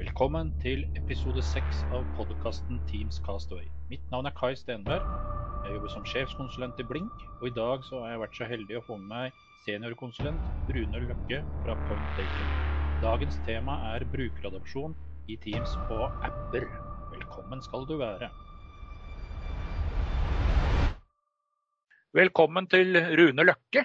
Velkommen 0.00 0.48
til 0.62 0.86
episode 0.96 1.42
seks 1.44 1.82
av 1.92 2.06
podkasten 2.16 2.78
Teams 2.88 3.18
Castaway. 3.20 3.66
Mitt 3.90 4.04
navn 4.08 4.24
er 4.30 4.32
Kai 4.32 4.54
Stenberg. 4.56 5.02
Jeg 5.66 5.74
jobber 5.74 5.92
som 5.92 6.06
sjefskonsulent 6.08 6.80
i 6.80 6.86
Blink, 6.88 7.24
og 7.42 7.50
i 7.50 7.52
dag 7.52 7.84
så 7.84 8.00
har 8.00 8.14
jeg 8.14 8.22
vært 8.22 8.38
så 8.38 8.48
heldig 8.48 8.78
å 8.78 8.82
få 8.86 8.96
med 8.96 9.10
meg 9.10 9.42
seniorkonsulent 9.66 10.72
Rune 10.72 11.02
Løkke 11.04 11.42
fra 11.66 11.76
Point 11.82 12.16
Dating. 12.16 12.48
Dagens 13.02 13.36
tema 13.44 13.76
er 13.90 14.08
brukeradopsjon 14.14 14.96
i 15.28 15.36
Teams 15.44 15.76
og 15.90 16.08
apper. 16.24 16.64
Velkommen 17.12 17.60
skal 17.68 17.84
du 17.84 17.98
være. 18.00 18.32
Velkommen 22.16 22.72
til 22.72 23.02
Rune 23.20 23.50
Løkke. 23.52 23.84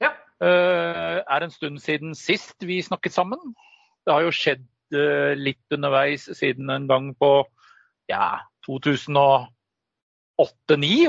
Ja. 0.00 0.16
Uh, 0.40 1.20
er 1.20 1.44
en 1.44 1.52
stund 1.52 1.84
siden 1.84 2.16
sist 2.16 2.64
vi 2.64 2.80
snakket 2.80 3.20
sammen. 3.20 3.50
Det 4.08 4.16
har 4.16 4.24
jo 4.24 4.32
skjedd 4.32 4.64
litt 4.92 5.74
underveis 5.74 6.28
siden 6.36 6.70
en 6.72 6.86
gang 6.90 7.10
på 7.18 7.30
ja, 8.10 8.42
2008-2009, 8.66 9.46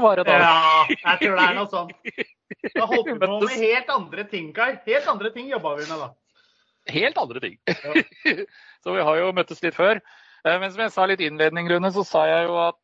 var 0.01 0.15
det 0.19 0.25
da? 0.27 0.33
Ja, 0.37 0.85
jeg 0.89 1.17
tror 1.21 1.35
det 1.37 1.45
er 1.47 1.53
noe 1.57 1.69
sånt. 1.71 1.91
Da 2.75 2.83
holdt 2.83 3.07
vi 3.07 3.13
på 3.15 3.39
med 3.39 3.55
helt 3.57 3.89
andre 3.89 4.23
ting, 4.27 4.53
Kai. 4.53 4.75
Helt 4.85 5.07
andre 5.07 5.31
ting 5.33 5.49
jobba 5.49 5.75
vi 5.79 5.85
med 5.87 5.99
da. 6.03 6.09
Helt 6.91 7.17
andre 7.17 7.39
ting. 7.39 7.57
Ja. 7.65 7.73
så 8.83 8.91
vi 8.93 9.01
har 9.07 9.15
jo 9.21 9.31
møttes 9.33 9.63
litt 9.63 9.75
før. 9.77 10.01
Uh, 10.43 10.59
men 10.59 10.67
som 10.67 10.81
jeg 10.83 10.91
sa 10.93 11.05
litt 11.07 11.21
innledning, 11.23 11.69
Rune, 11.71 11.91
så 11.95 12.03
sa 12.05 12.25
jeg 12.27 12.43
jo 12.49 12.55
at 12.59 12.83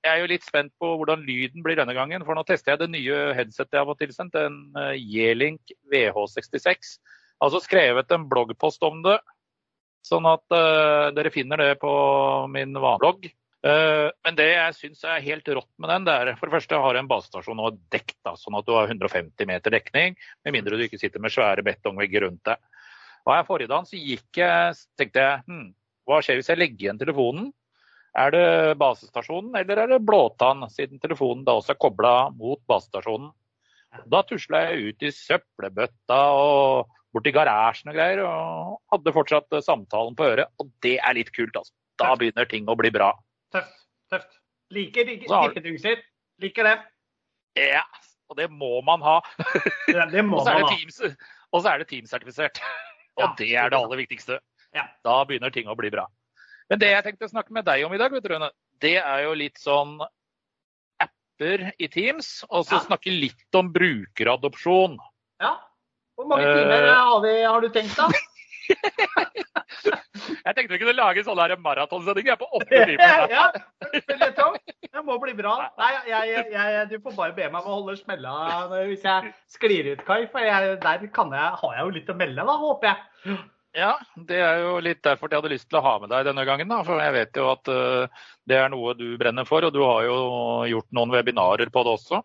jeg 0.00 0.12
er 0.14 0.20
jo 0.22 0.30
litt 0.32 0.48
spent 0.48 0.72
på 0.80 0.86
hvordan 0.96 1.26
lyden 1.28 1.60
blir 1.66 1.76
denne 1.76 1.94
gangen. 1.94 2.24
For 2.24 2.32
nå 2.34 2.42
tester 2.48 2.72
jeg 2.72 2.80
det 2.80 2.94
nye 2.94 3.34
headsetet 3.36 3.74
jeg 3.76 3.82
har 3.82 3.90
fått 3.90 4.00
tilsendt, 4.06 4.34
en 4.40 4.56
G-Link 4.96 5.60
VH66. 5.92 6.64
Jeg 6.64 6.80
har 7.36 7.44
altså 7.50 7.60
skrevet 7.64 8.08
en 8.16 8.28
bloggpost 8.32 8.80
om 8.88 8.96
det, 9.04 9.18
sånn 10.06 10.26
at 10.30 10.44
uh, 10.54 11.10
dere 11.16 11.32
finner 11.34 11.60
det 11.60 11.76
på 11.82 11.92
min 12.52 12.74
vaneblogg. 12.76 13.28
Uh, 13.60 14.08
men 14.24 14.36
det 14.38 14.46
jeg 14.48 14.76
syns 14.78 15.02
er 15.04 15.20
helt 15.24 15.48
rått 15.52 15.70
med 15.76 15.92
den, 15.92 16.06
det 16.08 16.14
er 16.16 16.32
for 16.38 16.48
det 16.48 16.56
første 16.56 16.80
har 16.80 16.96
en 16.96 17.10
basestasjon 17.10 17.60
og 17.60 17.80
dekk, 17.92 18.14
da, 18.24 18.32
sånn 18.40 18.56
at 18.56 18.68
du 18.68 18.72
har 18.76 18.88
150 18.88 19.48
meter 19.50 19.76
dekning, 19.76 20.16
med 20.46 20.56
mindre 20.56 20.78
du 20.80 20.86
ikke 20.86 21.00
sitter 21.00 21.20
med 21.20 21.34
svære 21.34 21.64
betongvegger 21.66 22.24
rundt 22.24 22.44
deg. 22.48 22.62
Og 23.26 23.34
her 23.34 23.44
Forrige 23.48 23.68
dagen 23.72 23.88
så 23.88 24.00
gikk 24.00 24.40
jeg, 24.40 24.78
tenkte 24.96 25.26
jeg 25.26 25.42
hm, 25.44 25.66
hva 26.08 26.20
skjer 26.24 26.40
hvis 26.40 26.48
jeg 26.50 26.60
legger 26.60 26.86
igjen 26.86 27.00
telefonen? 27.00 27.50
Er 28.18 28.32
det 28.34 28.46
basestasjonen 28.80 29.54
eller 29.60 29.84
er 29.84 29.92
det 29.92 30.00
blåtann, 30.02 30.64
siden 30.72 30.98
telefonen 31.02 31.44
da 31.46 31.54
også 31.60 31.76
er 31.76 31.82
kobla 31.84 32.14
mot 32.34 32.62
basestasjonen? 32.70 33.28
Da 34.10 34.22
tusla 34.26 34.64
jeg 34.68 34.90
ut 34.90 35.04
i 35.06 35.12
søppelbøtta 35.14 36.18
og 36.38 36.90
bort 37.14 37.26
i 37.26 37.32
garasjen 37.34 37.90
og 37.92 37.96
greier, 37.98 38.22
og 38.26 38.76
hadde 38.94 39.14
fortsatt 39.16 39.56
samtalen 39.66 40.16
på 40.18 40.28
øret. 40.30 40.50
Og 40.62 40.70
det 40.84 40.98
er 40.98 41.16
litt 41.18 41.32
kult, 41.36 41.56
altså. 41.56 41.74
Da 42.00 42.14
begynner 42.16 42.48
ting 42.48 42.68
å 42.70 42.76
bli 42.78 42.88
bra. 42.94 43.10
Tøft. 43.52 43.74
Tøft. 44.12 44.38
Liker 44.72 45.08
tippedingser. 45.26 46.00
Liker 46.40 46.64
det. 46.70 46.76
Ja, 47.58 47.82
og 48.30 48.38
det 48.38 48.46
må 48.54 48.78
man 48.86 49.02
ha. 49.04 49.18
Ja, 49.90 50.06
det 50.08 50.22
må 50.24 50.38
og 50.38 50.46
så 50.46 50.54
man 50.54 50.68
ha. 50.68 50.70
Teams, 50.76 51.00
og 51.50 51.64
så 51.64 51.74
er 51.74 51.82
det 51.82 51.90
Teams-sertifisert. 51.90 52.62
Og 53.18 53.24
Ja. 53.24 53.34
det 53.36 53.48
er 53.58 53.72
det 53.72 53.76
aller 53.76 53.98
viktigste. 53.98 54.36
Ja. 54.72 54.84
Da 55.04 55.16
begynner 55.28 55.50
ting 55.52 55.66
å 55.68 55.74
bli 55.76 55.90
bra. 55.92 56.06
Men 56.70 56.78
det 56.80 56.92
jeg 56.92 57.02
tenkte 57.04 57.26
å 57.26 57.32
snakke 57.32 57.52
med 57.52 57.66
deg 57.66 57.82
om 57.84 57.92
i 57.92 57.98
dag, 57.98 58.12
vet 58.14 58.22
du, 58.22 58.30
Rune, 58.30 58.48
det 58.80 58.94
er 59.02 59.24
jo 59.26 59.32
litt 59.36 59.58
sånn 59.60 59.96
apper 61.02 61.66
i 61.82 61.88
Teams, 61.90 62.44
og 62.48 62.64
så 62.68 62.78
snakke 62.86 63.12
litt 63.12 63.58
om 63.58 63.72
brukeradopsjon. 63.74 64.94
Ja. 65.42 65.56
Hvor 66.20 66.28
mange 66.28 66.44
timer 66.52 66.84
Eh. 66.84 66.92
har, 67.00 67.20
vi, 67.24 67.32
har 67.48 67.64
du 67.64 67.68
tenkt, 67.72 67.96
da? 67.96 68.10
Jeg 70.40 70.54
tenkte 70.56 70.72
vi 70.74 70.78
kunne 70.80 70.94
lage 70.96 71.22
sånn 71.26 71.38
her 71.40 71.54
maratonsending. 71.60 72.26
Jeg 72.28 72.36
er 72.36 72.40
på 72.40 72.48
åtte 72.58 72.82
timer. 72.90 73.32
ja. 73.32 73.44
Det 74.90 75.02
må 75.06 75.16
bli 75.22 75.32
bra. 75.38 75.54
Nei, 75.78 75.90
jeg, 76.10 76.32
jeg, 76.32 76.50
jeg, 76.54 76.88
du 76.90 76.96
får 77.04 77.14
bare 77.16 77.34
be 77.36 77.46
meg 77.50 77.62
om 77.64 77.70
å 77.70 77.76
holde 77.80 77.96
smella 77.98 78.34
hvis 78.88 79.04
jeg 79.06 79.32
sklir 79.50 79.92
ut, 79.94 80.02
Kai. 80.06 80.24
For 80.32 80.44
jeg, 80.44 80.76
der 80.82 81.06
kan 81.14 81.32
jeg, 81.34 81.56
har 81.62 81.74
jeg 81.76 81.86
jo 81.88 81.94
litt 81.96 82.12
å 82.12 82.18
melde, 82.18 82.46
da, 82.46 82.56
håper 82.60 82.90
jeg. 82.92 83.38
Ja, 83.78 83.92
det 84.26 84.40
er 84.42 84.64
jo 84.64 84.72
litt 84.82 85.02
derfor 85.06 85.30
jeg 85.30 85.38
hadde 85.40 85.52
lyst 85.52 85.68
til 85.70 85.78
å 85.78 85.84
ha 85.86 85.92
med 86.02 86.10
deg 86.10 86.26
denne 86.26 86.44
gangen. 86.48 86.70
Da. 86.72 86.80
For 86.86 86.98
jeg 87.02 87.14
vet 87.14 87.38
jo 87.38 87.46
at 87.52 87.70
uh, 87.70 88.26
det 88.50 88.58
er 88.58 88.72
noe 88.72 88.96
du 88.98 89.06
brenner 89.20 89.46
for, 89.48 89.62
og 89.66 89.74
du 89.76 89.82
har 89.86 90.02
jo 90.08 90.16
gjort 90.72 90.88
noen 90.98 91.14
webinarer 91.14 91.70
på 91.70 91.84
det 91.86 91.92
også. 91.98 92.22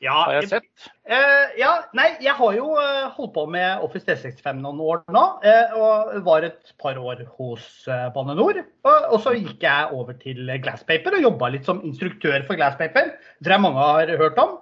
Ja, 0.00 0.14
Har 0.24 0.32
jeg 0.38 0.48
sett? 0.48 0.86
Eh, 1.04 1.50
ja, 1.60 1.74
nei, 1.92 2.06
jeg 2.24 2.32
har 2.38 2.54
jo 2.56 2.70
eh, 2.80 3.10
holdt 3.12 3.34
på 3.34 3.42
med 3.52 3.82
Office 3.84 4.06
365 4.08 4.62
noen 4.64 4.80
år 4.80 5.02
nå. 5.12 5.24
eh, 5.44 5.74
og 5.76 6.14
var 6.24 6.46
et 6.48 6.70
par 6.80 6.96
år 6.96 7.20
hos 7.36 7.66
eh, 7.86 8.06
Bane 8.14 8.32
NOR. 8.38 8.62
Og, 8.88 9.08
og 9.12 9.18
så 9.20 9.34
gikk 9.36 9.60
jeg 9.66 9.90
over 9.92 10.16
til 10.22 10.48
Glasspaper 10.64 11.18
og 11.18 11.26
jobba 11.26 11.50
litt 11.52 11.68
som 11.68 11.82
instruktør 11.84 12.46
for 12.48 12.56
Glasspaper. 12.56 13.12
Det 13.20 13.44
tror 13.44 13.56
jeg 13.58 13.64
mange 13.66 13.88
har 13.90 14.14
hørt 14.22 14.40
om. 14.40 14.56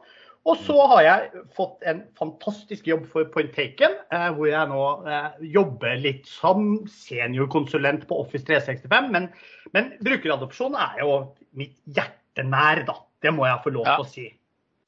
Og 0.49 0.57
så 0.65 0.75
har 0.95 1.03
jeg 1.05 1.43
fått 1.55 1.83
en 1.91 1.99
fantastisk 2.17 2.87
jobb 2.89 3.07
for 3.13 3.27
Point 3.35 3.51
Taken, 3.55 3.95
eh, 4.15 4.29
hvor 4.35 4.49
jeg 4.51 4.71
nå 4.71 4.83
eh, 5.07 5.31
jobber 5.55 5.99
litt 6.03 6.27
som 6.31 6.81
seniorkonsulent 6.89 8.07
på 8.09 8.19
Office 8.25 8.47
365. 8.49 9.11
Men, 9.15 9.29
men 9.77 9.93
brukeradopsjon 10.03 10.75
er 10.79 11.03
jo 11.05 11.13
mitt 11.59 11.77
hjerte 11.87 12.47
nær, 12.49 12.83
da. 12.89 12.99
Det 13.23 13.33
må 13.35 13.47
jeg 13.49 13.63
få 13.65 13.75
lov 13.75 13.87
Ja. 13.87 13.97
til 13.99 14.07
å 14.07 14.11
si. 14.17 14.27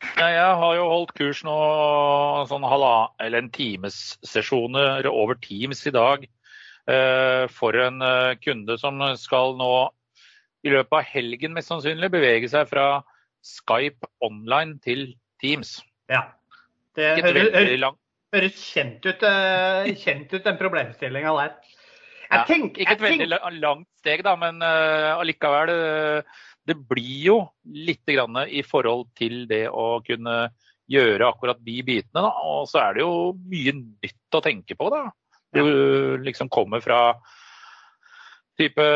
Jeg 0.00 0.52
har 0.60 0.74
jo 0.78 0.88
holdt 0.88 1.12
kurs 1.18 1.42
nå 1.44 1.54
sånn 2.48 2.64
halva, 2.64 3.10
eller 3.20 3.42
en 3.42 3.50
times 3.52 4.16
sesjoner 4.24 5.04
over 5.10 5.36
Teams 5.44 5.82
i 5.88 5.92
dag 5.92 6.24
eh, 6.88 7.44
for 7.52 7.76
en 7.76 8.00
eh, 8.04 8.36
kunde 8.40 8.78
som 8.80 9.00
skal 9.20 9.58
nå 9.60 9.72
i 10.64 10.72
løpet 10.72 10.96
av 10.96 11.08
helgen 11.08 11.56
mest 11.56 11.72
sannsynlig 11.72 12.10
bevege 12.12 12.48
seg 12.52 12.68
fra 12.72 13.02
Skype 13.44 14.08
online 14.24 14.78
til 14.84 15.10
Teams. 15.40 15.78
Ja. 16.12 16.26
Det 16.96 17.12
høres, 17.22 17.84
høres 18.34 18.64
kjent 18.72 19.04
ut, 19.04 19.22
eh, 19.24 19.92
kjent 20.00 20.32
ut, 20.32 20.42
den 20.44 20.60
problemstillinga 20.60 21.36
der. 21.38 21.76
Jeg 22.30 22.46
tenker, 22.46 22.82
ikke 22.84 22.94
et 22.94 23.04
jeg 23.04 23.18
veldig 23.20 23.60
langt 23.60 23.88
steg, 24.00 24.24
da, 24.24 24.36
men 24.38 24.60
allikevel. 24.62 25.72
eh, 25.74 26.40
det 26.68 26.76
blir 26.90 27.22
jo 27.24 27.38
litt 27.64 28.10
i 28.10 28.62
forhold 28.66 29.08
til 29.18 29.46
det 29.48 29.66
å 29.68 30.00
kunne 30.04 30.50
gjøre 30.90 31.28
akkurat 31.28 31.60
de 31.64 31.80
bitene. 31.86 32.22
Da. 32.22 32.30
Og 32.44 32.68
så 32.70 32.82
er 32.82 32.96
det 32.96 33.04
jo 33.04 33.32
mye 33.34 33.74
nytt 33.78 34.36
å 34.36 34.42
tenke 34.44 34.76
på. 34.78 34.90
da. 34.92 35.06
Du 35.54 36.18
liksom 36.22 36.50
kommer 36.52 36.82
fra 36.84 37.18
type 38.60 38.86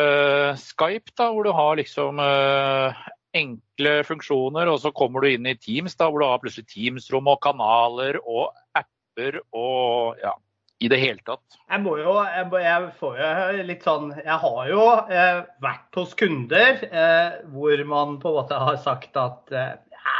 Skype, 0.61 1.15
da, 1.17 1.31
hvor 1.33 1.47
du 1.47 1.53
har 1.57 1.79
liksom 1.81 2.21
eh, 2.21 3.05
enkle 3.35 3.95
funksjoner, 4.07 4.69
og 4.71 4.81
så 4.83 4.93
kommer 4.95 5.25
du 5.25 5.33
inn 5.33 5.49
i 5.49 5.57
Teams, 5.57 5.97
da, 5.97 6.11
hvor 6.11 6.23
du 6.23 6.29
har 6.29 6.43
plutselig 6.43 6.69
Teams-rom 6.71 7.31
og 7.33 7.41
kanaler 7.43 8.21
og 8.23 8.53
apper 8.77 9.41
og 9.57 10.21
ja, 10.23 10.35
i 10.83 10.89
det 10.91 10.99
hele 11.01 11.23
tatt. 11.25 11.59
jeg 11.71 11.83
må 11.85 11.95
jo 12.01 12.17
jeg, 12.27 12.49
jeg 12.65 12.89
får 12.99 13.21
jo 13.21 13.67
litt 13.69 13.85
sånn 13.87 14.09
Jeg 14.19 14.39
har 14.43 14.63
jo 14.69 14.87
eh, 15.07 15.39
vært 15.63 15.99
hos 16.01 16.15
kunder 16.19 16.83
eh, 16.89 17.37
hvor 17.55 17.85
man 17.89 18.19
på 18.23 18.33
en 18.33 18.39
måte 18.41 18.59
har 18.59 18.81
sagt 18.83 19.17
at 19.21 19.55
eh, 19.55 19.77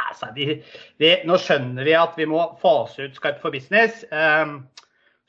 altså, 0.09 0.31
vi, 0.35 0.47
vi, 1.01 1.11
nå 1.27 1.37
skjønner 1.41 1.87
vi 1.87 1.97
at 1.97 2.15
vi 2.19 2.27
må 2.29 2.47
fase 2.61 3.09
ut 3.09 3.19
Skype 3.19 3.43
for 3.43 3.53
business. 3.55 4.03
Eh, 4.09 4.55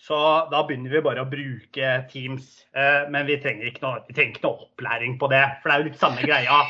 så 0.06 0.18
da 0.52 0.62
begynner 0.66 0.92
vi 0.92 1.02
bare 1.02 1.24
å 1.24 1.30
bruke 1.30 1.94
Teams. 2.12 2.52
Eh, 2.76 3.08
men 3.10 3.26
vi 3.28 3.40
trenger, 3.42 3.70
ikke 3.70 3.82
noe, 3.84 4.04
vi 4.06 4.16
trenger 4.16 4.36
ikke 4.36 4.46
noe 4.46 4.68
opplæring 4.68 5.18
på 5.20 5.30
det, 5.32 5.42
for 5.62 5.70
det 5.70 5.74
er 5.74 5.82
jo 5.82 5.88
litt 5.90 6.04
samme 6.04 6.26
greia. 6.26 6.60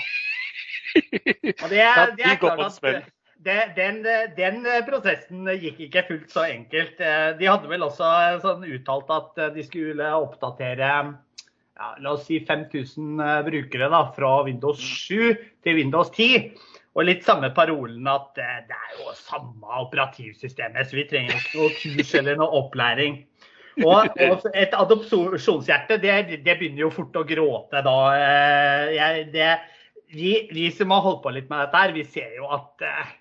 Og 1.62 1.68
det, 1.68 1.84
det 2.16 2.24
er 2.24 2.40
klart 2.40 2.64
at 2.70 3.12
det, 3.46 3.58
den, 3.76 4.02
den 4.36 4.64
prosessen 4.88 5.46
gikk 5.56 5.80
ikke 5.86 6.06
fullt 6.10 6.32
så 6.34 6.44
enkelt. 6.50 7.00
Eh, 7.00 7.30
De 7.38 7.48
hadde 7.48 7.70
vel 7.70 7.86
også 7.86 8.10
sånn 8.44 8.66
uttalt 8.66 9.12
at 9.14 9.42
eh, 9.42 9.52
de 9.56 9.64
skulle 9.66 10.10
oppdatere 10.18 10.90
ja, 11.76 11.90
la 12.00 12.14
oss 12.16 12.26
si 12.28 12.40
5000 12.44 13.20
brukere 13.46 13.90
da, 13.92 14.06
fra 14.16 14.32
Windows 14.46 14.80
7 14.80 15.36
til 15.64 15.78
Windows 15.78 16.10
10. 16.16 16.50
Og 16.96 17.04
litt 17.04 17.26
samme 17.26 17.50
parolen 17.52 18.06
at 18.08 18.38
eh, 18.40 18.62
det 18.68 18.76
er 18.76 19.00
jo 19.02 19.12
samme 19.20 19.82
operativsystemet, 19.84 20.88
så 20.88 20.96
vi 20.96 21.04
trenger 21.10 21.36
ikke 21.36 21.60
noe 21.60 21.74
kurs 21.76 22.14
eller 22.16 22.38
noe 22.40 22.62
opplæring. 22.62 23.20
Og, 23.84 24.08
og 24.24 24.46
et 24.56 24.72
adopsjonshjerte, 24.72 25.98
det, 26.00 26.14
det 26.46 26.54
begynner 26.56 26.86
jo 26.86 26.94
fort 26.94 27.18
å 27.20 27.26
gråte 27.28 27.82
da. 27.84 27.96
Eh, 28.16 28.94
Jeg, 28.96 29.26
det, 29.34 29.50
vi, 30.16 30.32
vi 30.48 30.70
som 30.72 30.94
har 30.94 31.04
holdt 31.04 31.20
på 31.26 31.34
litt 31.36 31.50
med 31.52 31.66
dette 31.66 31.82
her, 31.82 31.92
vi 31.92 32.06
ser 32.08 32.32
jo 32.38 32.48
at 32.56 32.86
eh, 32.88 33.12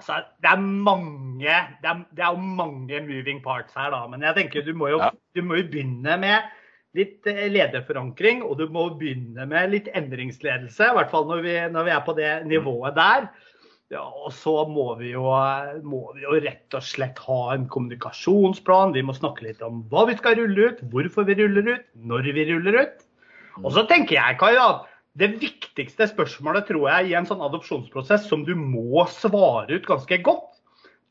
altså, 0.00 0.20
det 0.42 0.50
er 0.50 0.60
mange 0.60 1.38
det 1.44 1.88
er, 1.90 2.02
det 2.16 2.24
er 2.24 2.34
jo 2.34 2.50
mange 2.60 3.00
moving 3.06 3.40
parts 3.44 3.74
her, 3.78 3.90
da. 3.94 4.04
Men 4.10 4.22
jeg 4.26 4.38
tenker 4.38 4.66
du 4.66 4.74
må 4.74 4.90
jo, 4.92 5.00
Ja. 5.02 5.10
du 5.36 5.42
må 5.42 5.58
jo 5.60 5.68
begynne 5.70 6.18
med 6.20 6.52
litt 6.94 7.26
eh, 7.26 7.48
lederforankring, 7.50 8.44
og 8.46 8.58
du 8.60 8.68
må 8.70 8.86
begynne 8.98 9.46
med 9.50 9.72
litt 9.72 9.88
endringsledelse. 9.98 10.90
I 10.92 10.94
hvert 10.98 11.10
fall 11.10 11.26
når 11.26 11.42
vi, 11.42 11.56
når 11.74 11.88
vi 11.88 11.94
er 11.96 12.04
på 12.06 12.14
det 12.18 12.32
nivået 12.46 12.94
der. 12.98 13.28
Ja, 13.92 14.02
og 14.02 14.32
så 14.32 14.64
må 14.66 14.94
vi, 14.98 15.10
jo, 15.12 15.26
må 15.84 16.06
vi 16.16 16.24
jo 16.24 16.38
rett 16.40 16.74
og 16.74 16.82
slett 16.82 17.18
ha 17.26 17.40
en 17.52 17.66
kommunikasjonsplan. 17.70 18.94
Vi 18.96 19.02
må 19.06 19.12
snakke 19.14 19.44
litt 19.44 19.60
om 19.62 19.82
hva 19.92 20.06
vi 20.08 20.16
skal 20.18 20.38
rulle 20.38 20.70
ut, 20.72 20.80
hvorfor 20.90 21.26
vi 21.28 21.36
ruller 21.42 21.68
ut, 21.76 21.84
når 22.08 22.30
vi 22.34 22.46
ruller 22.48 22.80
ut. 22.80 23.04
Og 23.62 23.70
så 23.76 23.84
tenker 23.90 24.16
jeg, 24.16 24.38
Kai, 24.40 24.54
at 24.58 24.88
det 25.18 25.30
viktigste 25.38 26.08
spørsmålet 26.10 26.66
tror 26.68 26.88
jeg 26.90 27.10
i 27.10 27.16
en 27.18 27.26
sånn 27.28 27.42
adopsjonsprosess 27.44 28.26
som 28.30 28.42
du 28.46 28.54
må 28.58 29.04
svare 29.12 29.78
ut 29.78 29.86
ganske 29.86 30.18
godt, 30.26 30.50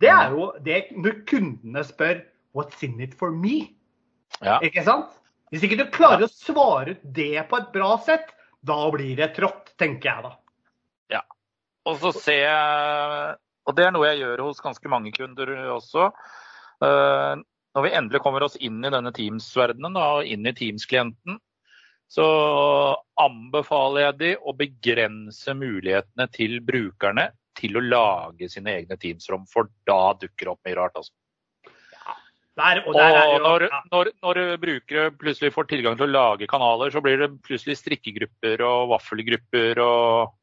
det 0.04 0.12
er 0.12 0.34
jo 0.36 0.50
det 0.66 0.86
når 0.98 1.22
kundene 1.30 1.84
spør 1.88 2.24
What's 2.54 2.84
in 2.86 3.00
it 3.02 3.16
for 3.18 3.34
me? 3.34 3.72
Ja. 4.44 4.60
Ikke 4.62 4.84
sant? 4.86 5.10
Hvis 5.50 5.64
ikke 5.66 5.80
du 5.80 5.88
klarer 5.94 6.28
å 6.28 6.30
svare 6.30 6.94
ut 6.94 7.06
det 7.16 7.46
på 7.50 7.58
et 7.58 7.72
bra 7.74 7.96
sett, 8.06 8.28
da 8.62 8.78
blir 8.94 9.16
det 9.18 9.32
trått, 9.38 9.72
tenker 9.82 10.10
jeg 10.10 10.26
da. 10.28 10.32
Ja. 11.16 11.24
Og 11.90 11.98
så 12.04 12.14
ser 12.16 12.44
jeg 12.44 13.34
Og 13.64 13.76
det 13.78 13.88
er 13.88 13.94
noe 13.96 14.10
jeg 14.12 14.22
gjør 14.22 14.44
hos 14.50 14.62
ganske 14.62 14.92
mange 14.92 15.14
kunder 15.16 15.50
også. 15.72 16.10
Eh, 16.84 17.42
når 17.74 17.86
vi 17.86 17.94
endelig 17.96 18.22
kommer 18.22 18.44
oss 18.46 18.58
inn 18.60 18.84
i 18.84 18.92
denne 18.92 19.14
Teams-verdenen 19.16 19.96
og 19.98 20.28
inn 20.28 20.46
i 20.46 20.54
Teams-klienten, 20.58 21.40
så 22.14 22.26
anbefaler 23.18 24.08
jeg 24.08 24.18
de 24.20 24.32
å 24.38 24.54
begrense 24.58 25.56
mulighetene 25.58 26.28
til 26.34 26.60
brukerne 26.66 27.32
til 27.58 27.78
å 27.78 27.86
lage 27.86 28.50
sine 28.52 28.74
egne 28.78 28.98
Teams-rom, 29.02 29.48
for 29.50 29.70
da 29.90 30.14
dukker 30.20 30.46
det 30.46 30.54
opp 30.54 30.68
mye 30.68 30.78
rart. 30.78 31.00
altså. 31.00 31.14
Der, 32.54 32.84
og 32.86 32.94
der 32.94 33.16
og 33.18 33.40
når, 33.42 33.64
ja. 33.66 33.80
når, 33.90 34.10
når 34.22 34.40
brukere 34.62 35.08
plutselig 35.18 35.56
får 35.56 35.72
tilgang 35.72 35.98
til 35.98 36.06
å 36.06 36.14
lage 36.14 36.48
kanaler, 36.50 36.94
så 36.94 37.02
blir 37.02 37.18
det 37.18 37.32
plutselig 37.48 37.80
strikkegrupper 37.80 38.62
og 38.68 38.92
vaffelgrupper 38.94 39.82
og 39.82 40.34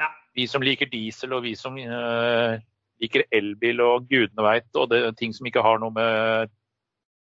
Ja. 0.00 0.08
vi 0.32 0.46
som 0.48 0.64
liker 0.64 0.88
diesel 0.88 1.34
og 1.36 1.44
vi 1.44 1.52
som 1.60 1.76
uh, 1.76 2.56
liker 3.04 3.26
elbil 3.36 3.84
og 3.84 4.08
gudene 4.08 4.46
veit, 4.46 4.70
og 4.80 4.88
det 4.94 5.02
ting 5.20 5.36
som 5.36 5.46
ikke 5.46 5.64
har 5.64 5.82
noe 5.82 5.92
med 5.92 6.52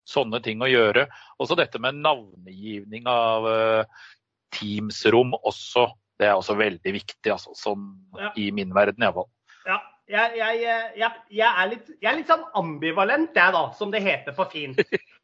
sånne 0.09 0.41
ting 0.45 0.63
å 0.63 0.71
gjøre. 0.71 1.07
Også 1.43 1.57
dette 1.59 1.81
med 1.83 2.01
navngivning 2.03 3.07
av 3.11 3.47
uh, 3.47 4.09
Teams-rom 4.57 5.37
også. 5.39 5.89
Det 6.21 6.29
er 6.29 6.37
også 6.39 6.57
veldig 6.59 6.95
viktig, 6.95 7.31
altså, 7.33 7.55
sånn 7.59 7.89
Ja. 8.19 8.33
i 8.39 8.51
min 8.55 8.75
verden 8.75 9.03
iallfall. 9.03 9.31
Ja, 9.67 9.79
jeg, 10.11 10.37
jeg, 10.37 10.61
jeg, 10.99 11.11
jeg, 11.31 11.49
er 11.49 11.71
litt, 11.71 11.91
jeg 12.03 12.11
er 12.11 12.19
litt 12.19 12.31
sånn 12.31 12.45
ambivalent, 12.59 13.35
jeg 13.39 13.55
da, 13.55 13.63
som 13.79 13.93
det 13.95 14.03
heter 14.05 14.37
for 14.37 14.51
fint. 14.53 14.81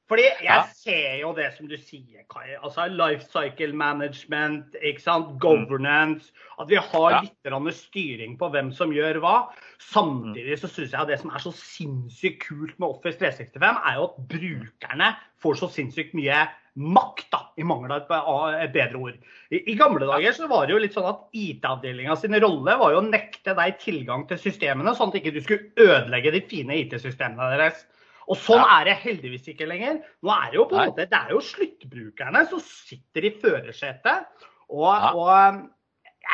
Fordi 0.09 0.23
jeg 0.25 0.45
Ja. 0.49 0.63
ser 0.73 1.19
jo 1.21 1.35
det 1.37 1.51
som 1.57 1.69
du 1.69 1.77
sier, 1.77 2.23
Kai. 2.33 2.55
Altså 2.63 2.87
life 2.89 3.27
cycle 3.29 3.75
management, 3.77 4.75
ikke 4.83 5.03
sant? 5.03 5.39
governance. 5.39 6.33
At 6.59 6.69
vi 6.69 6.77
har 6.77 7.11
Ja. 7.11 7.21
litt 7.21 7.75
styring 7.75 8.39
på 8.39 8.51
hvem 8.51 8.73
som 8.73 8.91
gjør 8.91 9.21
hva. 9.21 9.49
Samtidig 9.79 10.59
så 10.59 10.67
syns 10.69 10.93
jeg 10.93 11.01
at 11.01 11.09
det 11.09 11.21
som 11.21 11.31
er 11.31 11.39
så 11.39 11.53
sinnssykt 11.53 12.41
kult 12.49 12.79
med 12.79 12.89
Office 12.89 13.19
365, 13.19 13.77
er 13.85 13.95
jo 13.97 14.05
at 14.05 14.29
brukerne 14.29 15.17
får 15.43 15.55
så 15.61 15.69
sinnssykt 15.71 16.15
mye 16.15 16.49
makt, 16.79 17.27
da, 17.31 17.41
i 17.59 17.63
mangel 17.63 17.91
av 17.93 18.55
et 18.63 18.73
bedre 18.73 18.97
ord. 18.97 19.15
I, 19.51 19.63
I 19.73 19.75
gamle 19.75 20.07
dager 20.07 20.33
så 20.33 20.49
var 20.49 20.67
det 20.67 20.73
jo 20.77 20.79
litt 20.79 20.95
sånn 20.95 21.09
at 21.11 21.25
IT-avdelinga 21.35 22.17
sin 22.17 22.33
rolle 22.41 22.79
var 22.79 22.93
jo 22.93 23.01
å 23.03 23.11
nekte 23.11 23.55
deg 23.55 23.79
tilgang 23.83 24.27
til 24.29 24.39
systemene, 24.39 24.95
sånn 24.95 25.09
at 25.09 25.21
ikke 25.21 25.35
du 25.35 25.41
skulle 25.41 25.73
ødelegge 25.77 26.33
de 26.33 26.41
fine 26.41 26.71
IT-systemene 26.71 27.51
deres. 27.57 27.85
Og 28.29 28.37
sånn 28.37 28.61
Ja. 28.61 28.81
er 28.81 28.85
det 28.85 28.97
heldigvis 28.99 29.49
ikke 29.49 29.67
lenger. 29.69 30.03
Nå 30.23 30.31
er 30.31 30.51
det 30.51 30.59
jo 30.59 30.65
på 30.69 30.77
en 30.77 30.91
måte, 30.91 31.09
det 31.09 31.19
er 31.19 31.31
jo 31.31 31.41
sluttbrukerne 31.41 32.47
som 32.51 32.61
sitter 32.61 33.25
i 33.25 33.31
førersetet. 33.41 34.27
Og, 34.69 34.85
Ja. 34.93 35.13
og 35.15 35.71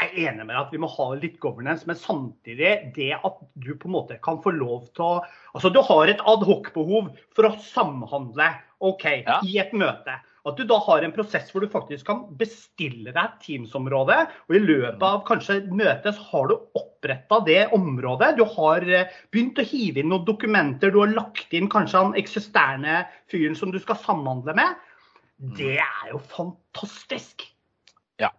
jeg 0.03 0.11
er 0.11 0.33
enig 0.33 0.47
med 0.47 0.57
at 0.57 0.71
vi 0.73 0.79
må 0.79 0.89
ha 0.91 1.15
litt 1.15 1.39
governance, 1.39 1.87
men 1.87 1.95
samtidig 1.95 2.93
det 2.97 3.13
at 3.15 3.37
du 3.57 3.75
på 3.77 3.87
en 3.87 3.93
måte 3.95 4.21
kan 4.21 4.43
få 4.43 4.51
lov 4.59 4.93
til 4.93 5.05
å 5.05 5.25
Altså 5.55 5.73
du 5.73 5.81
har 5.81 6.09
et 6.09 6.19
adhocbehov 6.19 7.17
for 7.33 7.45
å 7.45 7.57
samhandle 7.63 8.57
OK, 8.81 9.05
Ja. 9.25 9.41
i 9.45 9.59
et 9.59 9.73
møte. 9.73 10.19
At 10.45 10.59
du 10.61 10.67
da 10.69 10.77
har 10.85 11.05
en 11.05 11.13
prosess 11.15 11.49
hvor 11.53 11.65
du 11.65 11.71
faktisk 11.73 12.05
kan 12.11 12.19
bestille 12.37 13.09
deg 13.09 13.21
et 13.23 13.37
Teams-område. 13.47 14.19
Og 14.51 14.57
i 14.59 14.61
løpet 14.61 15.05
av 15.09 15.23
kanskje 15.29 15.63
møtet 15.73 16.19
så 16.19 16.27
har 16.33 16.51
du 16.51 16.59
oppretta 16.77 17.41
det 17.47 17.63
området. 17.77 18.35
Du 18.37 18.45
har 18.57 18.85
eh, 18.85 19.15
begynt 19.33 19.61
å 19.61 19.65
hive 19.65 20.03
inn 20.03 20.13
noen 20.13 20.27
dokumenter. 20.29 20.93
Du 20.93 21.01
har 21.01 21.17
lagt 21.17 21.57
inn 21.57 21.71
kanskje 21.73 22.05
han 22.05 22.21
eksisterne 22.21 23.07
fyren 23.33 23.57
som 23.57 23.73
du 23.73 23.81
skal 23.81 23.97
samhandle 24.05 24.57
med. 24.61 24.85
Det 25.57 25.79
er 25.81 26.13
jo 26.13 26.21
fantastisk. 26.37 27.49
Ja. 28.21 28.31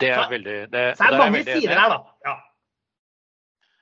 Det 0.00 0.10
er 0.16 0.30
veldig 0.30 0.60
det, 0.72 0.86
Så 0.96 1.06
er 1.06 1.14
det 1.14 1.18
mange 1.20 1.44
sider 1.46 1.76
her, 1.78 1.94
da. 1.94 2.04
Ja. 2.26 2.38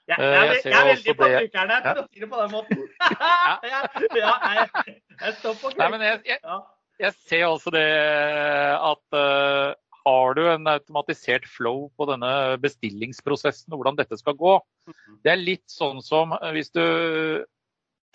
Jeg, 0.08 0.18
Eh, 0.18 0.24
jeg, 0.24 0.72
er 0.72 0.86
veldig 0.88 1.12
på 1.16 1.26
brukerne, 1.28 1.74
for 1.84 1.98
å 2.00 2.04
si 2.08 2.22
det 2.22 2.28
på 2.30 2.38
den 2.40 2.52
måten. 2.54 2.78
ja, 3.72 3.80
ja, 4.16 4.30
jeg, 4.56 4.94
jeg 5.20 5.34
står 5.40 5.58
på 5.60 5.72
Nei, 5.76 5.88
men 5.92 6.04
jeg, 6.06 6.38
jeg, 6.98 7.14
ser 7.28 7.46
også 7.48 7.72
det 7.74 7.84
at 7.84 9.16
uh, 9.16 9.76
har 10.08 10.36
du 10.36 10.42
en 10.48 10.70
automatisert 10.70 11.46
flow 11.50 11.88
på 11.98 12.08
denne 12.10 12.30
bestillingsprosessen 12.62 13.74
hvordan 13.74 13.98
dette 13.98 14.18
skal 14.20 14.36
gå, 14.38 14.54
det 15.24 15.32
er 15.32 15.40
litt 15.40 15.66
sånn 15.68 16.00
som 16.04 16.32
eh, 16.38 16.52
hvis 16.56 16.72
du 16.72 16.84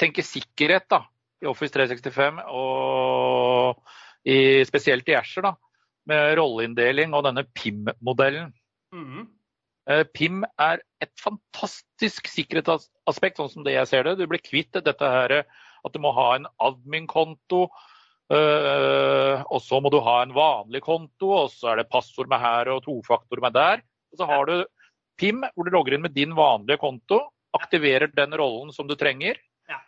tenker 0.01 0.25
sikkerhet 0.25 0.87
da, 0.89 1.03
i 1.43 1.49
Office 1.49 1.75
365 1.75 2.41
og 2.49 3.83
i, 4.25 4.63
spesielt 4.65 5.09
i 5.11 5.17
Asher, 5.19 5.45
da, 5.45 5.53
med 6.09 6.33
rolleinndeling 6.39 7.13
og 7.13 7.27
denne 7.27 7.43
PIM-modellen. 7.53 8.49
Mm 8.95 9.05
-hmm. 9.05 9.27
PIM 10.15 10.43
er 10.59 10.79
et 11.03 11.11
fantastisk 11.19 12.27
sikkerhetsaspekt, 12.31 13.37
sånn 13.37 13.49
som 13.51 13.63
det 13.63 13.75
jeg 13.75 13.87
ser 13.87 14.03
det. 14.03 14.15
Du 14.17 14.27
blir 14.27 14.39
kvitt 14.39 14.71
dette 14.71 15.03
her 15.03 15.43
at 15.83 15.93
du 15.93 15.99
må 15.99 16.13
ha 16.15 16.35
en 16.35 16.47
admin-konto, 16.63 17.63
eh, 17.67 17.92
og 18.33 19.59
så 19.61 19.79
må 19.83 19.91
du 19.93 19.99
ha 20.03 20.15
en 20.23 20.33
vanlig 20.35 20.81
konto, 20.85 21.29
og 21.43 21.51
så 21.53 21.73
er 21.73 21.81
det 21.81 21.91
passord 21.91 22.29
med 22.31 22.41
her 22.41 22.71
og 22.73 22.83
tofaktor 22.85 23.41
med 23.43 23.55
der. 23.55 23.83
Og 24.13 24.21
så 24.21 24.27
har 24.29 24.49
du 24.49 24.55
PIM, 25.21 25.43
hvor 25.53 25.67
du 25.67 25.73
logger 25.73 25.97
inn 25.97 26.05
med 26.05 26.15
din 26.15 26.33
vanlige 26.37 26.81
konto, 26.81 27.19
aktiverer 27.53 28.09
den 28.15 28.33
rollen 28.39 28.73
som 28.73 28.89
du 28.89 28.95
trenger, 28.97 29.37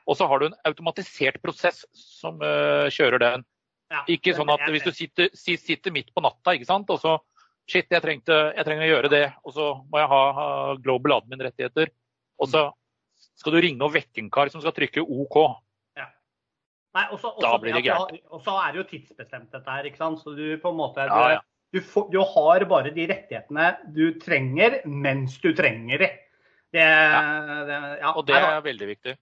og 0.06 0.18
så 0.18 0.28
har 0.30 0.40
du 0.40 0.48
en 0.48 0.58
automatisert 0.70 1.42
prosess 1.44 1.84
som 1.98 2.38
eh, 2.46 2.88
kjører 2.94 3.22
den. 3.22 3.46
Ikke 4.12 4.34
sånn 4.36 4.50
at 4.54 4.64
hvis 4.72 4.86
du 4.86 4.92
sitter, 4.96 5.30
sitter 5.36 5.94
midt 5.94 6.14
på 6.14 6.24
natta, 6.26 6.56
ikke 6.56 6.70
sant, 6.70 6.92
og 6.94 7.02
så 7.02 7.18
Shit, 7.66 7.88
jeg, 7.90 7.98
trengte, 7.98 8.36
jeg 8.54 8.66
trenger 8.68 8.86
å 8.86 8.90
gjøre 8.92 9.10
det, 9.10 9.24
og 9.42 9.54
så 9.56 9.68
må 9.90 9.98
jeg 9.98 10.10
ha 10.12 10.20
global 10.86 11.16
admin-rettigheter. 11.16 11.90
Og 12.38 12.52
så 12.52 12.68
skal 13.42 13.56
du 13.56 13.60
ringe 13.64 13.82
og 13.82 13.96
vekke 13.96 14.22
en 14.22 14.30
kar 14.34 14.52
som 14.54 14.62
skal 14.62 14.76
trykke 14.76 15.02
OK. 15.02 15.40
Nei, 16.96 17.04
også, 17.12 17.34
også 17.34 17.44
Da 17.44 17.58
blir 17.60 17.76
det 17.76 17.84
greit. 17.86 18.24
Og 18.32 18.42
så 18.46 18.56
er 18.62 18.72
det 18.72 18.82
jo 18.82 18.88
tidsbestemt 18.94 19.52
dette 19.52 19.78
her, 19.78 19.88
ikke 19.90 20.00
sant. 20.00 20.22
Så 20.24 20.36
du 20.38 20.46
på 20.62 20.72
en 20.72 20.80
måte 20.80 21.08
du, 21.10 21.12
Ja, 21.12 21.38
ja. 21.38 21.44
Du, 21.76 21.82
får, 21.84 22.08
du 22.14 22.22
har 22.24 22.64
bare 22.72 22.92
de 22.96 23.08
rettighetene 23.10 23.72
du 23.92 24.06
trenger 24.22 24.78
mens 24.88 25.36
du 25.44 25.50
trenger 25.58 26.06
de. 26.06 26.08
Det, 26.76 26.86
det, 27.68 27.80
ja, 28.00 28.14
Og 28.14 28.24
det 28.28 28.38
er 28.40 28.62
veldig 28.64 28.88
viktig. 28.94 29.16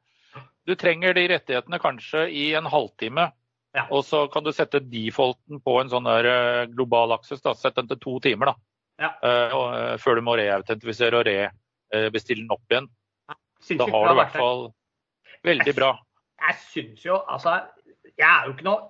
Du 0.70 0.76
trenger 0.80 1.18
de 1.18 1.24
rettighetene 1.32 1.80
kanskje 1.82 2.28
i 2.30 2.52
en 2.58 2.70
halvtime. 2.70 3.32
Ja. 3.74 3.88
Og 3.90 4.06
så 4.06 4.28
kan 4.30 4.46
du 4.46 4.52
sette 4.54 4.84
defaulten 4.86 5.58
på 5.66 5.80
en 5.82 5.90
sånn 5.90 6.06
der 6.06 6.30
eh, 6.30 6.68
global 6.70 7.16
akses. 7.18 7.42
da, 7.42 7.56
Sett 7.58 7.80
den 7.80 7.90
til 7.90 8.00
to 8.02 8.20
timer 8.22 8.54
da. 8.54 8.56
Ja. 9.02 9.10
Uh, 9.26 9.54
og, 9.58 9.68
før 10.04 10.20
du 10.20 10.28
må 10.28 10.36
reautentifisere 10.38 11.24
og 11.24 11.26
rebestille 11.26 12.46
den 12.46 12.54
opp 12.54 12.70
igjen. 12.70 12.86
Da 13.34 13.88
har 13.90 14.06
du 14.06 14.14
i 14.14 14.20
hvert 14.20 14.36
fall 14.38 14.68
veldig 15.48 15.74
bra. 15.74 15.96
Jeg 16.44 16.60
syns 16.68 17.06
jo 17.06 17.22
Altså, 17.32 17.60
jeg 18.18 18.30
er 18.30 18.48
jo 18.48 18.56
ikke 18.56 18.68
noe 18.68 18.82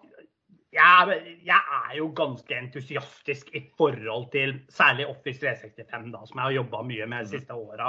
jeg 0.73 1.17
jeg 1.45 1.61
er 1.77 1.91
jo 1.99 2.07
ganske 2.17 2.55
entusiastisk 2.57 3.51
i 3.53 3.61
forhold 3.77 4.25
til 4.33 4.55
særlig 4.73 5.05
Office 5.07 5.39
365, 5.39 6.11
da, 6.13 6.19
som 6.25 6.37
jeg 6.39 6.47
har 6.47 6.57
jobba 6.57 6.81
mye 6.87 7.05
med 7.11 7.19
de 7.25 7.29
siste 7.35 7.53
åra. 7.53 7.87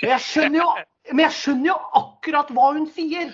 Og 0.00 0.08
jeg 0.10 0.22
skjønner 0.24 0.58
jo, 0.58 0.64
men 1.12 1.22
jeg 1.28 1.36
skjønner 1.36 1.68
jo 1.68 1.76
akkurat 2.00 2.50
hva 2.56 2.72
hun 2.74 2.88
sier. 2.96 3.30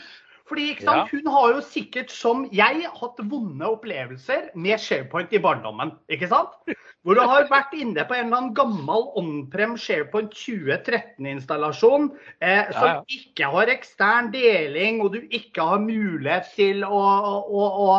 Fordi 0.51 0.73
sant, 0.83 1.13
Hun 1.15 1.29
har 1.31 1.53
jo 1.55 1.61
sikkert, 1.63 2.11
som 2.11 2.43
jeg, 2.51 2.83
hatt 2.91 3.21
vonde 3.31 3.69
opplevelser 3.71 4.49
med 4.59 4.83
SharePoint 4.83 5.31
i 5.37 5.39
barndommen. 5.43 5.93
ikke 6.11 6.27
sant? 6.31 6.57
Hvor 7.07 7.15
du 7.15 7.23
har 7.23 7.47
vært 7.49 7.77
inne 7.79 8.03
på 8.05 8.17
en 8.17 8.27
eller 8.27 8.41
annen 8.41 8.57
gammel 8.57 9.07
on-prem 9.21 9.77
SharePoint 9.79 10.35
2013-installasjon 10.35 12.11
eh, 12.43 12.67
som 12.75 12.89
ja, 12.89 12.97
ja. 12.99 13.21
ikke 13.21 13.53
har 13.55 13.73
ekstern 13.73 14.33
deling, 14.35 14.99
og 15.05 15.15
du 15.15 15.23
ikke 15.31 15.71
har 15.71 15.85
mulighet 15.85 16.51
til 16.59 16.83
å, 16.85 17.05
å, 17.47 17.71
å, 17.87 17.95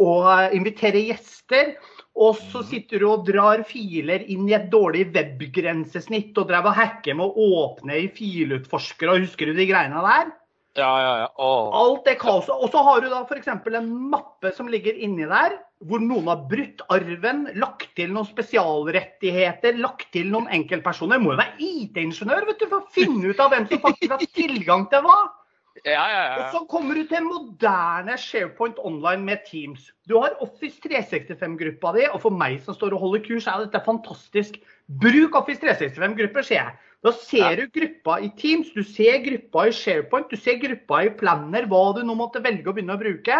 å 0.00 0.10
invitere 0.56 1.04
gjester. 1.10 1.76
Og 2.16 2.40
så 2.40 2.64
mhm. 2.64 2.68
sitter 2.72 3.04
du 3.04 3.10
og 3.12 3.28
drar 3.28 3.62
filer 3.68 4.24
inn 4.32 4.48
i 4.48 4.56
et 4.56 4.70
dårlig 4.72 5.10
webgrensesnitt 5.14 6.36
og 6.40 6.48
drev 6.48 6.72
og 6.72 6.80
hacker 6.80 7.20
med 7.20 7.28
å 7.28 7.48
åpne 7.66 8.06
i 8.06 8.10
filutforskere, 8.16 9.14
og 9.14 9.28
husker 9.28 9.52
du 9.52 9.60
de 9.60 9.68
greiene 9.68 10.08
der? 10.08 10.32
Ja, 10.78 10.90
ja, 11.02 11.14
ja. 11.24 11.30
Oh. 11.42 11.72
Alt 11.74 12.04
det 12.06 12.14
kaoset. 12.20 12.52
Og 12.54 12.70
så 12.70 12.82
har 12.86 13.02
du 13.02 13.08
da 13.10 13.24
f.eks. 13.24 13.48
en 13.50 13.90
mappe 14.12 14.52
som 14.54 14.70
ligger 14.70 14.94
inni 14.94 15.26
der, 15.26 15.56
hvor 15.88 16.02
noen 16.02 16.28
har 16.30 16.44
brutt 16.50 16.84
arven, 16.92 17.46
lagt 17.58 17.88
til 17.98 18.12
noen 18.14 18.28
spesialrettigheter, 18.28 19.80
lagt 19.80 20.10
til 20.14 20.30
noen 20.30 20.46
enkeltpersoner. 20.60 21.18
Må 21.18 21.34
jo 21.34 21.40
være 21.40 21.56
IT-ingeniør 21.58 22.46
vet 22.52 22.62
du, 22.62 22.68
for 22.70 22.84
å 22.84 22.94
finne 22.94 23.32
ut 23.32 23.42
av 23.42 23.50
hvem 23.54 23.66
som 23.70 23.82
faktisk 23.82 24.14
har 24.14 24.26
tilgang 24.36 24.86
til 24.92 25.06
hva. 25.06 25.18
Ja, 25.86 26.02
ja, 26.04 26.20
ja. 26.20 26.36
Og 26.36 26.52
så 26.52 26.60
kommer 26.68 26.98
du 26.98 27.06
til 27.08 27.24
moderne 27.24 28.16
SharePoint 28.20 28.78
online 28.84 29.24
med 29.24 29.44
Teams. 29.46 29.86
Du 30.10 30.18
har 30.18 30.36
Office 30.44 30.82
365-gruppa 30.84 31.94
di, 31.96 32.04
og 32.10 32.20
for 32.26 32.34
meg 32.34 32.58
som 32.66 32.76
står 32.76 32.96
og 32.96 33.06
holder 33.06 33.24
kurs, 33.24 33.48
er 33.48 33.64
dette 33.64 33.80
fantastisk. 33.86 34.58
Bruk 35.00 35.38
Office 35.38 35.62
365-grupper, 35.62 36.46
sier 36.46 36.60
jeg. 36.60 36.78
Da 37.00 37.12
ser 37.16 37.56
du 37.56 37.66
gruppa 37.72 38.18
i 38.20 38.28
Teams, 38.36 38.74
du 38.76 38.82
ser 38.84 39.22
gruppa 39.24 39.66
i 39.70 39.72
SharePoint, 39.72 40.28
du 40.28 40.36
ser 40.36 40.58
gruppa 40.60 41.00
i 41.06 41.12
Planner, 41.16 41.64
hva 41.70 41.94
du 41.96 42.02
nå 42.04 42.16
måtte 42.18 42.42
velge 42.44 42.68
å 42.68 42.74
begynne 42.76 42.96
å 42.98 43.00
bruke. 43.00 43.38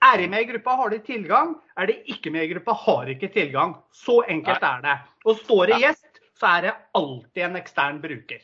Er 0.00 0.20
de 0.20 0.26
med 0.32 0.44
i 0.44 0.48
gruppa, 0.48 0.74
har 0.80 0.92
de 0.92 0.98
tilgang. 1.04 1.54
Er 1.80 1.88
de 1.88 1.96
ikke 2.12 2.32
med 2.32 2.44
i 2.44 2.50
gruppa, 2.52 2.74
har 2.84 3.08
de 3.08 3.16
ikke 3.16 3.32
tilgang. 3.32 3.74
Så 3.92 4.20
enkelt 4.28 4.64
er 4.64 4.84
det. 4.84 4.96
Og 5.24 5.40
står 5.40 5.72
det 5.72 5.80
gjest, 5.82 6.20
så 6.40 6.48
er 6.54 6.66
det 6.66 6.74
alltid 7.00 7.46
en 7.48 7.58
ekstern 7.60 8.00
bruker. 8.04 8.40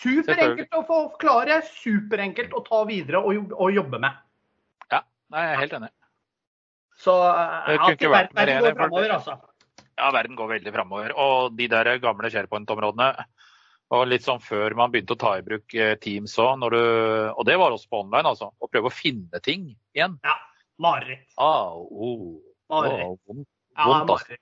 Superenkelt 0.00 0.76
å 0.76 0.82
forklare, 0.88 1.60
superenkelt 1.82 2.56
å 2.56 2.62
ta 2.64 2.82
videre 2.88 3.20
og, 3.20 3.68
jobbe 3.74 4.00
med. 4.00 4.16
Ja, 4.92 5.02
jeg 5.36 5.52
er 5.52 5.62
helt 5.64 5.76
enig. 5.80 5.92
Så 7.00 7.16
ja, 7.16 7.88
verden 8.12 8.60
går 8.60 8.76
framover, 8.76 9.14
altså. 9.16 9.36
Ja, 10.00 10.08
verden 10.12 10.36
går 10.36 10.50
veldig 10.54 10.72
framover. 10.72 11.14
Og 11.20 11.56
de 11.56 11.68
der 11.72 11.94
gamle 12.00 12.28
SharePoint-områdene 12.32 13.10
og 13.90 14.06
litt 14.06 14.26
sånn 14.26 14.42
før 14.42 14.76
man 14.78 14.92
begynte 14.92 15.16
å 15.16 15.20
ta 15.20 15.32
i 15.38 15.46
bruk 15.46 15.74
eh, 15.74 15.96
Teams 16.02 16.36
òg, 16.38 16.62
og 16.62 17.42
det 17.48 17.56
var 17.58 17.74
også 17.74 17.90
på 17.90 18.04
online, 18.04 18.30
altså. 18.30 18.52
Å 18.54 18.70
prøve 18.70 18.90
å 18.90 18.94
finne 18.94 19.42
ting 19.42 19.72
igjen. 19.96 20.14
Ja. 20.26 20.36
Mareritt. 20.80 21.26
Ah, 21.36 21.74
oh, 21.76 22.38
mareritt. 22.72 23.10
Oh, 23.10 23.42
vondt, 23.76 24.14
altså. 24.14 24.38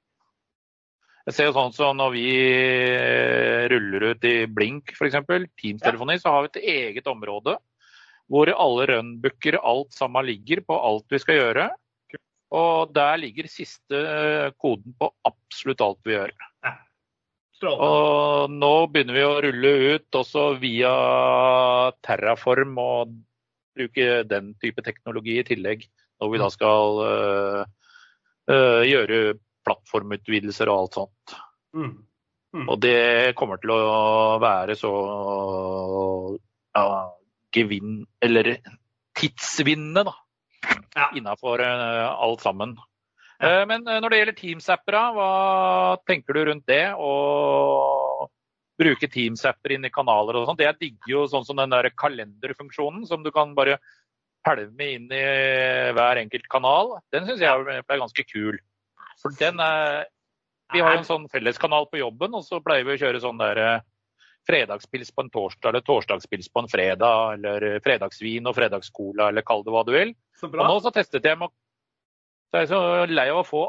Jeg 1.28 1.36
ser 1.36 1.48
jo 1.50 1.54
sånn 1.56 1.74
som 1.76 1.98
når 1.98 2.12
vi 2.14 2.26
eh, 2.88 3.64
ruller 3.68 4.14
ut 4.14 4.22
i 4.24 4.36
Blink 4.48 4.94
f.eks., 4.94 5.18
Teams-telefoni, 5.60 6.16
så 6.20 6.32
har 6.32 6.46
vi 6.46 6.52
et 6.54 6.68
eget 6.76 7.10
område 7.10 7.58
hvor 8.28 8.48
alle 8.52 8.86
runbooker, 8.88 9.58
alt 9.64 9.92
sammen 9.96 10.24
ligger 10.28 10.62
på 10.64 10.76
alt 10.76 11.04
vi 11.12 11.20
skal 11.20 11.36
gjøre. 11.40 11.66
Og 12.56 12.94
der 12.96 13.20
ligger 13.20 13.48
siste 13.48 13.98
eh, 14.00 14.48
koden 14.60 14.96
på 15.00 15.10
absolutt 15.28 15.84
alt 15.84 16.00
vi 16.08 16.16
gjør. 16.16 16.32
Og 17.66 18.52
nå 18.52 18.72
begynner 18.92 19.16
vi 19.16 19.24
å 19.26 19.40
rulle 19.42 19.72
ut 19.94 20.18
også 20.20 20.44
via 20.62 20.92
Terraform 22.06 22.76
og 22.78 23.16
bruke 23.78 24.22
den 24.28 24.52
type 24.62 24.84
teknologi 24.86 25.38
i 25.40 25.46
tillegg. 25.46 25.86
Når 26.18 26.32
vi 26.32 26.40
da 26.42 26.48
skal 26.50 27.00
uh, 27.02 27.62
uh, 28.50 28.82
gjøre 28.86 29.38
plattformutvidelser 29.66 30.70
og 30.70 30.82
alt 30.82 30.98
sånt. 30.98 31.36
Mm. 31.76 31.92
Mm. 32.56 32.64
Og 32.64 32.78
det 32.80 33.36
kommer 33.38 33.60
til 33.62 33.74
å 33.74 33.82
være 34.42 34.74
så 34.78 34.92
ja, 36.74 36.84
gevinn, 37.54 38.00
eller 38.24 38.54
tidsvinnende, 39.18 40.08
da. 40.08 40.16
Ja. 40.96 41.10
Innafor 41.18 41.62
uh, 41.62 42.08
alt 42.18 42.42
sammen. 42.42 42.74
Eh, 43.38 43.64
men 43.70 43.86
eh, 43.86 44.00
når 44.02 44.10
det 44.10 44.20
gjelder 44.20 44.38
Teams-apper, 44.40 44.98
hva 45.14 45.30
tenker 46.08 46.34
du 46.34 46.42
rundt 46.48 46.66
det? 46.70 46.84
Å 46.94 48.28
bruke 48.78 49.10
Teams-apper 49.10 49.76
inn 49.76 49.86
i 49.86 49.94
kanaler 49.94 50.38
og 50.38 50.48
sånn. 50.48 50.60
Jeg 50.62 50.78
digger 50.80 51.14
jo 51.14 51.24
sånn 51.30 51.46
som 51.46 51.58
den 51.58 51.74
der 51.74 51.90
kalenderfunksjonen 51.98 53.06
som 53.10 53.24
du 53.26 53.30
kan 53.34 53.54
bare 53.58 53.78
pælme 54.46 54.90
inn 54.94 55.08
i 55.12 55.24
hver 55.96 56.20
enkelt 56.20 56.46
kanal. 56.50 56.96
Den 57.14 57.26
syns 57.26 57.42
jeg 57.42 57.78
er 57.82 57.82
ganske 57.88 58.24
kul. 58.30 58.58
For 59.22 59.34
den 59.38 59.58
er 59.62 60.06
Vi 60.74 60.82
har 60.84 60.98
en 60.98 61.06
sånn 61.06 61.30
felleskanal 61.32 61.86
på 61.88 61.96
jobben, 61.96 62.34
og 62.36 62.44
så 62.44 62.58
pleier 62.60 62.84
vi 62.84 62.92
å 62.92 63.00
kjøre 63.00 63.22
sånn 63.22 63.38
der 63.40 63.58
eh, 63.62 63.84
fredagspils 64.48 65.10
på 65.16 65.24
en 65.24 65.30
torsdag 65.32 65.70
eller 65.70 65.84
torsdagspils 65.86 66.50
på 66.52 66.60
en 66.60 66.68
fredag, 66.68 67.38
eller 67.38 67.80
fredagsvin 67.84 68.46
og 68.50 68.56
fredagscola, 68.58 69.30
eller 69.30 69.46
kall 69.48 69.64
det 69.64 69.72
hva 69.72 69.84
du 69.88 69.94
vil. 69.94 70.12
Og 70.44 70.58
nå 70.60 70.76
så 70.84 70.92
testet 70.92 71.24
jeg 71.24 71.40
med 71.40 71.48
å 71.48 71.56
så 72.48 72.60
jeg 72.60 72.66
er 72.66 72.72
så 72.72 72.80
lei 73.12 73.28
av 73.32 73.42
å 73.42 73.46
få 73.46 73.64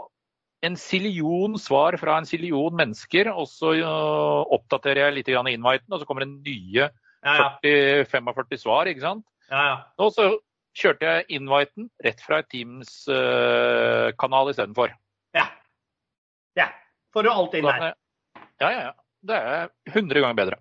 en 0.65 0.75
sillion 0.79 1.55
svar 1.59 1.95
fra 1.99 2.17
en 2.19 2.27
sillion 2.27 2.75
mennesker, 2.75 3.29
og 3.31 3.47
så 3.51 3.73
uh, 3.79 4.43
oppdaterer 4.55 5.05
jeg 5.05 5.17
litt 5.19 5.31
grann 5.31 5.47
inviten, 5.51 5.93
og 5.93 6.01
så 6.01 6.07
kommer 6.07 6.25
det 6.25 6.33
nye 6.35 6.89
ja, 6.89 7.33
ja. 7.35 7.47
40-45 7.63 8.63
svar, 8.63 8.89
ikke 8.91 9.05
sant. 9.05 9.25
Ja, 9.49 9.89
og 9.99 10.11
så 10.15 10.29
kjørte 10.77 11.07
jeg 11.07 11.39
inviten 11.39 11.89
rett 12.05 12.21
fra 12.23 12.41
et 12.43 12.49
Teams-kanal 12.51 14.45
uh, 14.45 14.51
istedenfor. 14.53 14.93
Ja. 15.35 15.47
ja. 16.59 16.69
Får 17.15 17.25
du 17.25 17.31
alt 17.31 17.55
inn 17.57 17.67
der. 17.67 17.93
Ja, 18.59 18.69
ja, 18.69 18.81
ja. 18.89 18.93
Det 19.19 19.35
er 19.35 19.71
100 19.91 20.21
ganger 20.23 20.37
bedre. 20.37 20.59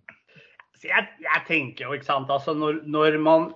Jeg, 0.82 1.06
jeg 1.22 1.42
tenker 1.46 1.86
jo, 1.86 1.94
ikke 1.94 2.06
sant, 2.06 2.30
altså 2.30 2.54
når, 2.54 2.80
når 2.86 3.18
man 3.22 3.48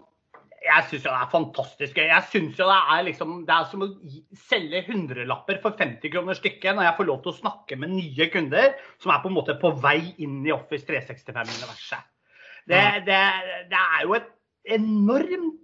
jeg 0.62 0.86
syns 0.88 1.06
det 1.06 1.12
er 1.12 1.30
fantastisk 1.32 1.98
gøy. 1.98 2.06
Jeg 2.08 2.28
synes 2.30 2.60
jo 2.60 2.68
Det 2.70 2.78
er 2.94 3.06
liksom, 3.08 3.34
det 3.48 3.54
er 3.54 3.68
som 3.70 3.84
å 3.84 3.88
selge 4.48 4.84
hundrelapper 4.88 5.58
for 5.64 5.78
50 5.78 6.12
kroner 6.12 6.38
stykket 6.38 6.76
når 6.76 6.88
jeg 6.88 6.98
får 6.98 7.08
lov 7.08 7.22
til 7.24 7.32
å 7.32 7.40
snakke 7.40 7.78
med 7.80 7.94
nye 7.96 8.28
kunder 8.32 8.76
som 9.02 9.14
er 9.14 9.22
på 9.24 9.32
en 9.32 9.38
måte 9.38 9.58
på 9.60 9.74
vei 9.82 9.98
inn 10.22 10.40
i 10.46 10.54
Office 10.54 10.86
365-universet. 10.88 12.08
Det, 12.70 12.82
det, 13.08 13.22
det, 13.72 13.80
er 13.82 14.06
jo 14.06 14.14
et 14.20 14.30
enormt 14.78 15.58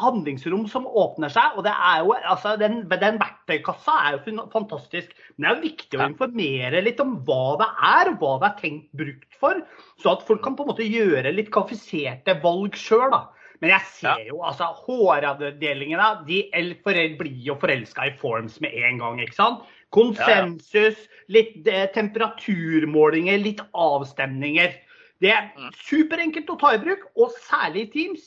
handlingsrom 0.00 0.66
som 0.70 0.86
åpner 0.86 1.32
seg. 1.32 1.56
og 1.56 1.64
det 1.66 1.72
er 1.72 2.02
jo, 2.04 2.12
altså 2.14 2.54
Den, 2.60 2.82
den 2.88 3.18
verktøykassa 3.20 3.96
er 4.06 4.16
jo 4.18 4.48
fantastisk. 4.52 5.12
Men 5.36 5.44
det 5.44 5.50
er 5.50 5.56
jo 5.56 5.68
viktig 5.68 5.98
å 5.98 6.08
informere 6.08 6.82
litt 6.84 7.00
om 7.00 7.16
hva 7.26 7.56
det 7.60 7.70
er, 7.88 8.12
og 8.12 8.20
hva 8.20 8.34
det 8.42 8.50
er 8.50 8.60
tenkt 8.60 8.90
brukt 8.92 9.40
for. 9.40 9.62
Så 10.00 10.12
at 10.12 10.26
folk 10.28 10.44
kan 10.44 10.56
på 10.56 10.64
en 10.64 10.72
måte 10.72 10.88
gjøre 10.88 11.32
litt 11.34 11.52
kvalifiserte 11.54 12.38
valg 12.44 12.76
sjøl. 12.78 13.16
Men 13.64 13.72
jeg 13.72 13.88
ser 13.96 14.26
jo 14.28 14.42
altså 14.44 14.66
håravdelingene, 14.84 16.08
de 16.28 16.42
blir 17.16 17.38
jo 17.46 17.56
forelska 17.56 18.10
i 18.10 18.16
Forms 18.20 18.58
med 18.60 18.76
en 18.76 19.00
gang. 19.00 19.22
ikke 19.24 19.38
sant? 19.38 19.64
Konsensus, 19.94 20.98
litt 21.32 21.64
eh, 21.70 21.86
temperaturmålinger, 21.94 23.38
litt 23.40 23.62
avstemninger. 23.72 24.74
Det 25.24 25.30
er 25.32 25.46
mm. 25.54 25.70
superenkelt 25.86 26.50
å 26.52 26.58
ta 26.60 26.74
i 26.76 26.82
bruk, 26.82 27.06
og 27.16 27.32
særlig 27.46 27.86
i 27.86 27.92
Teams. 27.94 28.26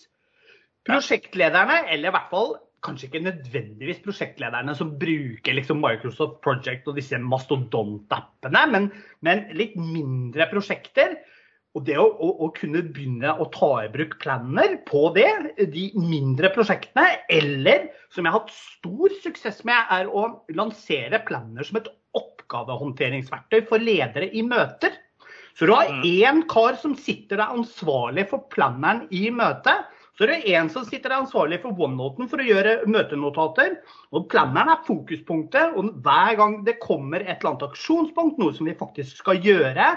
Prosjektlederne, 0.88 1.84
eller 1.92 2.10
i 2.10 2.16
hvert 2.16 2.32
fall 2.34 2.56
kanskje 2.86 3.10
ikke 3.12 3.24
nødvendigvis 3.26 4.02
prosjektlederne 4.06 4.74
som 4.78 4.96
bruker 4.98 5.58
liksom 5.58 5.82
Microsoft 5.84 6.40
Project 6.46 6.88
og 6.90 6.98
disse 6.98 7.20
mastodont-appene, 7.22 8.64
men, 8.74 8.90
men, 9.26 9.46
litt 9.58 9.76
mindre 9.78 10.50
prosjekter 10.50 11.18
og 11.78 11.86
det 11.86 11.98
å, 12.02 12.08
å, 12.10 12.30
å, 12.42 12.50
kunne 12.58 12.82
begynne 12.82 13.36
å 13.38 13.46
ta 13.54 13.70
i 13.84 13.90
bruk 13.94 14.16
planner 14.24 14.80
på 14.88 15.12
det, 15.14 15.30
de 15.74 15.92
mindre 16.02 16.50
prosjektene, 16.56 17.20
eller 17.30 17.92
som 18.10 18.26
jeg 18.26 18.34
har 18.34 18.42
hatt 18.42 18.56
stor 18.56 19.14
suksess 19.22 19.62
med, 19.68 19.92
er 19.94 20.10
å 20.10 20.24
lansere 20.58 21.22
planner 21.28 21.68
som 21.68 21.78
et 21.78 21.92
oppgavehåndteringsverktøy 22.18 23.68
for 23.70 23.84
ledere 23.84 24.32
i 24.34 24.42
møter. 24.48 24.98
Så 25.58 25.70
du 25.70 25.74
har 25.74 25.94
én 26.06 26.42
mm. 26.42 26.48
kar 26.50 26.80
som 26.82 26.98
sitter 26.98 27.38
der 27.38 27.54
ansvarlig 27.54 28.28
for 28.32 28.50
planneren 28.54 29.06
i 29.14 29.28
møtet. 29.34 29.86
Så 30.18 30.26
er 30.26 30.34
det 30.34 30.54
en 30.58 30.70
som 30.74 30.86
sitter 30.86 31.12
der 31.12 31.22
ansvarlig 31.22 31.60
for 31.62 31.78
OneNoten 31.78 32.30
for 32.30 32.42
å 32.42 32.46
gjøre 32.46 32.80
møtenotater. 32.90 33.76
Og 34.18 34.26
Planneren 34.34 34.74
er 34.74 34.86
fokuspunktet. 34.86 35.76
og 35.78 35.92
Hver 36.06 36.38
gang 36.40 36.62
det 36.66 36.80
kommer 36.82 37.22
et 37.22 37.36
eller 37.36 37.54
annet 37.54 37.68
aksjonspunkt, 37.70 38.42
noe 38.42 38.54
som 38.58 38.70
vi 38.70 38.74
faktisk 38.78 39.22
skal 39.22 39.42
gjøre, 39.46 39.92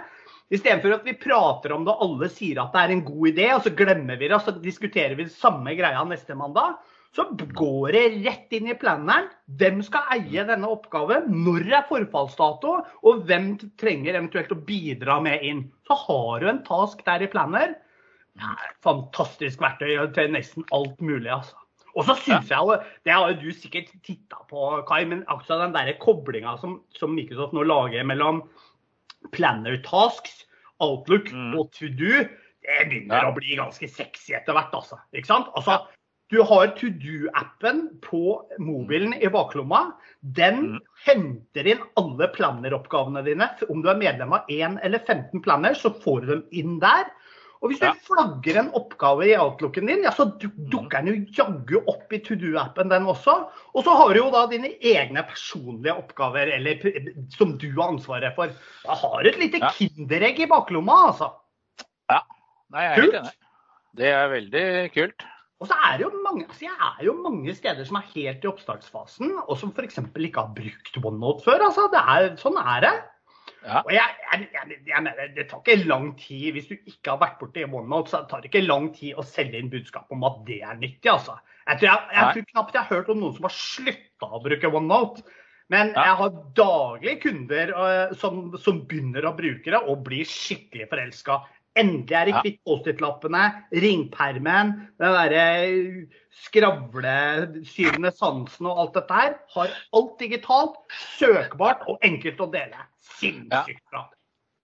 Istedenfor 0.51 0.97
at 0.97 1.05
vi 1.07 1.15
prater 1.19 1.75
om 1.75 1.85
det 1.87 1.93
og 1.95 2.07
alle 2.07 2.29
sier 2.33 2.59
at 2.63 2.73
det 2.75 2.81
er 2.83 2.95
en 2.95 3.05
god 3.07 3.27
idé, 3.31 3.51
og 3.55 3.61
så 3.67 3.75
glemmer 3.77 4.19
vi 4.19 4.31
det 4.31 4.35
og 4.35 4.47
så 4.47 4.55
diskuterer 4.59 5.15
vi 5.19 5.29
det 5.29 5.37
samme 5.37 5.77
greia 5.79 6.03
neste 6.09 6.35
mandag. 6.39 6.81
Så 7.15 7.25
går 7.35 7.95
det 7.95 8.03
rett 8.23 8.53
inn 8.55 8.69
i 8.71 8.77
planeren. 8.79 9.27
Hvem 9.59 9.81
skal 9.83 10.13
eie 10.15 10.45
denne 10.47 10.69
oppgaven? 10.71 11.27
Når 11.47 11.65
er 11.67 11.89
forfallsdato? 11.89 12.77
Og 13.03 13.25
hvem 13.27 13.57
trenger 13.83 14.15
eventuelt 14.15 14.53
å 14.55 14.61
bidra 14.67 15.19
med 15.23 15.43
inn? 15.47 15.65
Så 15.91 15.97
har 16.05 16.43
du 16.43 16.51
en 16.53 16.63
task 16.67 17.03
der 17.07 17.27
i 17.27 17.31
planner. 17.33 17.75
Ja, 18.39 18.55
fantastisk 18.87 19.63
verktøy 19.63 19.97
til 20.15 20.31
nesten 20.37 20.67
alt 20.75 21.03
mulig. 21.03 21.33
altså. 21.35 21.59
Og 21.99 22.07
så 22.07 22.15
syns 22.23 22.51
jeg 22.51 22.63
jo, 22.63 22.77
det 23.07 23.15
har 23.15 23.33
jo 23.33 23.41
du 23.41 23.51
sikkert 23.59 23.91
titta 24.07 24.39
på, 24.51 24.69
Kai, 24.87 25.03
men 25.11 25.25
akkurat 25.27 25.67
den 25.67 25.75
der 25.75 25.97
koblinga 26.03 26.55
som, 26.63 26.79
som, 26.95 27.17
Microsoft 27.17 27.57
nå 27.57 27.65
lager 27.67 28.07
mellom 28.07 28.45
Planner 29.35 29.79
Tasks, 29.85 30.45
Outlook 30.81 31.31
mm. 31.33 31.55
og 31.59 31.71
To 31.77 31.89
Do, 31.93 32.13
det 32.61 32.85
begynner 32.89 33.25
ja. 33.25 33.31
å 33.31 33.37
bli 33.37 33.57
ganske 33.59 33.89
sexy 33.89 34.35
etter 34.37 34.57
hvert. 34.57 34.75
altså. 34.77 35.01
Ikke 35.17 35.31
sant? 35.31 35.51
Altså, 35.59 35.81
Du 36.31 36.45
har 36.47 36.69
To 36.79 36.87
Do-appen 36.95 37.81
på 38.07 38.39
mobilen 38.63 39.17
i 39.19 39.27
baklomma. 39.33 39.97
Den 40.21 40.61
mm. 40.77 40.77
henter 41.09 41.71
inn 41.73 41.81
alle 41.99 42.29
planneroppgavene 42.37 43.25
dine. 43.27 43.49
Om 43.67 43.83
du 43.83 43.91
er 43.91 43.99
medlem 43.99 44.37
av 44.39 44.47
1 44.53 44.79
eller 44.87 45.03
15 45.03 45.43
planner, 45.43 45.75
så 45.75 45.91
får 45.91 46.21
du 46.23 46.31
dem 46.31 46.45
inn 46.55 46.79
der. 46.83 47.11
Og 47.61 47.69
hvis 47.69 47.81
du 47.83 47.85
ja. 47.85 47.93
flagger 48.07 48.57
en 48.57 48.71
oppgave 48.77 49.27
i 49.29 49.35
outlooken 49.37 49.91
din, 49.91 50.05
ja, 50.07 50.13
så 50.17 50.25
dukker 50.41 51.03
den 51.03 51.11
jo 51.11 51.17
jaggu 51.37 51.83
opp 51.93 52.15
i 52.17 52.23
to 52.25 52.37
do-appen 52.41 52.89
den 52.89 53.09
også. 53.13 53.35
Og 53.75 53.85
så 53.85 53.97
har 53.99 54.15
du 54.15 54.21
jo 54.23 54.31
da 54.33 54.47
dine 54.49 54.71
egne 54.81 55.25
personlige 55.29 55.97
oppgaver 56.01 56.55
eller, 56.57 56.87
som 57.37 57.53
du 57.61 57.69
har 57.75 57.93
ansvaret 57.93 58.33
for. 58.39 58.55
Da 58.87 58.97
har 59.03 59.19
du 59.21 59.33
et 59.33 59.43
lite 59.43 59.61
ja. 59.61 59.75
kinderegg 59.77 60.41
i 60.41 60.49
baklomma, 60.49 61.03
altså. 61.11 61.35
Ja. 62.09 62.23
Nei, 62.73 62.87
jeg 62.87 62.95
er 62.95 63.03
helt 63.03 63.21
enig. 63.21 63.37
Det 64.01 64.11
er 64.15 64.33
veldig 64.33 64.67
kult. 64.95 65.29
Og 65.61 65.69
så 65.69 65.77
er 65.85 65.99
det 66.01 66.07
jo 66.07 66.25
mange, 66.25 66.47
altså 66.49 66.65
jeg 66.65 66.77
er 66.87 67.05
jo 67.05 67.15
mange 67.21 67.55
steder 67.59 67.85
som 67.85 67.99
er 67.99 68.13
helt 68.15 68.45
i 68.45 68.49
oppstartsfasen, 68.49 69.35
og 69.45 69.59
som 69.61 69.75
f.eks. 69.77 70.01
ikke 70.01 70.41
har 70.41 70.55
brukt 70.57 71.01
OneNote 71.03 71.45
før. 71.45 71.67
altså. 71.69 71.91
Er, 72.01 72.31
sånn 72.41 72.57
er 72.63 72.87
det. 72.87 72.95
Ja. 73.67 73.83
Og 73.85 73.93
jeg, 73.93 74.17
jeg, 74.25 74.47
jeg, 74.89 75.03
mener, 75.05 75.33
Det 75.37 75.47
tar 75.51 75.61
ikke 75.61 75.89
lang 75.89 76.13
tid 76.19 76.55
hvis 76.57 76.71
du 76.71 76.77
ikke 76.79 77.13
har 77.13 77.21
vært 77.21 77.37
borti 77.43 77.67
OneNote, 77.67 78.13
så 78.13 78.23
tar 78.29 78.41
det 78.41 78.49
ikke 78.51 78.65
lang 78.65 78.89
tid 78.97 79.19
å 79.21 79.27
selge 79.27 79.61
inn 79.61 79.69
budskap 79.73 80.09
om 80.15 80.25
at 80.29 80.41
det 80.49 80.63
er 80.65 80.81
nyttig. 80.81 81.11
altså. 81.13 81.37
Jeg 81.69 81.83
tror, 81.83 82.09
tror 82.33 82.49
knapt 82.55 82.75
jeg 82.75 82.83
har 82.83 82.97
hørt 82.97 83.13
om 83.13 83.21
noen 83.21 83.37
som 83.37 83.47
har 83.47 83.55
slutta 83.55 84.31
å 84.31 84.43
bruke 84.43 84.73
OneNote. 84.73 85.25
Men 85.71 85.93
jeg 85.95 86.17
har 86.19 86.39
daglig 86.59 87.21
kunder 87.23 87.71
uh, 87.77 88.15
som, 88.19 88.49
som, 88.59 88.83
begynner 88.91 89.29
å 89.29 89.37
bruke 89.39 89.71
det 89.71 89.79
og 89.79 90.03
blir 90.09 90.27
skikkelig 90.27 90.89
forelska. 90.91 91.37
Endelig 91.79 92.17
er 92.19 92.27
de 92.27 92.33
kvitt. 92.41 92.57
Post-It-lappene, 92.67 93.45
ringpermen, 93.85 94.73
den 94.99 95.15
derre 95.15 95.45
skravle, 96.41 97.15
syvende 97.71 98.11
sansen 98.17 98.67
og 98.67 98.83
alt 98.83 98.99
dette 98.99 99.21
her. 99.21 99.37
Har 99.55 99.77
alt 99.95 100.17
digitalt, 100.19 100.81
søkbart 101.21 101.87
og 101.87 102.03
enkelt 102.09 102.43
å 102.43 102.51
dele 102.51 102.90
sinnssykt 103.19 103.85
bra. 103.91 104.07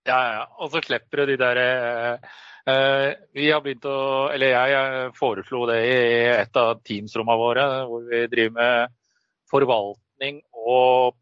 Ja, 0.07 0.19
ja. 0.37 0.43
Og 0.63 0.71
så 0.71 0.83
slipper 0.85 1.23
du 1.23 1.33
de 1.33 1.37
der 1.41 1.59
eh, 1.59 3.11
Vi 3.35 3.49
har 3.51 3.63
begynt 3.65 3.87
å 3.91 3.99
Eller 4.31 4.53
jeg 4.55 5.15
foreslo 5.19 5.65
det 5.67 5.81
i 5.83 5.97
et 6.31 6.59
av 6.61 6.79
Teams-rommene 6.87 7.41
våre, 7.41 7.69
hvor 7.91 8.07
vi 8.07 8.27
driver 8.31 8.55
med 8.61 8.97
forvaltning 9.51 10.43
og 10.67 11.17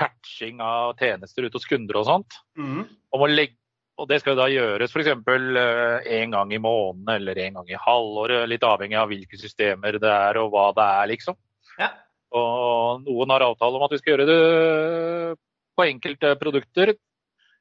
patching 0.00 0.60
av 0.64 0.96
tjenester 1.00 1.44
ute 1.44 1.60
hos 1.60 1.68
kunder 1.68 2.00
og 2.00 2.08
sånt. 2.08 2.40
Mm. 2.58 2.86
Om 3.12 3.24
å 3.24 3.28
legge 3.28 3.58
og 4.00 4.08
det 4.08 4.22
skal 4.22 4.38
da 4.38 4.48
gjøres 4.48 4.90
f.eks. 4.90 5.10
en 5.12 6.32
gang 6.32 6.52
i 6.56 6.58
måneden 6.58 7.10
eller 7.12 7.38
en 7.44 7.58
gang 7.58 7.68
i 7.70 7.78
halvåret. 7.78 8.48
Litt 8.50 8.64
avhengig 8.66 8.96
av 8.98 9.10
hvilke 9.12 9.38
systemer 9.38 9.98
det 10.00 10.10
er 10.10 10.40
og 10.40 10.48
hva 10.54 10.70
det 10.74 10.86
er, 10.86 11.10
liksom. 11.12 11.36
Ja. 11.76 11.90
Og 12.34 13.04
noen 13.04 13.34
har 13.34 13.44
avtale 13.44 13.78
om 13.78 13.84
at 13.84 13.92
vi 13.92 14.00
skal 14.00 14.14
gjøre 14.14 14.26
det 14.30 15.36
på 15.76 15.86
enkelte 15.88 16.34
produkter 16.40 16.94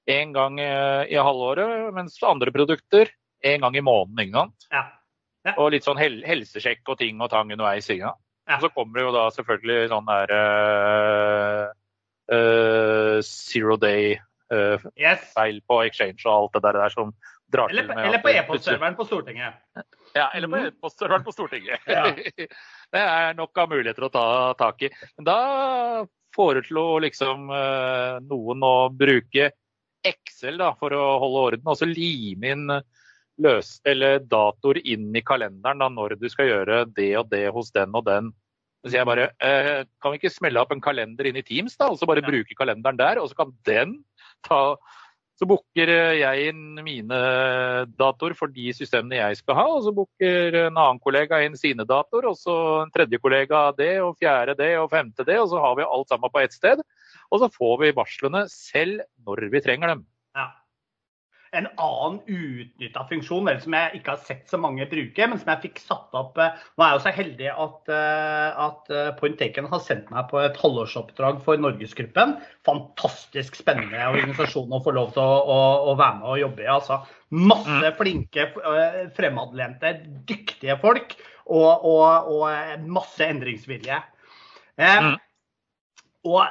én 0.09 0.33
gang 0.33 0.57
i 0.59 1.17
halvåret, 1.17 1.91
mens 1.93 2.17
andre 2.25 2.51
produkter 2.51 3.11
én 3.45 3.61
gang 3.61 3.77
i 3.77 3.83
måneden. 3.85 4.23
ikke 4.25 4.37
sant? 4.39 4.67
Ja. 4.73 4.83
Ja. 5.45 5.55
Og 5.57 5.71
litt 5.73 5.85
sånn 5.87 5.99
hel 6.01 6.19
helsesjekk 6.25 6.85
og 6.93 6.99
ting 7.01 7.21
og 7.21 7.31
tang 7.33 7.49
underveis. 7.53 7.89
Ja. 7.93 8.13
Og 8.51 8.65
så 8.65 8.69
kommer 8.73 8.99
det 8.99 9.05
jo 9.07 9.13
da 9.15 9.25
selvfølgelig 9.33 9.89
sånn 9.91 10.09
der 10.09 10.33
uh, 10.37 11.63
uh, 12.33 13.17
zero 13.25 13.77
day 13.81 14.15
uh, 14.53 14.77
yes. 14.99 15.23
feil 15.33 15.61
på 15.69 15.81
exchange 15.87 16.25
og 16.25 16.33
alt 16.35 16.57
det 16.57 16.63
der, 16.67 16.81
der 16.83 16.93
som 16.93 17.13
drar 17.51 17.73
eller, 17.73 17.87
til 17.87 17.95
med 17.95 18.07
Eller 18.09 18.23
på 18.23 18.31
e-postserveren 18.31 18.97
på 18.97 19.07
Stortinget. 19.07 19.57
Ja, 20.15 20.29
eller 20.29 20.47
på 20.47 20.57
mhm. 20.57 20.69
e-postserveren 20.69 21.25
på 21.25 21.33
Stortinget. 21.35 21.89
det 22.93 23.01
er 23.01 23.33
nok 23.37 23.63
av 23.63 23.73
muligheter 23.73 24.07
å 24.07 24.13
ta 24.13 24.25
tak 24.59 24.85
i. 24.87 24.91
Men 25.17 25.27
da 25.27 25.39
foreslo 26.35 26.85
liksom 27.03 27.49
eh, 27.55 28.19
noen 28.27 28.65
å 28.65 28.75
bruke 28.93 29.51
Excel 30.01 30.57
da, 30.57 30.71
for 30.79 30.93
å 30.97 31.03
holde 31.21 31.41
orden, 31.51 31.67
og 31.69 31.77
så 31.77 31.85
lime 31.85 32.53
inn 32.55 32.69
løs, 33.41 33.75
eller 33.87 34.21
datoer 34.25 34.81
inn 34.81 35.11
i 35.15 35.23
kalenderen 35.25 35.81
da, 35.81 35.89
når 35.93 36.15
du 36.21 36.27
skal 36.31 36.49
gjøre 36.49 36.83
det 36.95 37.11
og 37.19 37.29
det 37.31 37.45
hos 37.53 37.69
den 37.75 37.93
og 37.97 38.07
den. 38.07 38.31
Så 38.81 38.95
jeg 38.97 39.05
bare, 39.05 39.29
eh, 39.39 39.85
Kan 40.01 40.13
vi 40.13 40.17
ikke 40.17 40.33
smelle 40.33 40.61
opp 40.61 40.71
en 40.73 40.81
kalender 40.81 41.29
inn 41.29 41.37
i 41.37 41.45
Teams, 41.45 41.77
da, 41.77 41.91
og 41.91 41.99
så 41.99 42.09
bare 42.09 42.23
ja. 42.23 42.29
bruke 42.31 42.57
kalenderen 42.57 42.97
der? 42.97 43.21
Og 43.21 43.29
så 43.29 43.37
kan 43.43 43.53
den 43.67 43.99
ta 44.47 44.75
så 45.39 45.47
booker 45.49 45.89
jeg 46.19 46.51
inn 46.51 46.81
mine 46.85 47.19
datoer 47.97 48.35
for 48.37 48.51
de 48.53 48.69
systemene 48.77 49.17
jeg 49.17 49.39
skal 49.39 49.57
ha, 49.57 49.65
og 49.73 49.85
så 49.85 49.93
booker 49.95 50.57
en 50.67 50.77
annen 50.77 51.01
kollega 51.01 51.39
inn 51.45 51.57
sine 51.57 51.85
datoer, 51.87 52.29
og 52.29 52.37
så 52.37 52.55
en 52.83 52.93
tredje 52.93 53.17
kollega 53.21 53.63
det, 53.77 53.95
og 54.05 54.19
fjerde 54.21 54.57
det, 54.59 54.73
og 54.81 54.91
femte 54.93 55.25
det, 55.27 55.39
og 55.41 55.49
så 55.53 55.63
har 55.63 55.79
vi 55.79 55.87
alt 55.87 56.13
sammen 56.13 56.33
på 56.33 56.43
ett 56.43 56.53
sted. 56.55 56.83
Og 57.31 57.41
så 57.41 57.49
får 57.53 57.75
vi 57.81 57.95
varslene 57.97 58.45
selv 58.51 59.05
når 59.25 59.47
vi 59.53 59.63
trenger 59.63 59.95
dem. 59.95 60.05
En 61.51 61.65
annen 61.67 62.19
uutnytta 62.31 63.01
funksjon, 63.09 63.47
eller 63.49 63.59
som 63.59 63.73
jeg 63.75 63.97
ikke 63.97 64.13
har 64.13 64.21
sett 64.23 64.45
så 64.47 64.55
mange 64.61 64.85
bruke, 64.87 65.25
men 65.27 65.39
som 65.39 65.49
jeg 65.51 65.63
fikk 65.65 65.81
satt 65.83 66.15
opp 66.15 66.39
eh, 66.39 66.53
Nå 66.79 66.85
er 66.85 66.93
jeg 66.93 66.97
jo 66.97 67.03
så 67.03 67.13
heldig 67.17 67.49
at, 67.51 67.91
eh, 67.91 68.61
at 68.65 68.93
eh, 68.95 69.09
Point 69.17 69.35
Taken 69.41 69.67
har 69.73 69.81
sendt 69.83 70.13
meg 70.13 70.29
på 70.31 70.39
et 70.39 70.59
halvårsoppdrag 70.61 71.41
for 71.43 71.59
Norgesgruppen. 71.59 72.37
Fantastisk 72.67 73.59
spennende 73.59 74.05
organisasjon 74.13 74.71
å 74.71 74.79
få 74.85 74.95
lov 74.95 75.11
til 75.17 75.25
å, 75.25 75.41
å, 75.43 75.59
å 75.91 75.97
være 75.99 76.21
med 76.21 76.29
og 76.31 76.39
jobbe 76.45 76.63
i. 76.63 76.69
altså. 76.71 77.01
Masse 77.35 77.81
mm. 77.83 77.99
flinke, 77.99 78.47
fremadlente, 79.19 79.93
dyktige 80.31 80.79
folk 80.79 81.17
og, 81.51 81.83
og, 81.83 82.31
og 82.31 82.87
masse 82.87 83.27
endringsvilje. 83.27 83.99
Eh, 84.79 85.03
mm. 85.03 85.15
Og 86.31 86.43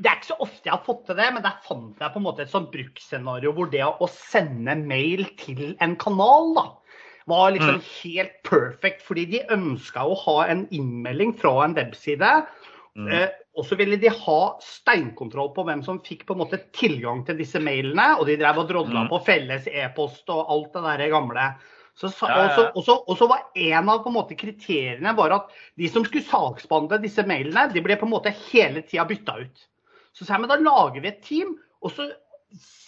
det 0.00 0.08
er 0.08 0.16
ikke 0.16 0.30
så 0.30 0.38
ofte 0.40 0.68
jeg 0.68 0.72
har 0.72 0.84
fått 0.86 1.02
til 1.08 1.18
det, 1.18 1.28
men 1.34 1.44
der 1.44 1.58
fant 1.66 2.00
jeg 2.00 2.12
på 2.14 2.20
en 2.20 2.24
måte 2.24 2.44
et 2.46 2.52
sånt 2.52 2.70
bruksscenario 2.72 3.52
hvor 3.56 3.68
det 3.72 3.82
å 3.84 4.08
sende 4.08 4.76
mail 4.80 5.26
til 5.40 5.74
en 5.84 5.96
kanal 6.00 6.54
da, 6.56 6.66
var 7.28 7.52
liksom 7.54 7.78
mm. 7.78 7.88
helt 8.00 8.38
perfect. 8.48 9.04
Fordi 9.06 9.26
de 9.34 9.44
ønska 9.52 10.06
å 10.08 10.16
ha 10.24 10.38
en 10.50 10.64
innmelding 10.74 11.34
fra 11.38 11.52
en 11.66 11.76
webside. 11.76 12.32
Mm. 12.98 13.10
Eh, 13.12 13.28
og 13.58 13.66
så 13.68 13.76
ville 13.78 13.98
de 14.00 14.10
ha 14.14 14.40
steinkontroll 14.64 15.52
på 15.54 15.66
hvem 15.68 15.82
som 15.84 16.00
fikk 16.06 16.24
på 16.26 16.36
en 16.36 16.42
måte 16.42 16.62
tilgang 16.76 17.22
til 17.28 17.38
disse 17.40 17.60
mailene. 17.62 18.14
Og 18.18 18.26
de 18.30 18.38
drev 18.40 18.62
og 18.62 18.70
drodla 18.72 19.04
mm. 19.04 19.12
på 19.12 19.20
felles 19.28 19.68
e-post 19.68 20.32
og 20.32 20.54
alt 20.56 20.72
det 20.78 20.86
der 20.86 21.12
gamle. 21.12 21.50
Så. 22.00 22.08
Og 22.08 23.16
så 23.18 23.26
var 23.28 23.50
en 23.52 23.90
av 23.92 24.00
på 24.00 24.08
en 24.08 24.16
måte, 24.16 24.38
kriteriene 24.38 25.12
var 25.18 25.34
at 25.36 25.50
de 25.76 25.90
som 25.92 26.06
skulle 26.06 26.24
saksbehandle 26.24 27.02
disse 27.02 27.24
mailene, 27.28 27.68
de 27.74 27.82
ble 27.84 27.98
på 28.00 28.08
en 28.08 28.14
måte 28.14 28.32
hele 28.46 28.80
tida 28.86 29.04
bytta 29.10 29.36
ut. 29.42 29.66
Så 30.16 30.24
sier 30.24 30.36
jeg 30.36 30.44
men 30.44 30.52
da 30.52 30.58
lager 30.62 31.04
vi 31.04 31.10
et 31.12 31.22
team, 31.26 31.54
og 31.80 31.94
så 31.94 32.08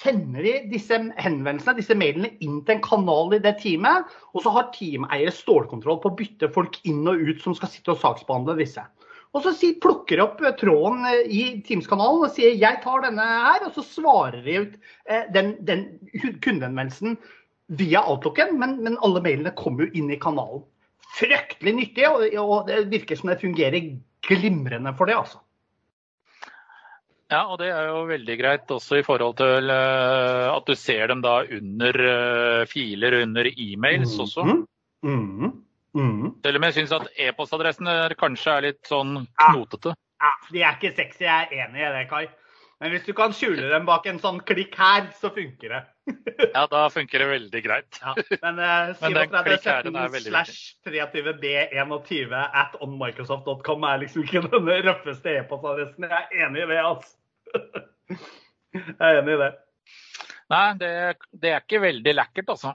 sender 0.03 0.43
vi 0.43 0.55
disse 0.73 0.97
henvendelsene, 1.23 1.77
disse 1.79 1.95
mailene, 1.99 2.33
inn 2.43 2.61
til 2.67 2.77
en 2.77 2.85
kanal 2.85 3.37
i 3.37 3.43
det 3.43 3.55
teamet. 3.63 4.11
Og 4.35 4.45
så 4.45 4.53
har 4.55 4.73
teameiere 4.75 5.35
stålkontroll 5.35 6.01
på 6.03 6.11
å 6.11 6.19
bytte 6.19 6.51
folk 6.55 6.81
inn 6.89 7.07
og 7.11 7.23
ut 7.23 7.45
som 7.45 7.55
skal 7.59 7.71
sitte 7.71 7.95
og 7.95 8.03
saksbehandle 8.03 8.59
disse. 8.59 8.85
Og 9.33 9.47
så 9.47 9.71
plukker 9.81 10.19
de 10.19 10.25
opp 10.27 10.43
tråden 10.61 11.07
eh, 11.09 11.23
i 11.33 11.43
Teams-kanalen 11.65 12.27
og 12.27 12.35
sier 12.35 12.59
jeg 12.59 12.83
tar 12.83 13.05
denne 13.05 13.25
her, 13.25 13.63
og 13.65 13.79
så 13.79 13.85
svarer 13.87 14.43
de 14.45 14.59
ut 14.67 14.75
eh, 15.09 15.25
den, 15.33 15.55
den 15.65 15.87
kundehenvendelsen 16.45 17.17
via 17.81 18.03
Outlooken, 18.05 18.59
men, 18.61 18.77
men, 18.85 18.99
alle 19.01 19.23
mailene 19.25 19.55
kommer 19.57 19.87
jo 19.87 20.03
inn 20.03 20.13
i 20.13 20.21
kanalen. 20.21 20.67
Fryktelig 21.17 21.73
nyttig, 21.79 22.05
og, 22.11 22.27
og 22.43 22.69
det 22.69 22.83
virker 22.93 23.17
som 23.17 23.33
det 23.33 23.41
fungerer 23.41 23.95
glimrende 24.27 24.93
for 24.99 25.09
det, 25.09 25.17
altså. 25.17 25.41
Ja, 27.33 27.47
og 27.49 27.57
det 27.62 27.71
er 27.73 27.88
jo 27.88 28.03
veldig 28.11 28.35
greit 28.37 28.73
også 28.75 28.99
i 29.01 29.05
forhold 29.07 29.38
til 29.40 29.73
uh, 29.73 30.53
at 30.53 30.68
du 30.68 30.75
ser 30.77 31.09
dem 31.09 31.23
da 31.25 31.38
under 31.57 31.99
uh, 32.05 32.64
filer, 32.68 33.23
under 33.23 33.49
e-mails 33.57 34.12
mm. 34.18 34.25
også. 34.27 34.45
Mm. 35.03 35.55
Mm. 35.97 36.29
Selv 36.45 36.61
om 36.61 36.66
jeg 36.68 36.77
syns 36.77 36.92
at 36.97 37.09
e-postadressen 37.21 37.88
kanskje 38.21 38.53
er 38.53 38.68
litt 38.68 38.85
sånn 38.88 39.23
knotete. 39.47 39.95
Ja, 39.97 40.29
ja, 40.29 40.37
de 40.53 40.62
er 40.62 40.77
ikke 40.77 40.92
sexy, 40.97 41.25
jeg 41.25 41.49
er 41.49 41.66
enig 41.66 41.83
i 41.83 41.90
det, 41.97 42.07
Kai. 42.12 42.27
Men 42.83 42.90
hvis 42.90 43.05
du 43.07 43.12
kan 43.14 43.31
skjule 43.31 43.68
dem 43.71 43.85
bak 43.87 44.09
en 44.11 44.18
sånn 44.18 44.40
klikk 44.42 44.75
her, 44.75 45.05
så 45.21 45.31
funker 45.31 45.71
det. 45.71 45.81
ja, 46.57 46.64
da 46.66 46.81
funker 46.90 47.23
det 47.23 47.29
veldig 47.31 47.61
greit. 47.62 48.01
ja, 48.03 48.14
men 48.42 48.59
uh, 48.66 48.92
3717 48.99 50.25
slash 50.27 50.75
23b21 50.88 52.35
at 52.37 52.77
onmicrosoft.com 52.83 53.88
er 53.88 54.03
liksom 54.03 54.27
ikke 54.27 54.45
den 54.51 54.73
røffeste 54.88 55.38
e-postadressen. 55.38 56.11
Jeg 56.11 56.27
er 56.27 56.49
enig 56.49 56.66
i 56.66 56.71
det, 56.75 56.81
altså. 56.83 57.14
Jeg 58.73 58.97
er 58.99 59.21
enig 59.21 59.37
i 59.37 59.41
det. 59.43 59.53
Nei, 60.53 60.67
det, 60.81 60.91
det, 61.33 61.53
er 61.53 61.62
ikke 61.62 61.81
veldig 61.83 62.15
lekkert, 62.17 62.53
altså. 62.53 62.75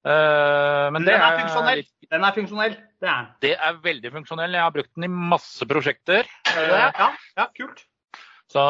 Uh, 0.00 0.88
men 0.94 1.04
det 1.04 1.12
den 1.12 1.20
er, 1.20 1.26
er, 1.26 1.38
funksjonell. 1.42 1.82
Den 2.08 2.24
er 2.24 2.36
funksjonell. 2.36 2.76
Det 3.00 3.10
er 3.12 3.30
det 3.44 3.54
er 3.56 3.80
veldig 3.84 4.12
funksjonell. 4.14 4.56
Jeg 4.56 4.64
har 4.64 4.74
brukt 4.74 4.92
den 4.96 5.08
i 5.08 5.12
masse 5.12 5.68
prosjekter. 5.68 6.28
Er 6.48 6.60
det 6.60 6.68
det? 6.72 6.82
Ja, 7.02 7.08
ja, 7.36 7.48
kult. 7.56 7.84
Så 8.50 8.64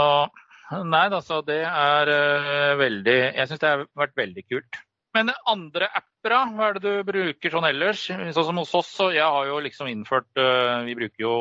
nei 0.87 1.07
da, 1.11 1.19
så 1.25 1.41
det 1.47 1.63
er 1.67 2.11
uh, 2.11 2.79
veldig 2.79 3.17
Jeg 3.17 3.49
syns 3.51 3.63
det 3.63 3.71
har 3.71 3.87
vært 3.99 4.19
veldig 4.19 4.47
kult. 4.51 4.83
Men 5.17 5.33
andre 5.51 5.89
apper. 5.91 6.35
Hva 6.55 6.67
er 6.69 6.77
det 6.77 6.83
du 6.85 7.07
bruker 7.09 7.55
sånn 7.55 7.67
ellers? 7.67 8.05
Sånn 8.07 8.47
som 8.47 8.61
hos 8.61 8.75
oss, 8.79 8.91
jeg 9.11 9.25
har 9.25 9.49
jo 9.49 9.57
liksom 9.65 9.89
innført 9.91 10.29
eh, 10.39 10.85
Vi 10.87 10.97
bruker 10.99 11.25
jo 11.25 11.33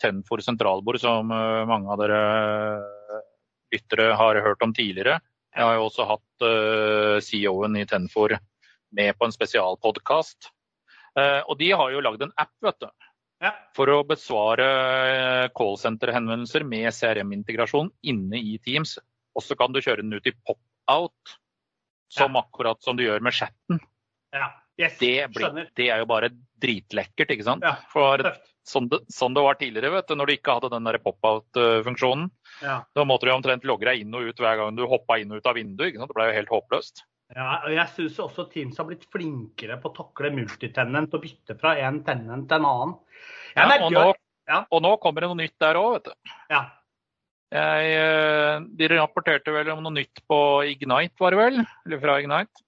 Tenfor 0.00 0.40
sentralbord, 0.40 0.96
som 1.02 1.28
eh, 1.34 1.64
mange 1.68 1.90
av 1.92 2.00
dere 2.00 2.20
lyttere 3.74 4.14
har 4.16 4.38
hørt 4.42 4.62
om 4.64 4.72
tidligere. 4.74 5.18
Jeg 5.54 5.66
har 5.66 5.76
jo 5.76 5.84
også 5.88 6.06
hatt 6.08 6.44
CEO-en 7.26 7.76
i 7.78 7.84
Tenfor 7.86 8.32
med 8.96 9.12
på 9.18 9.26
en 9.26 9.34
spesialpodkast. 9.34 10.48
Og 11.20 11.52
de 11.58 11.68
har 11.74 11.92
jo 11.92 12.02
lagd 12.02 12.24
en 12.24 12.32
app 12.38 12.50
vet 12.64 12.80
du, 12.82 12.88
Ja. 13.44 13.52
for 13.76 13.90
å 13.94 14.00
besvare 14.06 15.50
callsenter-henvendelser 15.54 16.66
med 16.66 16.90
CRM-integrasjon 16.94 17.92
inne 18.10 18.40
i 18.42 18.58
Teams. 18.62 18.96
Og 19.38 19.42
så 19.46 19.54
kan 19.58 19.70
du 19.74 19.78
kjøre 19.82 20.02
den 20.02 20.14
ut 20.18 20.26
i 20.26 20.34
pop-out, 20.46 21.36
som 22.10 22.36
akkurat 22.40 22.80
som 22.82 22.98
du 22.98 23.04
gjør 23.06 23.22
med 23.24 23.36
chatten. 23.36 23.80
ja. 24.34 24.50
Yes, 24.80 24.96
Det, 24.96 25.28
blir, 25.34 25.66
det 25.76 25.90
er 25.92 26.00
jo 26.00 26.06
bare 26.08 26.30
dritlekkert, 26.62 27.34
ikke 27.34 27.44
sant? 27.44 27.64
Ja, 27.66 27.74
For 27.92 28.22
sånn 28.64 28.86
det, 28.88 29.02
sånn 29.12 29.34
det 29.36 29.42
var 29.44 29.58
tidligere, 29.60 29.92
vet 29.92 30.08
du, 30.08 30.14
når 30.16 30.30
du 30.30 30.34
ikke 30.38 30.56
hadde 30.56 30.70
den 30.72 30.88
pop-out-funksjonen. 31.04 32.30
Ja. 32.64 32.78
Da 32.96 33.04
måtte 33.04 33.28
du 33.28 33.34
omtrent 33.34 33.66
logge 33.68 33.90
deg 33.90 34.04
inn 34.04 34.16
og 34.16 34.30
ut 34.30 34.40
hver 34.40 34.56
gang 34.60 34.78
du 34.78 34.86
hoppa 34.88 35.18
inn 35.20 35.32
og 35.34 35.42
ut 35.42 35.50
av 35.50 35.58
vinduet. 35.58 35.90
ikke 35.90 36.00
sant? 36.00 36.12
Det 36.12 36.16
ble 36.16 36.28
jo 36.30 36.38
helt 36.38 36.54
håpløst. 36.54 37.04
Ja, 37.36 37.50
og 37.60 37.70
jeg 37.74 37.86
syns 37.94 38.18
også 38.24 38.48
Teams 38.50 38.80
har 38.80 38.88
blitt 38.88 39.04
flinkere 39.12 39.76
på 39.82 39.92
å 39.92 39.96
takle 40.00 40.32
multitenent 40.34 41.12
og 41.14 41.22
bytte 41.22 41.54
fra 41.60 41.76
en 41.78 42.00
tenent 42.06 42.48
til 42.50 42.58
en 42.58 42.68
annen. 42.72 42.96
Ja, 43.54 43.68
og, 43.76 43.92
nå, 43.94 44.06
ja. 44.50 44.64
og 44.66 44.82
nå 44.82 44.96
kommer 45.02 45.22
det 45.22 45.30
noe 45.30 45.42
nytt 45.44 45.58
der 45.62 45.78
òg, 45.78 45.98
vet 45.98 46.10
du. 46.10 46.32
Ja. 46.50 46.64
Jeg, 47.50 47.94
eh, 47.98 48.60
de 48.78 48.88
rapporterte 48.92 49.50
vel 49.52 49.70
om 49.74 49.82
noe 49.82 49.92
nytt 49.96 50.20
på 50.30 50.36
Ignite, 50.70 51.18
var 51.18 51.34
det 51.34 51.40
vel? 51.40 51.60
Eller 51.86 51.98
fra 52.02 52.18
Ignite. 52.22 52.62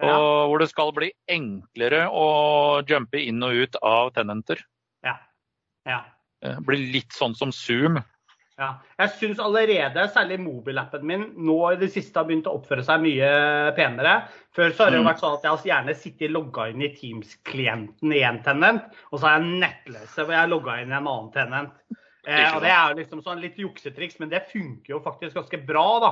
Og 0.00 0.08
Ja. 0.08 0.46
hvor 0.46 0.58
det 0.58 0.68
skal 0.70 0.92
bli 0.92 1.12
enklere 1.28 2.08
å 2.10 2.82
jumpe 2.86 3.18
inn 3.18 3.42
og 3.42 3.52
ut 3.52 3.76
av 3.82 4.12
tenenter. 4.14 4.58
Ja. 5.04 5.16
ja. 5.86 6.04
Det 6.42 6.56
blir 6.66 6.92
litt 6.92 7.10
sånn 7.10 7.34
som 7.34 7.50
Zoom. 7.50 7.98
Ja. 8.58 8.78
Jeg 8.98 9.10
syns 9.10 9.38
allerede, 9.38 10.08
særlig 10.10 10.40
mobilappen 10.42 11.02
min, 11.06 11.24
nå 11.36 11.72
i 11.72 11.76
det 11.78 11.92
siste 11.94 12.18
har 12.18 12.26
begynt 12.26 12.46
å 12.50 12.56
oppføre 12.58 12.82
seg 12.86 13.00
mye 13.02 13.74
penere. 13.76 14.28
Før 14.54 14.70
så 14.74 14.84
har 14.84 14.90
det 14.90 14.98
jo 14.98 15.04
Mm. 15.04 15.10
vært 15.12 15.20
sånn 15.22 15.34
at 15.36 15.42
jeg 15.42 15.50
har 15.50 15.84
gjerne 15.84 15.94
sittet 15.96 16.30
logga 16.34 16.68
inn 16.70 16.82
i 16.82 16.88
Teams-klienten 16.94 18.12
i 18.12 18.22
én 18.26 18.42
tenent, 18.42 18.82
og 19.12 19.20
så 19.20 19.28
har 19.28 19.40
jeg 19.40 19.60
nettløse, 19.62 20.24
hvor 20.24 20.34
jeg 20.34 20.42
har 20.42 20.48
logga 20.48 20.80
inn 20.82 20.90
i 20.90 20.96
en 20.96 21.06
annen 21.06 21.32
tenent. 21.32 21.72
Eh, 22.26 22.54
og 22.56 22.62
Det 22.62 22.70
er 22.70 22.94
liksom 22.94 23.22
sånn 23.22 23.40
litt 23.40 23.56
juksetriks, 23.56 24.18
men 24.20 24.28
det 24.28 24.48
funker 24.52 24.88
jo 24.96 25.00
faktisk 25.00 25.34
ganske 25.34 25.66
bra. 25.66 26.00
da. 26.00 26.10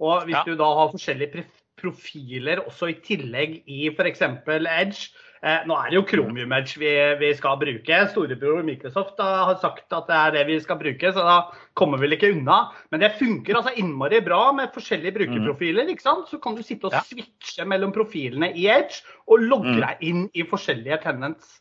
Og 0.00 0.22
hvis 0.24 0.34
Ja. 0.36 0.44
du 0.44 0.54
da 0.56 0.64
har 0.64 0.88
forskjellige 0.92 1.44
profiler 1.76 2.60
også 2.66 2.88
i 2.90 2.94
tillegg 3.00 3.62
i 3.66 3.88
f.eks. 3.90 4.20
Edge 4.22 5.08
eh, 5.42 5.60
Nå 5.66 5.74
er 5.74 5.90
det 5.90 5.96
jo 5.96 6.02
Chromium 6.04 6.52
Edge 6.52 6.76
vi, 6.78 6.90
vi 7.18 7.34
skal 7.34 7.56
bruke. 7.56 8.00
Storebror 8.12 8.62
Microsoft 8.62 9.16
da, 9.16 9.44
har 9.46 9.56
sagt 9.56 9.90
at 9.92 10.06
det 10.06 10.16
er 10.16 10.30
det 10.32 10.46
vi 10.46 10.58
skal 10.60 10.76
bruke, 10.78 11.12
så 11.12 11.24
da 11.24 11.50
kommer 11.74 11.98
vi 11.98 12.06
vel 12.08 12.16
ikke 12.18 12.32
unna. 12.36 12.70
Men 12.92 13.00
det 13.00 13.12
funker 13.18 13.56
altså 13.56 13.72
innmari 13.80 14.20
bra 14.24 14.52
med 14.52 14.72
forskjellige 14.72 15.14
brukerprofiler. 15.16 15.88
ikke 15.88 16.02
sant? 16.02 16.28
Så 16.28 16.40
kan 16.40 16.54
du 16.54 16.62
sitte 16.62 16.84
og 16.86 16.92
Ja. 16.92 17.00
switche 17.00 17.64
mellom 17.66 17.92
profilene 17.92 18.52
i 18.54 18.68
Edge 18.68 19.02
og 19.28 19.40
logge 19.40 19.76
Mm. 19.76 19.80
deg 19.80 19.96
inn 20.02 20.30
i 20.34 20.42
forskjellige 20.42 21.02
tenants. 21.02 21.60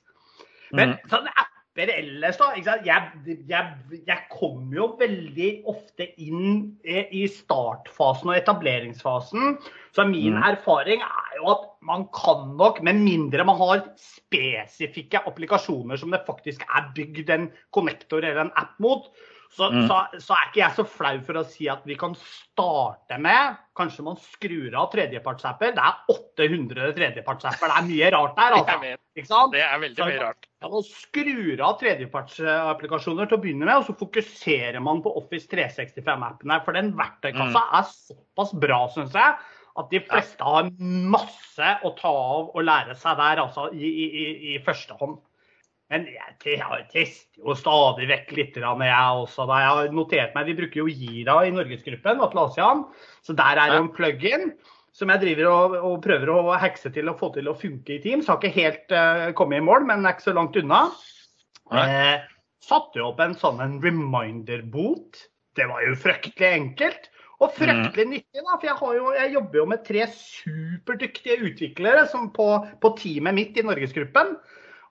Men 0.74 0.90
Mm. 0.94 1.10
sånne 1.10 1.32
apper 1.70 1.92
ellers, 1.94 2.38
da. 2.40 2.50
Jeg, 2.58 3.02
jeg, 3.48 4.00
jeg 4.08 4.24
kommer 4.32 4.76
jo 4.76 4.88
veldig 5.00 5.50
ofte 5.70 6.08
inn 6.20 6.76
i 6.84 7.04
i 7.22 7.26
startfasen 7.30 8.32
og 8.32 8.38
etableringsfasen. 8.38 9.58
Så 9.96 10.06
min 10.08 10.36
Mm. 10.36 10.44
erfaring 10.44 11.02
er 11.02 11.38
jo 11.38 11.50
at 11.52 11.66
man 11.82 12.08
kan 12.14 12.58
nok, 12.58 12.82
med 12.84 12.96
mindre 12.96 13.46
man 13.46 13.58
har 13.58 13.86
spesifikke 13.98 15.22
applikasjoner 15.26 15.98
som 15.98 16.12
det 16.12 16.26
faktisk 16.28 16.62
er 16.62 16.92
bygd 16.96 17.30
en 17.30 17.52
connector 17.74 18.20
eller 18.20 18.42
en 18.42 18.56
app 18.56 18.78
mot, 18.80 19.10
så, 19.50 19.66
Mm. 19.74 19.88
så, 19.90 19.96
så 20.22 20.34
er 20.36 20.44
ikke 20.50 20.60
jeg 20.62 20.76
så 20.78 20.84
flau 20.86 21.16
for 21.26 21.40
å 21.40 21.46
si 21.50 21.66
at 21.68 21.82
vi 21.90 21.96
kan 21.98 22.14
starte 22.16 23.18
med 23.20 23.58
Kanskje 23.80 24.04
man 24.04 24.18
skrur 24.20 24.74
av 24.76 24.90
tredjepartsapper. 24.92 25.72
Det 25.74 25.80
er 25.80 26.00
800 26.12 26.90
tredjepartsapper. 26.98 27.72
Det 27.72 27.78
er 27.80 27.86
mye 27.88 28.10
rart 28.12 28.36
der, 28.36 28.56
altså. 28.60 28.98
Ikke 29.16 29.28
sant? 29.30 29.54
det 29.56 29.62
er 29.64 29.80
veldig 29.80 30.06
mye 30.10 30.20
rart. 30.22 30.48
Ja, 30.62 30.68
man 30.74 30.84
skrur 30.84 31.62
av 31.64 31.78
tredjepartsapplikasjoner 31.80 33.30
til 33.30 33.38
å 33.38 33.42
begynne 33.44 33.66
med, 33.70 33.78
og 33.80 33.88
så 33.88 33.96
fokuserer 34.00 34.80
man 34.84 35.00
på 35.06 35.14
Office 35.22 35.48
365-appene. 35.52 36.60
For 36.66 36.76
den 36.76 36.92
verktøykassa 37.00 37.64
Mm. 37.64 37.80
er 37.80 37.88
såpass 37.94 38.54
bra, 38.60 38.82
syns 38.94 39.14
jeg, 39.16 39.36
at 39.80 39.90
de 39.94 40.00
fleste 40.04 40.44
har 40.44 40.70
masse 41.16 41.72
å 41.88 41.94
ta 41.98 42.10
av 42.12 42.52
og 42.56 42.64
lære 42.68 42.96
seg 43.00 43.16
der, 43.18 43.38
altså 43.46 43.70
i, 43.74 43.80
i, 43.88 44.06
i- 44.26 44.56
i 44.56 44.60
første 44.66 44.94
hånd. 45.00 45.18
Men 45.90 46.06
jeg, 46.06 46.36
tester 46.92 47.42
jo 47.42 47.56
stadig 47.58 48.06
vekk 48.12 48.34
litt, 48.38 48.58
jeg 48.62 49.22
også. 49.24 49.48
Da 49.50 49.62
jeg 49.64 49.70
har 49.74 49.96
notert 49.96 50.36
meg, 50.36 50.50
Vi 50.52 50.58
bruker 50.60 50.84
jo 50.84 50.90
Gira 50.90 51.40
i 51.48 51.54
Norgesgruppen, 51.54 52.22
Atle 52.22 52.46
Så 53.26 53.34
der 53.34 53.58
er 53.58 53.74
det 53.74 53.80
en 53.80 53.94
plug-in 53.96 54.52
som 54.94 55.10
jeg 55.14 55.22
driver 55.22 55.50
og, 55.50 55.76
og 55.86 56.02
prøver 56.04 56.32
å 56.34 56.58
hekse 56.60 56.92
til 56.94 57.10
å 57.10 57.16
få 57.18 57.32
til 57.34 57.48
å 57.50 57.58
funke 57.58 57.96
i 57.96 58.02
Teams. 58.04 58.28
Har 58.28 58.38
ikke 58.38 58.54
helt 58.58 58.94
uh, 58.94 59.30
kommet 59.38 59.62
i 59.62 59.66
mål, 59.66 59.86
men 59.88 60.06
er 60.06 60.18
ikke 60.18 60.30
så 60.30 60.36
langt 60.36 60.58
unna. 60.60 60.90
Eh, 61.70 62.26
satte 62.66 63.00
jo 63.00 63.12
opp 63.12 63.22
en 63.24 63.38
sånn 63.38 63.62
en 63.64 63.78
reminder-bot. 63.84 65.24
Det 65.58 65.68
var 65.70 65.86
jo 65.86 65.96
fryktelig 66.00 66.52
enkelt. 66.58 67.10
Og 67.40 67.54
fryktelig 67.56 68.06
nyttig, 68.10 68.42
da, 68.44 68.58
for 68.58 68.68
jeg, 68.68 68.78
har 68.82 68.96
jo, 68.98 69.12
jeg 69.16 69.34
jobber 69.38 69.62
jo 69.62 69.68
med 69.72 69.84
tre 69.88 70.08
superdyktige 70.12 71.38
utviklere 71.48 72.04
som 72.12 72.28
på, 72.36 72.50
på 72.84 72.92
teamet 73.00 73.38
mitt 73.38 73.60
i 73.62 73.64
Norgesgruppen. 73.64 74.34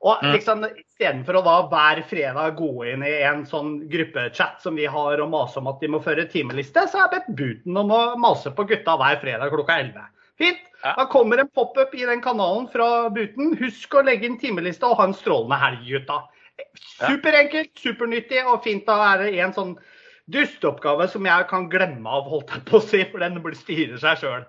Og 0.01 0.21
Mm. 0.23 0.33
liksom, 0.33 0.65
istedenfor 0.79 1.41
å 1.41 1.45
da 1.45 1.57
hver 1.69 2.03
fredag 2.07 2.57
gå 2.57 2.87
inn 2.93 3.03
i 3.03 3.23
en 3.27 3.45
sånn 3.45 3.89
gruppechat 3.91 4.61
som 4.63 4.77
vi 4.77 4.87
har 4.87 5.21
og 5.21 5.31
mase 5.31 5.59
om 5.59 5.67
at 5.67 5.81
de 5.81 5.89
må 5.89 5.99
føre 6.03 6.29
timeliste, 6.31 6.87
så 6.87 7.01
har 7.01 7.09
jeg 7.09 7.19
bedt 7.19 7.37
Buten 7.37 7.77
om 7.77 7.91
å 7.91 8.17
mase 8.17 8.53
på 8.55 8.67
gutta 8.69 8.97
hver 8.97 9.19
fredag 9.21 9.51
klokka 9.51 9.79
11. 9.81 10.07
Fint. 10.39 10.59
Da 10.85 11.07
kommer 11.11 11.41
en 11.41 11.49
pop-up 11.49 11.93
i 11.95 12.05
den 12.07 12.21
kanalen 12.23 12.69
fra 12.71 13.11
Buten. 13.11 13.57
Husk 13.59 13.91
å 13.99 14.05
legge 14.05 14.27
inn 14.27 14.39
timeliste 14.39 14.87
og 14.87 14.97
ha 14.99 15.05
en 15.09 15.15
strålende 15.15 15.59
helg, 15.59 15.83
gutta. 15.89 16.21
Superenkelt, 17.01 17.75
supernyttig 17.75 18.45
og 18.47 18.63
fint. 18.63 18.87
Da 18.87 19.15
er 19.15 19.25
det 19.25 19.41
en 19.41 19.53
sånn 19.53 19.77
dusteoppgave 20.31 21.09
som 21.11 21.27
jeg 21.27 21.49
kan 21.51 21.69
glemme 21.69 22.07
av, 22.07 22.29
holdt 22.31 22.51
jeg 22.55 22.65
på 22.69 22.79
å 22.79 22.85
si, 22.85 23.03
for 23.11 23.19
den 23.19 23.41
styrer 23.57 23.99
seg 23.99 24.23
sjøl. 24.23 24.47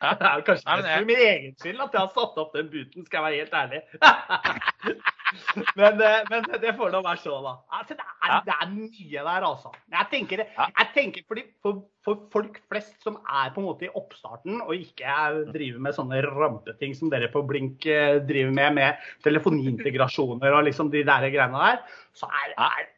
Ja. 0.00 0.14
Det 0.20 0.26
er 0.30 0.42
kanskje 0.46 0.66
Nei, 0.80 0.90
jeg- 0.94 1.06
min 1.08 1.22
egen 1.26 1.56
skyld 1.60 1.80
at 1.84 1.92
jeg 1.96 2.00
har 2.00 2.12
satt 2.14 2.38
opp 2.40 2.54
den 2.56 2.70
buten, 2.72 3.04
skal 3.06 3.20
jeg 3.20 3.24
være 3.26 3.40
helt 3.40 3.56
ærlig. 3.60 3.80
men, 5.78 6.00
eh, 6.02 6.22
men 6.30 6.46
det 6.62 6.72
får 6.78 6.92
nå 6.94 7.00
være 7.04 7.20
så, 7.22 7.36
da. 7.44 7.52
Altså, 7.78 7.96
det, 7.98 8.06
er, 8.26 8.40
det 8.46 8.54
er 8.56 8.70
mye 8.72 9.24
der, 9.28 9.46
altså. 9.50 9.72
Jeg 9.92 10.08
tenker, 10.10 10.42
jeg 10.56 10.88
tenker 10.94 11.26
fordi 11.28 11.44
for, 11.62 11.82
for 12.06 12.24
folk 12.32 12.58
flest 12.72 12.96
som 13.04 13.18
er 13.28 13.52
på 13.54 13.60
en 13.62 13.68
måte 13.68 13.86
i 13.86 13.92
oppstarten 14.00 14.62
og 14.64 14.72
ikke 14.76 15.04
er, 15.06 15.40
driver 15.52 15.84
med 15.86 15.96
sånne 15.98 16.22
rampeting 16.26 16.96
som 16.98 17.12
dere 17.12 17.28
på 17.32 17.44
Blink 17.48 17.86
eh, 17.90 18.18
driver 18.26 18.56
med, 18.56 18.78
med 18.80 19.06
telefonintegrasjoner 19.26 20.56
og 20.56 20.64
liksom 20.70 20.90
de 20.92 21.04
der 21.06 21.28
greiene 21.30 21.60
der, 21.66 21.84
så 22.16 22.30
er, 22.44 22.56
er 22.56 22.88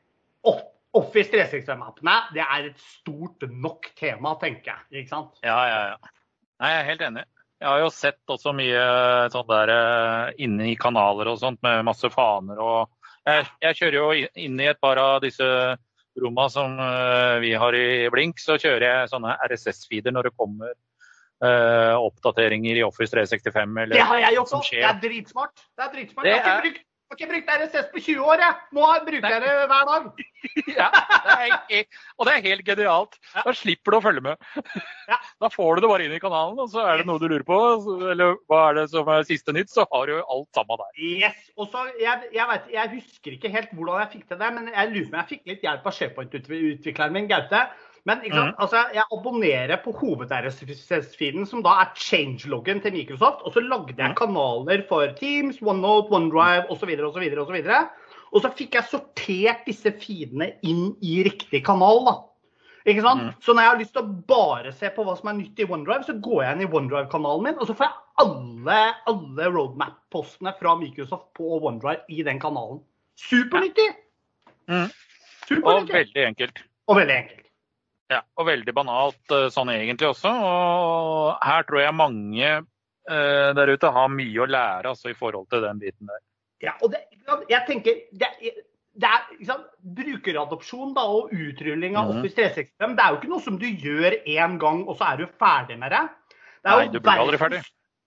opp 0.52 0.68
Office 0.94 1.30
365-appene 1.32 2.14
det 2.36 2.42
er 2.44 2.66
et 2.68 2.80
stort 2.84 3.46
nok 3.48 3.86
tema, 3.96 4.34
tenker 4.42 4.74
jeg. 4.74 5.00
ikke 5.02 5.08
sant? 5.14 5.38
Ja, 5.40 5.54
ja, 5.64 5.78
ja. 5.94 6.10
Nei, 6.62 6.70
jeg 6.72 6.80
er 6.82 6.88
helt 6.92 7.06
enig. 7.08 7.24
Jeg 7.62 7.68
har 7.70 7.80
jo 7.82 7.90
sett 7.94 8.32
også 8.34 8.52
mye 8.58 8.82
sånn 9.30 9.46
der 9.50 9.70
eh, 9.74 10.32
inne 10.46 10.70
i 10.72 10.76
kanaler 10.78 11.28
og 11.30 11.38
sånt 11.38 11.60
med 11.62 11.84
masse 11.86 12.10
faner 12.10 12.58
og 12.62 12.88
Jeg, 13.22 13.44
jeg 13.62 13.76
kjører 13.78 13.96
jo 14.00 14.28
inn 14.42 14.56
i 14.58 14.66
et 14.66 14.80
par 14.82 14.98
av 14.98 15.20
disse 15.22 15.46
romma 16.18 16.48
som 16.50 16.72
eh, 16.82 17.36
vi 17.44 17.52
har 17.54 17.74
i 17.78 18.08
Blink, 18.10 18.40
så 18.42 18.56
kjører 18.58 18.82
jeg 18.88 19.10
sånne 19.12 19.36
RSS-feeder 19.46 20.10
når 20.16 20.26
det 20.26 20.32
kommer 20.34 20.72
eh, 20.72 21.94
oppdateringer 22.02 22.80
i 22.80 22.82
Office 22.82 23.14
365 23.14 23.78
eller 23.84 23.94
Det 23.94 24.08
har 24.10 24.24
jeg 24.24 24.40
også! 24.42 24.62
Det 24.72 24.82
er 24.88 24.98
dritsmart. 25.06 25.62
Det 25.70 25.86
er 25.86 25.92
dritsmart. 25.94 26.26
Det 26.26 26.32
Jeg 26.34 26.42
har 26.42 26.50
ikke 26.50 26.56
er- 26.58 26.66
brukt, 26.66 26.82
har 27.12 27.18
ikke 27.18 27.30
brukt 27.30 27.50
RSS 27.52 27.88
på 27.92 28.00
20 28.00 28.28
år, 28.32 28.40
jeg. 28.42 28.58
Nå 28.76 28.86
bruker 29.06 29.34
jeg 29.34 29.42
det 29.44 29.56
hver 29.72 29.90
dag. 29.90 30.06
Ja, 30.72 30.88
det 31.22 31.34
er 31.78 31.84
og 32.18 32.26
det 32.26 32.32
er 32.34 32.44
helt 32.48 32.64
genialt. 32.66 33.14
Da 33.32 33.52
slipper 33.54 33.94
du 33.94 33.98
å 33.98 34.02
følge 34.04 34.24
med. 34.24 34.48
Da 35.42 35.50
får 35.52 35.76
du 35.76 35.84
det 35.84 35.90
bare 35.90 36.06
inn 36.06 36.14
i 36.16 36.20
kanalen, 36.22 36.58
og 36.62 36.70
så 36.72 36.82
er 36.86 37.00
det 37.00 37.06
noe 37.08 37.20
du 37.20 37.28
lurer 37.28 37.44
på, 37.46 37.58
eller 38.12 38.36
hva 38.50 38.60
er 38.70 38.80
det 38.80 38.86
som 38.92 39.08
er 39.12 39.26
siste 39.28 39.54
nytt, 39.54 39.70
så 39.72 39.84
har 39.90 40.08
du 40.08 40.14
jo 40.16 40.24
alt 40.34 40.58
sammen 40.58 40.80
der. 40.80 40.92
Yes. 41.02 41.38
Og 41.58 41.68
så, 41.72 41.84
jeg, 42.00 42.30
jeg, 42.34 42.48
vet, 42.50 42.68
jeg 42.74 42.92
husker 42.96 43.36
ikke 43.36 43.52
helt 43.52 43.72
hvordan 43.76 44.02
jeg 44.04 44.12
fikk 44.16 44.28
til 44.30 44.42
det, 44.42 44.50
men 44.56 44.70
jeg 44.72 44.92
lurer 44.92 45.08
på 45.08 45.12
om 45.12 45.18
jeg 45.20 45.30
fikk 45.32 45.52
litt 45.52 45.66
hjelp 45.66 45.88
av 45.90 45.98
SharePoint-utvikleren 45.98 47.18
min, 47.18 47.30
Gaute. 47.30 47.64
Men 48.08 48.24
ikke 48.26 48.34
sant? 48.34 48.56
Altså, 48.58 48.80
jeg 48.96 49.04
abonnerer 49.14 49.78
på 49.84 49.92
hoved-RSS-feeden, 49.94 51.44
som 51.46 51.62
da 51.62 51.76
er 51.84 51.92
changeloggen 51.94 52.82
til 52.82 52.96
Microsoft. 52.96 53.44
Og 53.46 53.54
så 53.54 53.62
lagde 53.62 53.94
jeg 53.94 54.16
kanaler 54.18 54.82
for 54.88 55.06
Teams, 55.20 55.60
OneNote, 55.62 56.10
OneDrive 56.10 56.66
osv. 56.74 56.90
osv. 56.98 57.28
osv. 57.44 57.60
Og 58.32 58.42
så 58.42 58.50
fikk 58.58 58.74
jeg 58.78 58.90
sortert 58.90 59.66
disse 59.68 59.92
feedene 60.02 60.54
inn 60.66 60.96
i 61.04 61.20
riktig 61.28 61.62
kanal. 61.66 62.02
da. 62.08 62.16
Ikke 62.90 63.04
sant? 63.04 63.22
Mm. 63.28 63.34
Så 63.44 63.54
når 63.54 63.62
jeg 63.62 63.70
har 63.70 63.78
lyst 63.78 63.92
til 63.94 64.02
å 64.02 64.14
bare 64.32 64.72
se 64.74 64.90
på 64.90 65.04
hva 65.06 65.14
som 65.18 65.30
er 65.30 65.36
nytt 65.38 65.60
i 65.62 65.66
OneDrive, 65.68 66.06
så 66.08 66.16
går 66.24 66.40
jeg 66.42 66.56
inn 66.56 66.64
i 66.64 66.70
OneDrive-kanalen 66.70 67.46
min, 67.46 67.60
og 67.60 67.68
så 67.68 67.76
får 67.78 67.86
jeg 67.86 68.24
alle, 68.24 68.80
alle 69.12 69.50
roadmap-postene 69.54 70.54
fra 70.58 70.74
Microsoft 70.80 71.28
på 71.38 71.60
OneDrive 71.60 72.02
i 72.10 72.26
den 72.26 72.42
kanalen. 72.42 72.82
Supernyttig! 73.28 73.92
Mm. 74.66 74.90
Og 75.62 75.86
veldig 75.92 76.26
enkelt. 76.32 76.64
Og 76.90 76.98
veldig 76.98 77.16
enkelt. 77.20 77.41
Ja, 78.12 78.20
og 78.36 78.48
veldig 78.48 78.74
banalt 78.76 79.34
eh, 79.34 79.48
sånn 79.52 79.72
egentlig 79.72 80.10
også. 80.10 80.32
Og 80.32 81.46
her 81.46 81.64
tror 81.68 81.82
jeg 81.82 81.96
mange 81.96 82.50
eh, 82.50 83.48
der 83.56 83.72
ute 83.72 83.92
har 83.94 84.12
mye 84.12 84.44
å 84.44 84.50
lære 84.50 84.92
altså, 84.92 85.12
i 85.12 85.18
forhold 85.18 85.48
til 85.52 85.64
den 85.64 85.80
biten 85.82 86.10
der. 86.10 86.20
Ja, 86.62 86.76
og 86.84 86.92
det, 86.92 87.02
jeg 87.50 87.66
tenker 87.66 87.98
det, 88.14 88.30
det 88.92 89.08
er 89.08 89.44
sant, 89.48 89.68
Brukeradopsjon 89.96 90.92
da, 90.96 91.04
og 91.08 91.32
utrulling 91.34 91.96
av 91.98 92.10
mm. 92.10 92.18
Office 92.18 92.36
365 92.38 92.96
det 92.98 93.04
er 93.04 93.14
jo 93.14 93.20
ikke 93.20 93.30
noe 93.32 93.44
som 93.44 93.58
du 93.58 93.68
gjør 93.68 94.18
én 94.20 94.58
gang, 94.62 94.82
og 94.86 94.98
så 94.98 95.12
er 95.12 95.22
du 95.22 95.38
ferdig 95.40 95.78
med 95.80 95.94
det. 95.94 96.02
det 96.62 96.74
Nei, 96.74 96.90
du 96.92 97.00
blir 97.00 97.24
aldri 97.24 97.40
ferdig. 97.40 97.62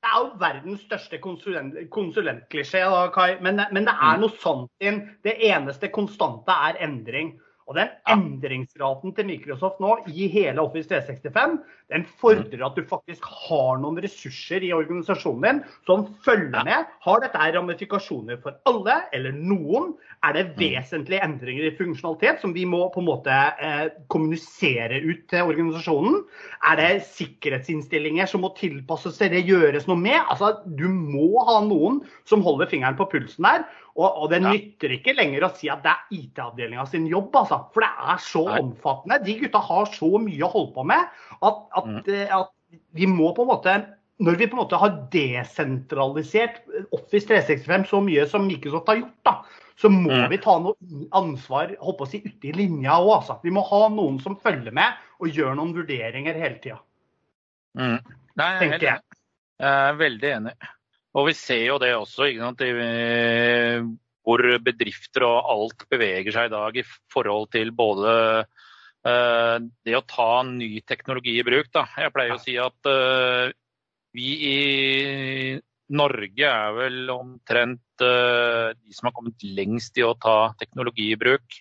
Det 0.06 0.12
er 0.12 0.22
jo 0.22 0.28
verdens 0.38 0.84
største 0.86 1.18
konsulent, 1.18 1.78
konsulentklisjé, 1.90 2.84
da, 2.94 3.08
Kai. 3.14 3.40
Men, 3.42 3.64
men 3.74 3.88
det 3.88 3.96
er 4.06 4.20
noe 4.22 4.38
sant 4.38 4.86
inn. 4.86 5.02
Det 5.26 5.34
eneste 5.48 5.90
konstante 5.94 6.54
er 6.70 6.78
endring. 6.86 7.34
Og 7.66 7.78
den 7.78 7.94
endringsraten 8.14 9.16
til 9.18 9.26
Microsoft 9.26 9.80
nå 9.82 9.96
i 10.12 10.28
hele 10.30 10.62
Office 10.62 10.90
365, 10.90 11.56
den 11.94 12.06
fordrer 12.20 12.64
at 12.66 12.76
du 12.78 12.82
faktisk 12.90 13.26
har 13.30 13.78
noen 13.78 14.00
ressurser 14.02 14.64
i 14.66 14.72
organisasjonen 14.74 15.44
din 15.46 15.60
som 15.86 16.08
følger 16.26 16.66
med. 16.66 16.88
Har 17.06 17.22
dette 17.22 17.38
ramifikasjoner 17.58 18.40
for 18.42 18.58
alle 18.66 19.04
eller 19.14 19.36
noen? 19.38 19.94
Er 20.26 20.34
det 20.34 20.46
Mm. 20.46 20.58
vesentlige 20.58 21.22
endringer 21.24 21.68
i 21.68 21.76
funksjonalitet 21.78 22.42
som 22.42 22.54
vi 22.54 22.66
må 22.66 22.90
på 22.94 23.00
en 23.04 23.06
måte 23.06 23.30
eh, 23.62 23.90
kommunisere 24.10 24.98
ut 25.04 25.28
til 25.30 25.46
organisasjonen? 25.46 26.24
Er 26.66 26.76
det 26.76 27.04
sikkerhetsinnstillinger 27.06 28.26
som 28.26 28.42
må 28.42 28.56
tilpasses 28.58 29.18
til 29.20 29.30
det 29.30 29.46
gjøres 29.46 29.88
noe 29.88 29.98
med? 30.00 30.18
Altså, 30.30 30.56
Du 30.66 30.88
må 30.90 31.38
ha 31.46 31.62
noen 31.62 32.02
som 32.26 32.42
holder 32.42 32.68
fingeren 32.72 32.98
på 32.98 33.06
pulsen 33.12 33.44
der. 33.46 33.66
Og, 33.96 34.10
og 34.24 34.30
det 34.30 34.42
nytter 34.44 34.92
ikke 34.98 35.14
lenger 35.16 35.46
å 35.46 35.52
si 35.56 35.70
at 35.72 35.84
det 35.86 35.94
er 35.94 36.18
IT-avdelinga 36.18 36.84
sin 36.90 37.06
jobb, 37.08 37.30
altså. 37.40 37.62
For 37.72 37.86
det 37.86 37.92
er 37.96 38.18
så 38.20 38.42
omfattende. 38.58 39.22
De 39.24 39.38
gutta 39.40 39.62
har 39.64 39.86
så 39.94 40.10
mye 40.20 40.44
å 40.44 40.52
holde 40.52 40.74
på 40.76 40.84
med 40.84 41.06
at, 41.46 41.62
at, 41.76 41.86
Mm. 41.86 42.02
eh, 42.08 42.36
at 42.36 42.52
vi 42.94 43.06
må 43.08 43.34
på 43.36 43.44
en 43.46 43.52
måte 43.54 43.76
når 44.24 44.38
vi 44.40 44.48
på 44.48 44.56
en 44.56 44.64
måte 44.64 44.78
har 44.80 44.94
desentralisert 45.12 46.62
Office 46.96 47.28
365 47.28 47.84
så 47.90 48.00
mye 48.00 48.24
som 48.32 48.46
Microsoft 48.48 48.88
har 48.88 49.02
gjort, 49.02 49.18
da, 49.28 49.34
så 49.76 49.90
må 49.92 50.08
Mm. 50.08 50.30
vi 50.30 50.38
ta 50.38 50.58
noe 50.60 50.76
ansvar 51.12 51.76
håper 51.76 52.06
å 52.06 52.08
si, 52.08 52.22
ute 52.24 52.48
i 52.48 52.54
linja 52.54 52.96
òg. 52.96 53.12
Altså. 53.20 53.42
Vi 53.44 53.52
må 53.52 53.62
ha 53.68 53.90
noen 53.90 54.22
som 54.22 54.38
følger 54.38 54.72
med 54.72 54.94
og 55.20 55.28
gjør 55.28 55.56
noen 55.58 55.74
vurderinger 55.76 56.34
hele 56.34 56.60
tida. 56.64 56.80
Mm. 57.76 58.00
Nei, 58.38 58.52
jeg 58.62 58.72
er 58.72 58.80
jeg. 58.80 59.02
Jeg 59.60 59.90
er 59.90 60.00
veldig 60.00 60.32
enig. 60.32 60.54
Og 61.16 61.28
vi 61.28 61.34
ser 61.34 61.66
jo 61.66 61.78
det 61.78 61.94
også, 61.96 62.30
sant, 62.40 62.62
i, 62.62 62.72
hvor 64.26 64.40
bedrifter 64.64 65.24
og 65.28 65.52
alt 65.52 65.90
beveger 65.90 66.32
seg 66.32 66.46
i 66.50 66.56
dag 66.56 66.78
i 66.78 66.84
forhold 67.12 67.52
til 67.52 67.72
både 67.72 68.40
eh, 68.40 68.55
det 69.06 69.94
å 69.94 70.06
ta 70.10 70.42
ny 70.48 70.80
teknologi 70.82 71.36
i 71.38 71.46
bruk. 71.46 71.70
Da. 71.76 71.86
Jeg 72.02 72.14
pleier 72.16 72.34
å 72.34 72.42
si 72.42 72.56
at 72.58 72.90
eh, 72.90 73.52
vi 74.16 74.32
i 74.50 75.60
Norge 75.94 76.50
er 76.50 76.74
vel 76.74 77.12
omtrent 77.14 78.02
eh, 78.02 78.74
de 78.74 78.96
som 78.96 79.10
har 79.10 79.16
kommet 79.16 79.46
lengst 79.46 79.98
i 80.00 80.06
å 80.06 80.16
ta 80.18 80.56
teknologi 80.58 81.12
i 81.14 81.20
bruk. 81.20 81.60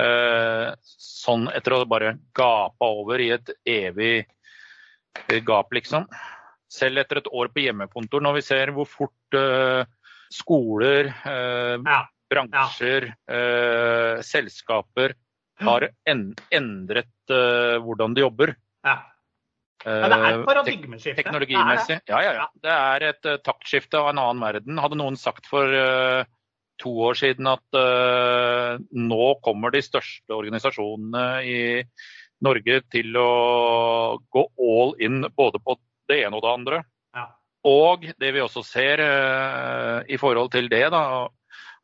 Eh, 0.00 0.70
sånn 0.88 1.48
etter 1.52 1.76
å 1.76 1.84
bare 1.88 2.14
gape 2.36 2.88
over 3.02 3.20
i 3.20 3.30
et 3.36 3.52
evig 3.68 4.22
eh, 4.22 5.40
gap, 5.44 5.74
liksom. 5.76 6.08
Selv 6.70 7.02
etter 7.02 7.20
et 7.20 7.32
år 7.34 7.50
på 7.52 7.66
hjemmekontor, 7.66 8.22
når 8.24 8.38
vi 8.38 8.46
ser 8.46 8.72
hvor 8.72 8.88
fort 8.88 9.36
eh, 9.36 9.82
skoler, 10.32 11.10
eh, 11.28 11.90
bransjer, 12.30 13.10
eh, 13.28 14.22
selskaper 14.24 15.18
har 15.66 15.88
en 16.08 16.22
endret 16.50 17.32
uh, 17.32 17.78
hvordan 17.84 18.14
de 18.16 18.24
jobber. 18.26 18.54
Ja. 18.86 18.98
Ja, 19.80 20.08
det 20.08 20.16
er 20.18 20.26
et 20.26 20.40
Eh, 20.40 20.44
paradigmeskifte. 20.44 21.16
tek- 21.16 21.24
Teknologimessig. 21.24 22.00
Ja, 22.10 22.18
ja, 22.20 22.32
ja. 22.36 22.46
Det 22.60 22.72
er 22.74 23.04
et 23.08 23.24
uh, 23.30 23.36
taktskifte 23.40 23.96
av 23.96 24.10
en 24.10 24.18
annen 24.20 24.42
verden. 24.44 24.76
Hadde 24.82 24.98
noen 25.00 25.16
sagt 25.16 25.46
for 25.48 25.64
uh, 25.72 26.24
to 26.80 26.90
år 27.08 27.16
siden 27.16 27.46
at 27.48 27.76
nå 28.96 29.24
kommer 29.44 29.70
de 29.72 29.82
største 29.84 30.32
organisasjonene 30.32 31.24
i 31.44 31.58
Norge 32.40 32.78
til 32.88 33.16
å 33.20 34.16
gå 34.32 34.44
all 34.56 34.94
in 35.04 35.18
både 35.36 35.60
på 35.60 35.76
det 36.08 36.22
ene 36.24 36.38
og 36.38 36.44
det 36.46 36.54
andre. 36.54 36.78
Ja. 37.12 37.26
Og 37.68 38.06
det 38.16 38.30
vi 38.32 38.40
også 38.40 38.64
ser 38.64 39.02
i 40.08 40.16
forhold 40.16 40.52
til 40.56 40.70
det, 40.72 40.86
da, 40.94 41.28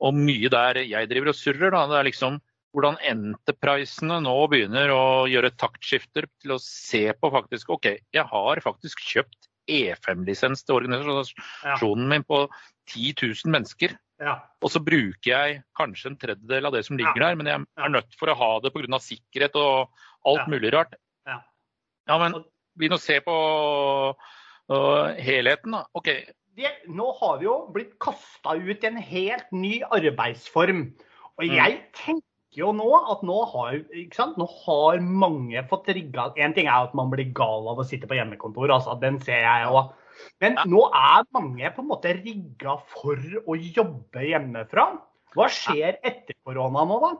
og 0.00 0.16
mye 0.16 0.48
der 0.48 0.80
jeg 0.88 1.10
driver 1.12 1.34
og 1.34 1.36
surrer, 1.36 1.70
da, 1.76 1.84
det 1.92 2.00
er 2.00 2.08
liksom 2.08 2.40
hvordan 2.76 2.98
enterprisene 3.08 4.18
nå 4.20 4.34
begynner 4.52 4.90
å 4.92 5.02
gjøre 5.30 5.48
taktskifter 5.56 6.26
til 6.42 6.52
å 6.56 6.60
se 6.60 7.06
på 7.16 7.30
faktisk 7.32 7.70
OK, 7.72 7.88
jeg 8.12 8.26
har 8.28 8.60
faktisk 8.64 9.00
kjøpt 9.00 9.48
E5-lisens 9.66 10.60
til 10.62 10.76
organisasjonen 10.76 12.06
min 12.12 12.22
på 12.28 12.44
10 12.92 13.16
000 13.24 13.50
mennesker. 13.54 13.96
Ja. 14.22 14.36
Og 14.64 14.70
så 14.72 14.80
bruker 14.80 15.26
jeg 15.32 15.56
kanskje 15.76 16.12
en 16.12 16.18
tredjedel 16.20 16.68
av 16.68 16.76
det 16.76 16.84
som 16.86 16.96
ligger 17.00 17.18
Ja. 17.18 17.30
der, 17.30 17.34
men 17.40 17.46
jeg 17.50 17.64
er 17.84 17.88
nødt 17.92 18.14
for 18.20 18.30
å 18.32 18.36
ha 18.38 18.52
det 18.60 18.72
pga. 18.76 19.00
sikkerhet 19.02 19.56
og 19.56 19.90
alt 20.24 20.44
Ja. 20.44 20.46
mulig 20.46 20.72
rart. 20.72 20.94
Ja. 21.26 21.40
Ja, 22.08 22.18
men 22.18 22.44
begynn 22.78 22.94
å 22.94 23.00
se 23.00 23.18
på 23.20 23.34
uh, 24.70 25.14
helheten, 25.18 25.72
da. 25.72 25.84
OK. 25.94 26.08
det, 26.56 26.70
nå 26.88 27.10
har 27.18 27.38
vi 27.38 27.44
jo 27.44 27.56
blitt 27.74 27.98
kasta 28.00 28.54
ut 28.56 28.84
i 28.84 28.86
en 28.88 28.96
helt 28.96 29.50
ny 29.52 29.82
arbeidsform. 29.82 30.94
Og 31.36 31.44
Mm. 31.44 31.56
jeg 31.56 31.82
tenker 31.92 32.35
jo 32.54 32.72
nå 32.76 32.86
at 33.12 33.22
nå 33.26 33.36
har? 33.52 33.78
Nå 34.38 34.46
har 34.62 35.02
mange 35.02 35.62
fått 35.70 35.90
rigga 35.92 36.30
En 36.40 36.54
ting 36.56 36.68
er 36.70 36.86
at 36.86 36.94
man 36.96 37.10
blir 37.12 37.32
gal 37.36 37.68
av 37.72 37.82
å 37.82 37.86
sitte 37.86 38.08
på 38.08 38.16
hjemmekontor, 38.18 38.72
altså, 38.72 38.96
den 39.00 39.18
ser 39.24 39.42
jeg 39.44 39.70
òg. 39.70 39.92
Men 40.40 40.56
nå 40.70 40.86
er 40.96 41.26
mange 41.36 41.70
på 41.74 41.84
en 41.84 41.90
måte 41.90 42.14
rigga 42.16 42.78
for 42.94 43.20
å 43.44 43.56
jobbe 43.56 44.24
hjemmefra. 44.30 44.88
Hva 45.36 45.48
skjer 45.52 45.98
etter 46.00 46.36
korona 46.46 46.86
nå, 46.88 47.00
da? 47.02 47.12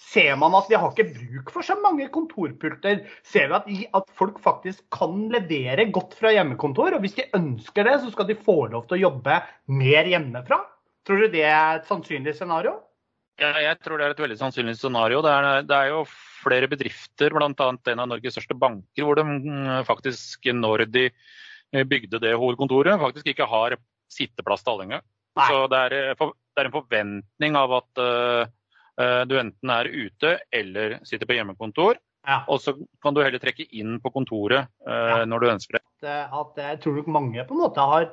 Ser 0.00 0.32
man 0.40 0.54
at 0.56 0.68
vi 0.70 0.78
har 0.80 0.94
ikke 0.94 1.12
bruk 1.12 1.50
for 1.52 1.66
så 1.66 1.76
mange 1.78 2.08
kontorpulter? 2.10 3.02
Ser 3.22 3.50
vi 3.50 3.56
at, 3.58 3.66
at 4.00 4.12
folk 4.16 4.40
faktisk 4.42 4.86
kan 4.96 5.26
levere 5.30 5.90
godt 5.92 6.16
fra 6.18 6.32
hjemmekontor? 6.32 6.96
Og 6.96 7.04
hvis 7.04 7.18
de 7.18 7.28
ønsker 7.36 7.86
det, 7.86 7.98
så 8.00 8.12
skal 8.14 8.30
de 8.30 8.38
få 8.48 8.62
lov 8.72 8.88
til 8.88 8.96
å 8.96 9.04
jobbe 9.04 9.42
mer 9.76 10.08
hjemmefra? 10.08 10.62
Tror 11.06 11.20
du 11.20 11.34
det 11.36 11.44
er 11.44 11.78
et 11.78 11.90
sannsynlig 11.90 12.34
scenario? 12.38 12.78
Ja, 13.40 13.54
jeg 13.64 13.78
tror 13.80 13.96
det 13.96 14.04
er 14.04 14.12
et 14.12 14.20
veldig 14.20 14.36
sannsynlig 14.36 14.74
scenario. 14.76 15.22
Det 15.24 15.30
er, 15.32 15.62
det 15.64 15.76
er 15.76 15.92
jo 15.94 16.02
flere 16.42 16.68
bedrifter, 16.68 17.32
bl.a. 17.32 17.48
en 17.48 18.02
av 18.02 18.10
Norges 18.10 18.36
største 18.36 18.56
banker, 18.58 19.06
hvor 19.06 19.16
de 19.16 19.24
mm, 19.24 19.70
faktisk, 19.88 20.50
når 20.56 20.84
de 20.92 21.06
eh, 21.08 21.86
bygde 21.88 22.20
det 22.20 22.34
hovedkontoret, 22.36 23.00
faktisk 23.00 23.32
ikke 23.32 23.48
har 23.48 23.78
sitteplass 24.12 24.64
til 24.64 24.74
alle 24.74 24.88
engang. 24.88 25.06
Så 25.40 25.64
det 25.72 25.80
er, 25.86 25.96
eh, 26.10 26.26
det 26.28 26.62
er 26.62 26.68
en 26.68 26.76
forventning 26.76 27.56
av 27.56 27.76
at 27.80 28.04
eh, 28.04 29.24
du 29.30 29.34
enten 29.40 29.72
er 29.72 29.88
ute 29.88 30.36
eller 30.52 30.98
sitter 31.08 31.28
på 31.28 31.38
hjemmekontor. 31.38 31.96
Ja. 32.28 32.42
Og 32.52 32.60
så 32.60 32.74
kan 33.02 33.16
du 33.16 33.22
heller 33.24 33.40
trekke 33.40 33.64
inn 33.72 33.96
på 34.02 34.12
kontoret 34.12 34.68
eh, 34.86 35.08
Ja. 35.10 35.22
når 35.24 35.40
du 35.40 35.46
ønsker 35.54 35.78
det. 35.78 35.84
at, 36.04 36.28
at 36.32 36.60
jeg 36.60 36.80
tror 36.82 36.98
nok 36.98 37.08
mange 37.12 37.44
på 37.48 37.56
en 37.56 37.62
måte 37.62 37.80
har 37.80 38.06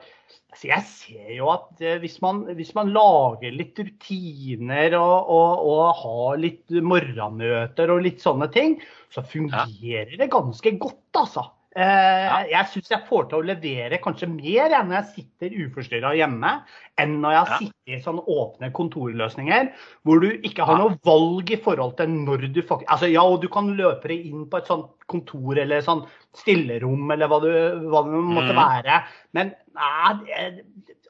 altså 0.52 0.68
Jeg 0.68 0.84
ser 0.88 1.34
jo 1.36 1.50
at 1.52 1.82
eh, 1.84 2.00
hvis 2.00 2.22
man, 2.24 2.42
hvis 2.56 2.74
man 2.76 2.94
lager 2.96 3.52
litt 3.52 3.80
rutiner 3.80 4.96
og, 5.00 5.28
og, 5.28 5.68
og 5.68 6.02
har 6.02 6.40
litt 6.42 6.72
morgenmøter 6.72 7.92
og 7.92 8.04
litt 8.08 8.24
sånne 8.24 8.48
ting, 8.54 8.80
så 9.12 9.24
fungerer 9.28 10.16
det 10.20 10.32
ganske 10.32 10.72
godt, 10.80 11.04
altså. 11.20 11.50
Eh, 11.78 12.48
Jeg 12.50 12.66
syns 12.72 12.88
jeg 12.90 13.04
får 13.06 13.28
til 13.30 13.38
å 13.38 13.46
levere 13.46 14.00
kanskje 14.02 14.26
mer 14.32 14.74
enn 14.74 14.88
når 14.90 14.96
jeg 14.98 15.10
sitter 15.12 15.58
uforstyrra 15.68 16.16
hjemme, 16.18 16.54
enn 16.98 17.12
når 17.22 17.36
jeg 17.36 17.60
sitter 17.60 17.94
i 17.94 18.00
sånne 18.02 18.24
åpne 18.34 18.72
kontorløsninger 18.74 19.70
hvor 20.08 20.24
du 20.24 20.32
ikke 20.48 20.66
har 20.66 20.80
noe 20.82 20.96
valg 21.06 21.52
i 21.54 21.60
forhold 21.62 21.94
til 22.00 22.10
når 22.10 22.48
du 22.56 22.62
faktisk 22.64 22.90
Altså 22.96 23.12
ja, 23.12 23.22
og 23.22 23.44
du 23.44 23.48
kan 23.54 23.70
løpe 23.78 24.10
deg 24.10 24.26
inn 24.32 24.48
på 24.50 24.58
et 24.58 24.72
sånt 24.72 24.90
kontor 25.08 25.60
eller 25.62 25.86
sånn 25.86 26.02
stillerom 26.34 27.12
eller 27.14 27.30
hva, 27.30 27.40
du, 27.46 27.52
hva 27.92 28.02
det 28.08 28.24
måtte 28.26 28.56
Mm. 28.58 28.64
være. 28.64 28.98
Men 29.38 29.54
nei, 29.78 30.64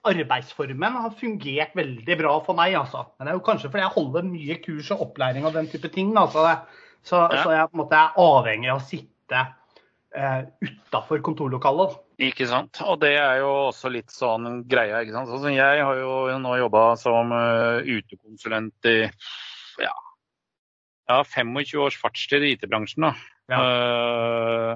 arbeidsformen 0.07 0.97
har 1.01 1.15
fungert 1.19 1.75
veldig 1.77 2.17
bra 2.19 2.33
for 2.45 2.55
meg, 2.57 2.75
altså. 2.79 3.05
Men 3.17 3.27
det 3.27 3.33
er 3.33 3.39
jo 3.39 3.45
kanskje 3.47 3.71
fordi 3.71 3.83
jeg 3.85 3.95
holder 3.95 4.27
mye 4.27 4.57
kurs 4.63 4.91
og 4.95 5.01
opplæring 5.07 5.47
og 5.47 5.53
den 5.55 5.67
type 5.71 5.89
ting. 5.93 6.13
da, 6.13 6.27
så 6.27 6.43
Så, 7.07 7.21
så 7.43 7.51
jeg 7.55 7.69
på 7.71 7.77
en 7.77 7.79
måte 7.85 7.95
er 7.95 8.17
avhengig 8.19 8.67
av 8.73 8.81
å 8.81 8.83
sitte 8.83 9.37
eh, 9.39 9.53
utafor 10.15 11.21
kontorlokalet. 11.25 11.97
Ikke 12.29 12.47
sant. 12.49 12.79
Og 12.87 12.99
det 13.01 13.13
er 13.19 13.41
jo 13.43 13.51
også 13.67 13.91
litt 13.93 14.13
sånn 14.13 14.63
greia. 14.69 15.01
ikke 15.03 15.13
sant. 15.13 15.29
Sånn 15.29 15.55
jeg 15.55 15.83
har 15.83 15.99
jo 15.99 16.37
nå 16.41 16.55
jobba 16.63 16.89
som 16.99 17.33
uh, 17.35 17.83
utekonsulent 17.83 18.89
i 18.89 18.97
ja, 19.83 19.93
ja, 21.07 21.21
25 21.21 21.83
års 21.83 21.99
fartstid 22.01 22.45
i 22.45 22.55
IT-bransjen. 22.55 23.09
da. 23.09 23.13
Ja. 23.51 23.61
Uh, 23.61 24.71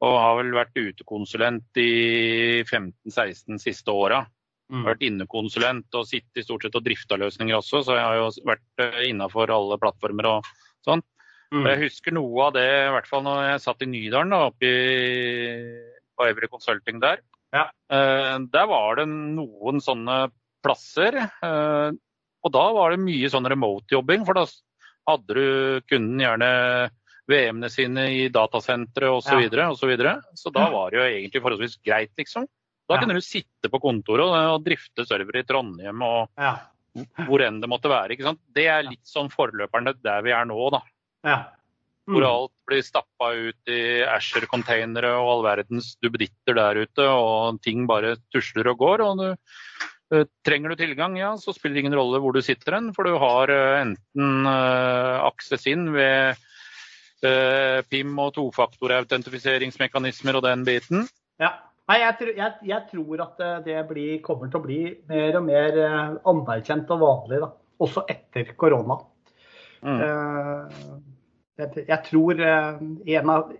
og 0.00 0.16
har 0.16 0.36
vel 0.40 0.54
vært 0.56 0.78
utekonsulent 0.80 1.80
i 1.80 2.64
15-16 2.64 3.60
siste 3.60 3.92
åra. 3.92 4.24
Mm. 4.70 4.84
Vært 4.86 5.02
innekonsulent 5.04 5.98
og 5.98 6.06
sittet 6.08 6.46
stort 6.46 6.64
sett 6.64 6.76
og 6.78 6.84
drifta 6.86 7.18
løsninger 7.20 7.56
også, 7.58 7.82
så 7.84 7.96
jeg 7.98 8.06
har 8.06 8.18
jo 8.20 8.28
vært 8.46 8.84
innafor 9.08 9.50
alle 9.52 9.76
plattformer 9.82 10.28
og 10.30 10.50
sånn. 10.86 11.02
Mm. 11.50 11.66
Jeg 11.66 11.82
husker 11.86 12.14
noe 12.14 12.46
av 12.46 12.54
det, 12.54 12.66
i 12.66 12.92
hvert 12.94 13.08
fall 13.10 13.24
når 13.26 13.40
jeg 13.48 13.62
satt 13.64 13.82
i 13.82 13.90
Nydalen, 13.90 14.36
oppe 14.36 14.68
i, 14.70 15.72
på 16.14 16.28
Every 16.28 16.50
Consulting 16.50 17.00
der. 17.02 17.24
Ja. 17.50 17.66
Uh, 17.90 18.46
der 18.52 18.68
var 18.70 19.00
det 19.00 19.08
noen 19.10 19.82
sånne 19.82 20.28
plasser. 20.62 21.16
Uh, 21.42 21.90
og 22.46 22.54
da 22.54 22.64
var 22.76 22.94
det 22.94 23.02
mye 23.02 23.30
sånn 23.32 23.48
remote-jobbing, 23.50 24.24
for 24.28 24.38
da 24.38 24.46
hadde 25.10 25.36
du 25.36 25.82
kunden 25.90 26.22
gjerne 26.22 26.50
VM-ene 27.30 27.70
sine 27.72 28.06
i 28.14 28.22
datasentre 28.32 29.10
osv. 29.10 29.26
Så, 29.26 29.34
ja. 29.34 29.42
videre, 29.44 29.68
og 29.72 29.78
så, 29.78 29.90
videre. 29.90 30.16
så 30.38 30.52
da 30.54 30.68
var 30.72 30.90
det 30.90 31.00
jo 31.00 31.06
egentlig 31.08 31.44
forholdsvis 31.44 31.78
greit, 31.86 32.14
liksom. 32.18 32.46
Da 32.90 32.96
ja. 32.96 33.02
kunne 33.02 33.18
du 33.18 33.22
sitte 33.22 33.70
på 33.70 33.78
kontoret 33.82 34.26
og, 34.26 34.36
og 34.56 34.64
drifte 34.66 35.06
server 35.06 35.38
i 35.38 35.44
Trondheim 35.46 36.00
og 36.02 36.40
ja. 36.40 36.56
hvor 37.28 37.44
enn 37.46 37.60
det 37.62 37.70
måtte 37.70 37.90
være. 37.90 38.16
ikke 38.16 38.26
sant? 38.26 38.40
Det 38.54 38.66
er 38.70 38.88
litt 38.88 39.06
sånn 39.06 39.30
forløperne 39.30 39.94
der 40.02 40.24
vi 40.26 40.34
er 40.34 40.48
nå, 40.50 40.58
da. 40.74 40.82
Ja. 41.26 41.38
Mm. 42.08 42.16
Hvor 42.16 42.26
alt 42.26 42.54
blir 42.66 42.82
stappa 42.82 43.28
ut 43.36 43.70
i 43.70 44.02
Asher-containere 44.08 45.12
og 45.20 45.28
all 45.30 45.44
verdens 45.46 45.92
duppeditter 46.02 46.56
der 46.58 46.82
ute, 46.82 47.06
og 47.06 47.60
ting 47.62 47.84
bare 47.90 48.16
tusler 48.34 48.72
og 48.72 48.80
går. 48.80 49.04
og 49.06 49.20
du 49.20 49.28
uh, 49.30 50.24
Trenger 50.46 50.72
du 50.72 50.80
tilgang, 50.80 51.18
ja, 51.20 51.34
så 51.38 51.54
spiller 51.54 51.78
det 51.78 51.84
ingen 51.84 51.98
rolle 51.98 52.18
hvor 52.22 52.34
du 52.34 52.40
sitter 52.42 52.78
hen, 52.78 52.90
for 52.96 53.06
du 53.06 53.14
har 53.20 53.52
uh, 53.52 53.82
enten 53.84 54.48
uh, 54.48 55.22
access 55.28 55.68
inn 55.70 55.90
ved 55.96 56.46
PIM 57.20 58.14
og 58.16 58.30
tofaktorautentifiseringsmekanismer 58.32 60.38
og 60.38 60.44
den 60.46 60.62
biten. 60.64 61.02
Ja. 61.36 61.50
Nei, 61.90 61.98
jeg, 62.00 62.30
jeg, 62.38 62.54
jeg, 62.64 62.86
tror 62.88 63.20
at 63.26 63.42
det 63.66 63.76
blir, 63.90 64.14
kommer 64.24 64.48
til 64.48 64.56
å 64.56 64.64
bli 64.64 64.78
mer 65.10 65.36
og 65.36 65.44
mer 65.44 65.76
anerkjent 66.30 66.88
og 66.94 67.02
vanlig, 67.02 67.42
da. 67.42 67.50
også 67.82 68.06
etter 68.08 68.54
korona. 68.56 68.96
Mm. 69.84 70.00
Jeg, 70.00 71.09
jeg 71.60 72.00
tror 72.06 72.40
eh, 72.44 72.80
en 73.16 73.32
av, 73.32 73.52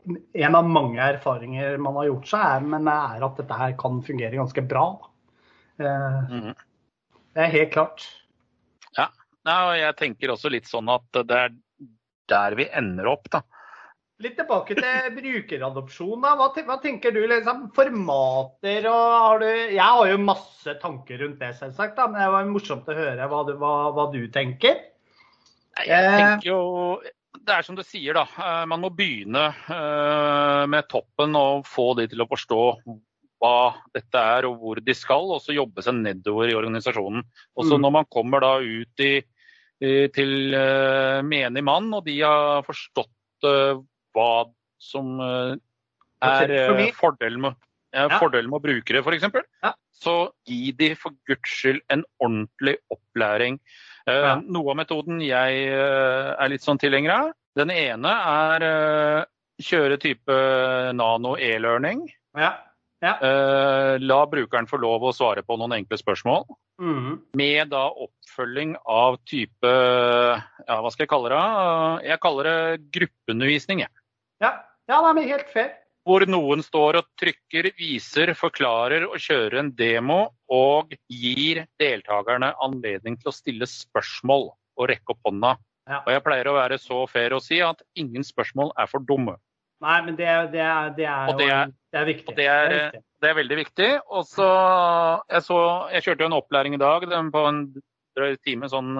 en 0.47 0.59
av, 0.59 0.69
mange 0.69 1.03
erfaringer 1.05 1.79
man 1.83 1.99
har 2.01 2.11
gjort 2.11 2.33
seg, 2.33 2.47
er, 2.57 2.67
men 2.75 2.91
er 2.93 3.27
at 3.27 3.41
dette 3.41 3.61
her 3.63 3.77
kan 3.81 4.01
fungere 4.07 4.41
ganske 4.41 4.65
bra. 4.71 4.87
Mm. 5.81 6.53
Det 7.33 7.45
er 7.45 7.55
helt 7.55 7.73
klart. 7.73 8.05
Ja, 8.99 9.07
og 9.49 9.73
jeg 9.79 9.97
tenker 9.97 10.35
også 10.35 10.51
litt 10.53 10.69
sånn 10.69 10.91
at 10.93 11.23
det 11.25 11.39
er 11.39 11.55
der 12.31 12.57
vi 12.59 12.69
ender 12.77 13.09
opp, 13.11 13.31
da. 13.33 13.43
Litt 14.21 14.37
tilbake 14.37 14.77
til 14.77 15.15
brukeradopsjon. 15.17 16.21
da. 16.21 16.35
Hva, 16.37 16.51
hva, 16.69 16.77
tenker 16.83 17.15
du? 17.17 17.23
liksom 17.29 17.71
Formater 17.77 18.89
og 18.91 19.05
har 19.25 19.41
du 19.41 19.49
Jeg 19.49 19.81
har 19.81 20.11
jo 20.11 20.19
masse 20.21 20.75
tanker 20.83 21.23
rundt 21.25 21.41
det, 21.41 21.55
selvsagt. 21.57 21.97
da, 21.97 22.09
Men 22.11 22.21
det 22.21 22.29
var 22.35 22.51
morsomt 22.51 22.91
å 22.93 22.99
høre 22.99 23.31
hva 23.33 23.41
du, 23.49 23.55
hva, 23.61 23.73
hva 23.97 24.07
du 24.13 24.21
tenker. 24.33 24.77
Jeg 25.87 26.13
tenker 26.13 26.51
jo 26.51 26.61
det 27.39 27.55
er 27.55 27.67
som 27.67 27.77
du 27.79 27.83
sier, 27.87 28.17
da. 28.17 28.25
Eh, 28.39 28.65
man 28.71 28.83
må 28.83 28.91
begynne 28.95 29.51
eh, 29.51 30.65
med 30.71 30.89
toppen 30.91 31.37
og 31.39 31.67
få 31.69 31.93
de 32.01 32.09
til 32.11 32.25
å 32.25 32.29
forstå 32.31 32.63
hva 33.41 33.57
dette 33.95 34.23
er 34.35 34.49
og 34.49 34.59
hvor 34.61 34.81
de 34.85 34.95
skal, 34.97 35.31
og 35.33 35.41
så 35.41 35.57
jobbe 35.57 35.85
seg 35.85 35.97
nedover 36.03 36.51
i 36.51 36.57
organisasjonen. 36.59 37.25
Og 37.57 37.67
så 37.67 37.79
mm. 37.79 37.85
Når 37.87 37.95
man 37.97 38.09
kommer 38.13 38.45
da 38.45 38.53
ut 38.61 39.05
i, 39.05 39.15
til 40.13 40.53
uh, 40.53 41.23
menig 41.25 41.63
mann, 41.65 41.87
og 41.97 42.05
de 42.05 42.19
har 42.21 42.67
forstått 42.67 43.49
hva 44.13 44.33
som 44.77 45.23
er 45.25 46.53
fordelen 46.99 47.47
med, 47.47 47.57
ja, 47.97 48.11
fordelen 48.21 48.53
med 48.53 48.61
å 48.61 48.67
bruke 48.67 48.93
det, 48.93 49.01
f.eks., 49.01 49.41
ja. 49.65 49.73
så 49.97 50.17
gi 50.45 50.75
de 50.77 50.91
for 51.01 51.17
guds 51.31 51.57
skyld 51.63 51.81
en 51.97 52.05
ordentlig 52.21 52.77
opplæring. 52.93 53.57
Ja. 54.11 54.33
Noe 54.43 54.73
av 54.73 54.81
metoden 54.81 55.21
jeg 55.25 55.69
er 55.75 56.51
litt 56.53 56.65
sånn 56.67 56.81
tilhenger 56.81 57.13
av, 57.17 57.31
den 57.59 57.73
ene 57.75 58.15
er 58.31 58.65
uh, 58.65 59.29
kjøre 59.63 59.99
type 60.01 60.37
nano 60.97 61.37
e-learning. 61.39 62.05
Ja. 62.39 62.55
Ja. 63.01 63.15
La 63.97 64.19
brukeren 64.29 64.67
få 64.69 64.77
lov 64.77 65.07
å 65.09 65.13
svare 65.17 65.41
på 65.41 65.57
noen 65.57 65.73
enkle 65.79 65.97
spørsmål. 65.97 66.43
Mm. 66.81 67.15
Med 67.37 67.71
da 67.73 67.87
oppfølging 67.89 68.75
av 68.89 69.17
type 69.29 69.71
ja, 69.71 70.77
hva 70.81 70.91
skal 70.93 71.07
jeg 71.07 71.11
kalle 71.13 71.31
det? 71.33 71.41
Jeg 72.11 72.21
kaller 72.21 72.49
det 72.49 72.91
gruppeundervisning. 72.93 73.85
Ja, 74.45 74.53
ja 74.89 75.01
det 75.01 75.25
er 75.25 75.31
helt 75.33 75.53
fair. 75.53 75.73
Hvor 76.07 76.25
noen 76.29 76.63
står 76.65 77.01
og 77.03 77.09
trykker, 77.21 77.71
viser, 77.77 78.33
forklarer 78.39 79.05
og 79.09 79.19
kjører 79.21 79.61
en 79.61 79.73
demo 79.77 80.21
og 80.51 80.95
gir 81.13 81.65
deltakerne 81.81 82.55
anledning 82.65 83.19
til 83.21 83.31
å 83.31 83.37
stille 83.37 83.69
spørsmål 83.69 84.49
og 84.51 84.89
rekke 84.89 85.13
opp 85.13 85.29
hånda 85.29 85.59
ja. 85.91 86.01
Og 86.05 86.13
jeg 86.15 86.23
pleier 86.23 86.51
å 86.51 86.57
være 86.57 86.79
så 86.79 87.05
fair 87.11 87.35
å 87.35 87.41
si 87.43 87.59
at 87.65 87.81
ingen 87.99 88.25
spørsmål 88.27 88.71
er 88.79 88.91
for 88.91 89.03
dumme. 89.07 89.37
Nei, 89.81 89.97
men 90.05 90.17
det, 90.19 90.29
det, 90.53 90.61
er, 90.61 90.91
det 90.97 91.07
er, 91.09 91.31
det 91.39 91.47
er, 91.51 91.71
er 91.97 92.07
viktig. 92.07 92.35
Det 92.37 92.47
er, 92.53 92.75
det 93.25 93.31
veldig 93.39 93.57
viktig. 93.63 93.89
Og 94.13 94.27
så 94.29 94.49
jeg, 95.25 95.43
så 95.47 95.61
jeg, 95.95 96.05
kjørte 96.05 96.27
jo 96.27 96.29
en 96.31 96.37
opplæring 96.37 96.77
i 96.77 96.83
dag 96.83 97.07
på 97.33 97.45
en 97.49 97.63
drøy 98.19 98.37
time, 98.45 98.69
sånn 98.69 98.93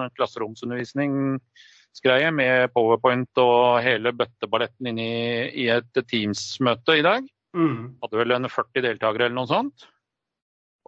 klasseromsundervisningsgreie 1.91 2.31
med 2.31 2.71
powerpoint 2.73 3.37
og 3.37 3.81
hele 3.83 4.11
bøtteballetten 4.13 4.87
inn 4.87 4.99
i, 4.99 5.51
i 5.63 5.69
et 5.69 6.05
Teams-møte 6.07 6.97
i 6.97 7.03
dag. 7.03 7.23
Mm. 7.55 7.97
Hadde 8.01 8.17
vel 8.17 8.31
en 8.31 8.49
40 8.49 8.81
deltakere 8.81 9.25
eller 9.25 9.35
noe 9.35 9.47
sånt. 9.47 9.87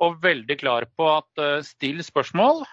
Og 0.02 0.22
veldig 0.22 0.58
klar 0.60 0.86
på 0.96 1.08
at 1.18 1.40
uh, 1.40 1.62
still 1.62 2.02
spørsmål. 2.04 2.64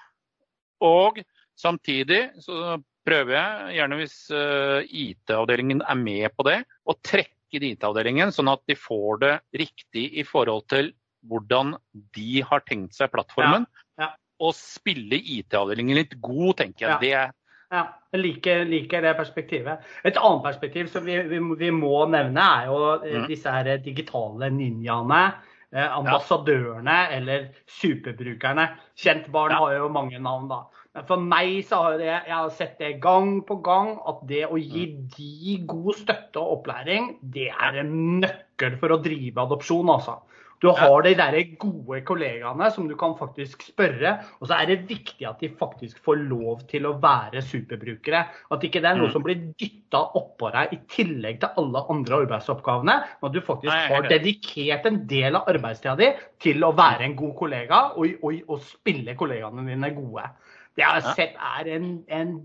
Og 0.80 1.20
samtidig 1.58 2.30
så 2.40 2.78
prøver 3.04 3.34
jeg, 3.34 3.76
gjerne 3.76 3.98
hvis 3.98 4.16
uh, 4.30 4.80
IT-avdelingen 4.84 5.82
er 5.82 5.98
med 5.98 6.30
på 6.36 6.46
det, 6.46 6.62
å 6.86 6.96
trekke 7.02 7.60
IT-avdelingen 7.60 8.30
sånn 8.32 8.48
at 8.48 8.62
de 8.68 8.76
får 8.78 9.20
det 9.20 9.34
riktig 9.58 10.06
i 10.20 10.24
forhold 10.24 10.68
til 10.70 10.92
hvordan 11.28 11.74
de 12.14 12.40
har 12.46 12.62
tenkt 12.64 12.94
seg 12.96 13.10
plattformen. 13.12 13.66
Ja, 13.98 14.06
ja. 14.06 14.10
Og 14.40 14.54
spille 14.56 15.18
IT-avdelingen 15.18 15.98
litt 15.98 16.14
god, 16.22 16.54
tenker 16.62 16.86
jeg. 16.86 16.94
Ja. 16.94 17.00
Det 17.02 17.39
ja, 17.70 17.84
jeg 18.10 18.22
liker, 18.24 18.64
liker, 18.66 19.04
det 19.04 19.14
perspektivet. 19.18 19.86
Et 20.02 20.16
annet 20.18 20.42
perspektiv 20.42 20.90
som 20.90 21.04
vi, 21.06 21.20
vi, 21.30 21.38
vi 21.38 21.70
må 21.74 22.02
nevne, 22.10 22.42
er 22.42 22.66
jo 22.70 22.80
eh, 22.96 23.20
mm. 23.20 23.28
disse 23.30 23.54
her 23.54 23.70
digitale 23.84 24.50
ninjaene. 24.54 25.22
Eh, 25.70 25.86
ambassadørene 25.86 26.94
ja. 26.98 27.10
eller 27.14 27.44
superbrukerne. 27.70 28.64
Kjent 28.98 29.28
barn 29.30 29.54
ja. 29.54 29.60
har 29.62 29.76
jo 29.76 29.90
mange 29.94 30.18
navn, 30.18 30.48
da. 30.50 30.64
Men 30.98 31.04
for 31.06 31.22
meg 31.22 31.60
så 31.68 31.78
har 31.84 32.00
det, 32.00 32.08
jeg 32.10 32.34
har 32.34 32.48
sett 32.56 32.80
det 32.82 32.96
gang 33.04 33.36
på 33.46 33.60
gang 33.62 33.92
at 34.10 34.24
det 34.26 34.42
å 34.48 34.58
gi 34.58 34.88
mm. 34.90 35.04
de 35.14 35.54
god 35.70 36.00
støtte 36.00 36.42
og 36.42 36.56
opplæring, 36.56 37.12
det 37.22 37.52
er 37.52 37.78
en 37.84 37.94
nøkkel 38.24 38.80
for 38.82 38.96
å 38.96 38.98
drive 39.04 39.46
adopsjon, 39.46 39.94
altså. 39.94 40.18
Du 40.60 40.68
har 40.76 41.02
de 41.06 41.14
der 41.16 41.36
gode 41.60 42.02
kollegaene 42.04 42.66
som 42.74 42.88
du 42.88 42.92
kan 43.00 43.14
faktisk 43.16 43.62
spørre. 43.70 44.18
Og 44.40 44.50
så 44.50 44.58
er 44.60 44.68
det 44.68 44.90
viktig 44.90 45.24
at 45.28 45.40
de 45.40 45.48
faktisk 45.56 46.02
får 46.04 46.20
lov 46.28 46.66
til 46.68 46.88
å 46.88 46.96
være 47.00 47.40
superbrukere. 47.44 48.20
At 48.52 48.66
ikke 48.66 48.82
det 48.84 48.90
er 48.90 49.00
noe 49.00 49.08
mm. 49.08 49.14
som 49.14 49.24
blir 49.24 49.40
dytta 49.60 50.02
oppå 50.20 50.52
deg 50.52 50.76
i 50.76 50.80
tillegg 50.92 51.40
til 51.40 51.62
alle 51.62 51.84
andre 51.94 52.20
arbeidsoppgavene. 52.26 52.98
Men 53.22 53.30
at 53.30 53.38
du 53.38 53.40
faktisk 53.46 53.94
har 53.94 54.08
dedikert 54.12 54.88
en 54.90 55.02
del 55.08 55.40
av 55.40 55.48
arbeidstida 55.54 55.96
di 56.00 56.12
til 56.44 56.68
å 56.68 56.74
være 56.76 57.08
en 57.08 57.16
god 57.16 57.34
kollega 57.40 57.82
og, 57.96 58.20
og, 58.20 58.40
og 58.52 58.64
spille 58.68 59.16
kollegaene 59.16 59.64
dine 59.64 59.92
gode. 59.96 60.28
Det 60.76 60.84
jeg 60.84 60.92
har 61.00 61.16
sett 61.16 61.40
er 61.40 61.72
en, 61.72 61.90
en, 62.12 62.36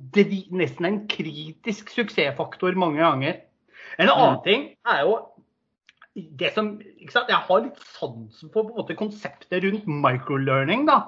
nesten 0.55 0.87
en 0.87 1.03
kritisk 1.11 1.91
suksessfaktor 1.93 2.79
mange 2.79 3.03
ganger. 3.03 3.43
En 3.99 4.09
annen 4.09 4.39
mm. 4.39 4.43
ting 4.47 4.69
er 4.87 5.03
jo 5.03 5.19
det 6.15 6.53
som 6.55 6.77
Jeg 6.79 7.39
har 7.47 7.63
litt 7.63 7.79
sansen 7.97 8.51
for 8.53 8.63
på 8.63 8.71
en 8.71 8.79
måte 8.79 8.95
konseptet 8.97 9.63
rundt 9.65 9.87
microlearning. 9.87 10.85
da. 10.87 11.03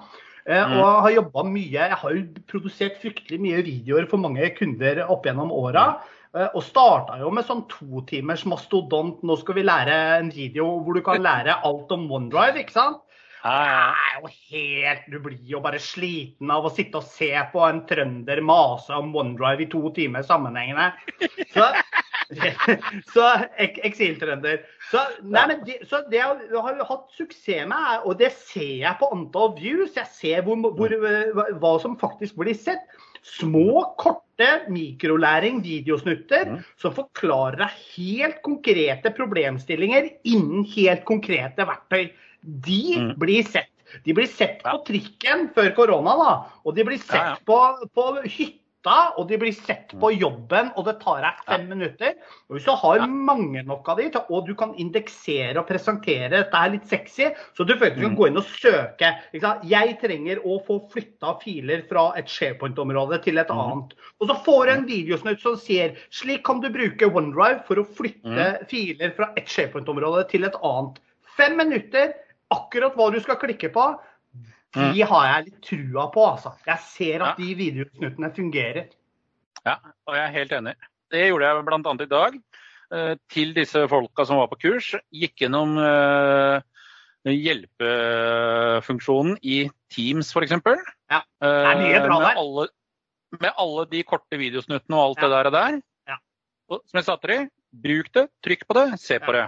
Eh, 0.47 0.63
mm. 0.63 0.77
Og 0.79 1.01
har 1.05 1.15
jobba 1.15 1.43
mye. 1.47 1.71
Jeg 1.75 1.99
har 2.01 2.13
jo 2.15 2.43
produsert 2.47 2.99
fryktelig 3.01 3.39
mye 3.43 3.63
videoer 3.63 4.07
for 4.11 4.19
mange 4.23 4.47
kunder 4.55 5.03
opp 5.07 5.27
gjennom 5.27 5.51
åra. 5.51 5.87
Eh, 6.35 6.47
og 6.53 6.63
starta 6.63 7.17
jo 7.21 7.31
med 7.31 7.47
sånn 7.47 7.65
to 7.71 8.03
timers 8.09 8.45
mastodont. 8.47 9.23
Nå 9.23 9.39
skal 9.39 9.59
vi 9.59 9.67
lære 9.67 9.97
en 10.19 10.31
video 10.31 10.69
hvor 10.83 10.97
du 10.97 11.03
kan 11.05 11.23
lære 11.23 11.59
alt 11.67 11.91
om 11.95 12.07
OneDrive. 12.11 12.63
ikke 12.63 12.75
sant? 12.75 13.03
Det 13.47 14.31
helt, 14.51 15.05
Du 15.07 15.19
blir 15.23 15.39
jo 15.45 15.61
bare 15.63 15.79
sliten 15.79 16.49
av 16.51 16.65
å 16.67 16.71
sitte 16.73 16.99
og 16.99 17.05
se 17.07 17.29
på 17.53 17.61
en 17.63 17.85
trønder 17.87 18.41
mase 18.43 18.91
om 18.91 19.13
OneDrive 19.15 19.63
i 19.63 19.69
to 19.71 19.83
timer 19.95 20.25
sammenhengende. 20.27 20.91
Så 21.53 21.69
så 23.13 23.25
ek, 23.57 23.77
eksiltrønder. 23.87 24.59
Så, 24.91 24.99
nei, 25.23 25.45
men 25.47 25.61
de, 25.67 25.77
så 25.87 26.01
det 26.11 26.19
jeg 26.19 26.49
har 26.51 26.81
hatt 26.89 27.05
suksess 27.15 27.67
med, 27.69 28.01
og 28.03 28.17
det 28.19 28.33
ser 28.35 28.81
jeg 28.83 28.99
på 28.99 29.09
antall 29.15 29.53
views, 29.55 29.95
jeg 29.95 30.11
ser 30.11 30.41
hvor, 30.47 30.59
hvor, 30.75 30.95
hva 31.61 31.73
som 31.83 31.95
faktisk 31.99 32.35
blir 32.41 32.57
sett. 32.57 32.83
Små, 33.27 33.81
korte 33.99 34.47
mikrolæring-videosnutter 34.71 36.45
Mm. 36.47 36.59
som 36.79 36.93
forklarer 36.95 37.57
deg 37.63 37.79
helt 37.95 38.37
konkrete 38.45 39.11
problemstillinger 39.15 40.09
innen 40.23 40.63
helt 40.75 41.03
konkrete 41.05 41.65
verktøy. 41.67 42.11
De 42.43 42.83
Mm. 42.97 43.17
blir 43.19 43.43
sett. 43.43 43.71
De 44.05 44.13
blir 44.13 44.27
sett 44.27 44.63
på 44.63 44.77
trikken 44.85 45.49
før 45.55 45.73
korona, 45.75 46.15
da. 46.19 46.31
Og 46.65 46.75
de 46.75 46.83
blir 46.83 46.97
sett 46.99 47.15
Ja, 47.15 47.35
ja. 47.35 47.35
På, 47.45 47.87
på 47.95 48.21
hytta, 48.23 48.59
og 49.17 49.27
de 49.29 49.37
blir 49.37 49.53
sett 49.53 49.93
på 49.99 50.09
jobben, 50.19 50.71
og 50.77 50.85
det 50.87 50.99
tar 51.01 51.21
deg 51.21 51.41
fem 51.47 51.67
minutter. 51.69 52.13
Og 52.49 52.55
Hvis 52.57 52.65
du 52.65 52.71
har 52.71 53.05
mange 53.07 53.63
nok 53.67 53.87
av 53.89 53.97
de, 53.97 54.09
og 54.29 54.45
du 54.47 54.53
kan 54.55 54.73
indeksere 54.79 55.57
og 55.57 55.67
presentere 55.67 56.29
dette 56.29 56.53
er 56.57 56.69
litt 56.73 56.87
sexy, 56.87 57.29
så 57.57 57.65
du 57.67 57.73
føler 57.75 57.95
du 57.95 58.01
kan 58.01 58.11
Mm. 58.15 58.17
gå 58.17 58.27
inn 58.27 58.37
og 58.37 58.43
søke. 58.45 59.11
Jeg 59.67 59.99
trenger 60.01 60.37
å 60.45 60.59
få 60.65 60.79
flytta 60.91 61.39
filer 61.41 61.83
fra 61.89 62.13
et 62.17 62.25
SharePoint-område 62.27 63.21
til 63.23 63.37
et 63.37 63.47
Mm. 63.49 63.57
annet. 63.59 63.93
Og 64.21 64.27
så 64.29 64.35
får 64.43 64.65
du 64.65 64.71
en 64.71 64.85
videosnutt 64.85 65.39
som 65.41 65.55
sier 65.55 65.95
slik 66.11 66.43
kan 66.43 66.59
du 66.61 66.69
bruke 66.69 67.05
OneDrive 67.11 67.65
for 67.65 67.75
å 67.75 67.85
flytte 67.85 68.61
Mm. 68.61 68.67
filer 68.67 69.11
fra 69.15 69.31
et 69.35 69.45
SharePoint-område 69.47 70.29
til 70.29 70.43
et 70.45 70.55
annet. 70.63 70.99
Fem 71.37 71.55
minutter, 71.57 72.13
akkurat 72.51 72.95
hva 72.95 73.11
du 73.11 73.19
skal 73.19 73.35
klikke 73.35 73.71
på. 73.73 73.99
De 74.75 75.01
har 75.01 75.25
jeg 75.27 75.45
litt 75.45 75.61
trua 75.63 76.07
på, 76.11 76.25
altså. 76.33 76.51
Jeg 76.67 76.79
ser 76.79 77.21
at 77.23 77.37
Mm. 77.37 77.45
De 77.45 77.55
videosnuttene 77.55 78.31
fungerer. 78.35 78.87
Ja, 79.65 79.75
og 80.07 80.15
jeg 80.15 80.23
er 80.27 80.31
helt 80.35 80.51
enig. 80.51 80.73
Det 81.11 81.27
gjorde 81.29 81.45
jeg 81.47 81.65
bl.a. 81.65 81.93
i 82.03 82.05
dag. 82.05 82.33
eh, 82.91 83.15
Til 83.29 83.53
disse 83.53 83.87
folka 83.87 84.25
som 84.25 84.37
var 84.37 84.47
på 84.47 84.55
kurs. 84.59 84.95
Gikk 85.11 85.35
gjennom 85.41 85.77
eh, 85.79 86.61
hjelpefunksjonen 87.27 89.37
i 89.43 89.69
Teams 89.93 90.31
f.eks. 90.35 90.51
Ja, 90.51 91.21
det 91.41 91.51
er 91.51 91.77
mye 91.81 92.01
bra 92.05 92.19
med 92.19 92.27
der. 92.27 92.37
alle, 92.41 92.67
med 93.41 93.51
alle 93.57 93.85
de 93.91 94.03
korte 94.07 94.37
videosnuttene 94.39 94.95
og 94.97 95.03
alt 95.09 95.17
Ja. 95.17 95.21
det 95.27 95.31
der. 95.31 95.45
og 95.45 95.51
der. 95.53 95.81
Ja. 96.07 96.15
Og, 96.69 96.81
som 96.87 96.97
jeg 96.99 97.05
sa 97.07 97.15
til 97.17 97.29
dem, 97.33 97.49
bruk 97.71 98.11
det, 98.13 98.27
trykk 98.43 98.67
på 98.67 98.73
det, 98.77 98.99
se 98.99 99.19
på 99.19 99.31
det. 99.35 99.47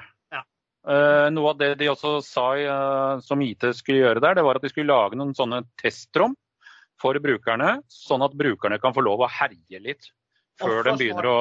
Eh, 0.88 1.28
noe 1.36 1.52
av 1.52 1.58
det 1.60 1.74
de 1.82 1.90
også 1.92 2.20
sa 2.24 2.46
eh, 2.56 3.24
som 3.26 3.42
IT 3.44 3.66
skulle 3.76 4.00
gjøre 4.00 4.24
der, 4.24 4.38
det 4.40 4.46
var 4.48 4.60
at 4.60 4.64
de 4.64 4.72
skulle 4.72 4.94
lage 4.94 5.20
noen 5.20 5.36
sånne 5.36 5.66
testrom 5.82 6.38
for 7.00 7.20
brukerne, 7.24 7.80
sånn 7.92 8.24
at 8.24 8.36
brukerne 8.40 8.80
kan 8.80 8.96
få 8.96 9.04
lov 9.04 9.26
å 9.26 9.32
herje 9.32 9.82
litt 9.84 10.10
før 10.60 10.84
de 10.88 10.96
begynner 11.00 11.28
å, 11.28 11.40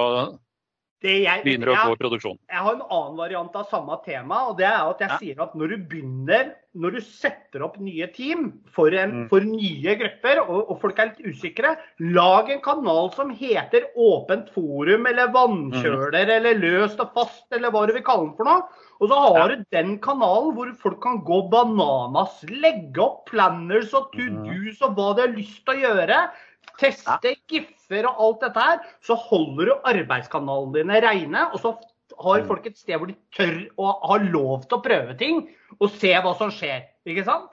jeg, 1.07 1.43
begynner 1.45 1.69
å 1.71 1.75
jeg, 1.77 1.87
gå 1.87 1.93
i 1.95 1.99
produksjon. 2.01 2.39
jeg 2.51 2.59
har 2.59 2.75
en 2.75 2.83
annen 2.91 3.17
variant 3.17 3.55
av 3.57 3.69
samme 3.71 3.97
tema, 4.05 4.49
og 4.51 4.57
det 4.59 4.67
er 4.67 4.83
at 4.91 4.99
jeg 4.99 5.09
Ja. 5.09 5.19
sier 5.19 5.43
at 5.43 5.55
når 5.55 5.69
du 5.69 5.77
begynner, 5.79 6.55
når 6.75 6.91
du 6.97 7.01
setter 7.01 7.63
opp 7.63 7.79
nye 7.79 8.07
team 8.13 8.61
for, 8.75 8.89
en, 8.93 9.13
Mm. 9.25 9.29
for 9.29 9.41
nye 9.41 9.95
grupper, 9.95 10.41
og, 10.49 10.71
og 10.71 10.81
folk 10.81 10.99
er 10.99 11.15
litt 11.15 11.23
usikre, 11.35 11.77
lag 12.01 12.51
en 12.51 12.61
kanal 12.61 13.13
som 13.15 13.31
heter 13.31 13.87
Åpent 13.97 14.51
forum, 14.51 15.07
eller 15.07 15.29
Vannkjøler, 15.29 16.11
Mm. 16.27 16.31
eller 16.37 16.55
Løst 16.55 16.99
og 17.01 17.13
fast, 17.15 17.47
eller 17.53 17.71
hva 17.71 17.87
du 17.87 17.93
vil 17.93 18.03
kalle 18.03 18.27
den 18.27 18.37
for 18.37 18.45
noe. 18.45 18.63
Og 19.01 19.09
så 19.09 19.15
har 19.15 19.51
Ja. 19.51 19.55
du 19.55 19.65
den 19.71 19.99
kanalen 20.01 20.53
hvor 20.55 20.75
folk 20.77 21.01
kan 21.01 21.23
gå 21.23 21.49
bananas, 21.49 22.43
legge 22.51 22.99
opp 22.99 23.27
planners 23.31 23.95
og 23.95 24.11
to 24.13 24.19
Mm. 24.27 24.45
do's 24.45 24.83
og 24.83 24.97
hva 24.97 25.15
de 25.15 25.23
har 25.29 25.37
lyst 25.37 25.65
til 25.65 25.75
å 25.77 25.95
gjøre. 25.95 26.31
Teste 26.79 27.37
giffer 27.89 28.09
og 28.09 28.21
alt 28.21 28.41
dette 28.41 28.61
her. 28.61 28.81
Så 29.03 29.17
holder 29.17 29.67
du 29.67 29.75
arbeidskanalene 29.85 30.75
dine 30.75 31.01
reine, 31.03 31.53
og 31.53 31.61
så 31.61 31.79
har 32.19 32.41
Mm. 32.41 32.49
folk 32.49 32.67
et 32.67 32.77
sted 32.79 32.99
hvor 32.99 33.07
de 33.07 33.17
tør 33.33 33.69
å 33.79 34.09
ha 34.09 34.17
lov 34.19 34.67
til 34.67 34.79
å 34.79 34.83
prøve 34.83 35.19
ting, 35.19 35.49
og 35.81 35.91
se 35.91 36.13
hva 36.15 36.37
som 36.37 36.51
skjer. 36.51 36.89
Ikke 37.07 37.25
sant? 37.25 37.51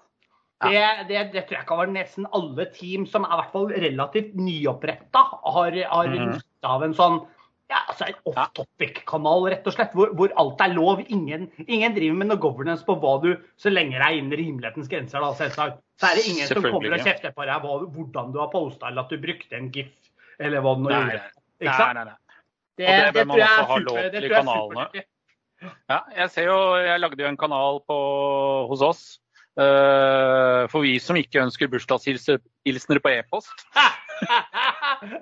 Det, 0.63 1.07
det, 1.09 1.33
det 1.33 1.47
tror 1.47 1.57
jeg 1.59 1.67
kan 1.67 1.77
være 1.77 1.93
nesten 1.93 2.25
alle 2.31 2.65
team 2.71 3.05
som 3.05 3.25
er 3.25 3.33
i 3.33 3.39
hvert 3.41 3.51
fall 3.51 3.67
relativt 3.67 4.35
nyoppretta, 4.35 5.19
har, 5.43 5.71
har 5.91 6.07
nytte 6.07 6.63
av 6.63 6.83
en 6.83 6.93
sånn 6.93 7.25
ja, 7.67 7.79
altså 7.89 8.05
en 8.05 8.13
off-topic-kanal, 8.29 9.47
rett 9.49 9.65
og 9.65 9.73
slett, 9.73 9.93
hvor, 9.97 10.11
hvor 10.13 10.31
alt 10.37 10.59
er 10.61 10.75
lov. 10.75 11.01
Ingen, 11.09 11.47
ingen 11.65 11.95
driver 11.95 12.15
med 12.15 12.27
noe 12.29 12.37
governance 12.37 12.85
på 12.85 12.93
hva 13.01 13.15
du 13.23 13.31
Så 13.57 13.71
lenge 13.73 13.97
det 13.97 14.05
er 14.05 14.19
innen 14.19 14.37
rimelighetens 14.37 14.87
grenser, 14.87 15.19
da, 15.19 15.33
selvsagt. 15.33 15.81
Så 15.97 16.05
er 16.05 16.15
det 16.15 16.27
ingen 16.29 16.47
som 16.47 16.61
kommer 16.61 16.93
og 16.93 17.01
kjefter 17.01 17.33
på 17.33 17.41
deg 17.49 17.65
hva, 17.65 17.79
hvordan 17.95 18.31
du 18.31 18.37
har 18.39 18.51
posta, 18.53 18.87
eller 18.87 19.01
at 19.01 19.09
du 19.09 19.17
brukte 19.17 19.57
en 19.57 19.71
gif, 19.73 19.89
eller 20.39 20.61
hva 20.61 20.75
det 20.75 20.83
nå 20.85 20.89
Nei, 20.89 21.01
gjorde. 21.01 21.21
Ikke 21.61 21.75
sant? 21.79 21.93
nei, 21.95 22.05
nei. 22.05 22.15
Det, 22.75 22.85
Og 22.85 22.91
det 22.91 23.13
bør 23.13 23.19
det 23.19 23.27
man 23.27 23.41
også 23.41 23.67
ha 23.69 23.77
lov 23.79 23.99
til 24.11 24.23
i 24.25 24.29
kanalene. 24.33 25.03
Ja, 25.89 25.99
jeg 26.17 26.29
ser 26.33 26.49
jo, 26.49 26.57
jeg 26.83 26.99
lagde 26.99 27.21
jo 27.23 27.27
en 27.29 27.37
kanal 27.39 27.79
på, 27.87 27.99
hos 28.71 28.81
oss 28.81 29.05
Uh, 29.55 30.67
for 30.67 30.83
vi 30.83 30.97
som 30.99 31.15
ikke 31.15 31.39
ønsker 31.39 31.69
bursdagshilsener 31.71 32.99
på 32.99 33.11
e-post. 33.13 33.61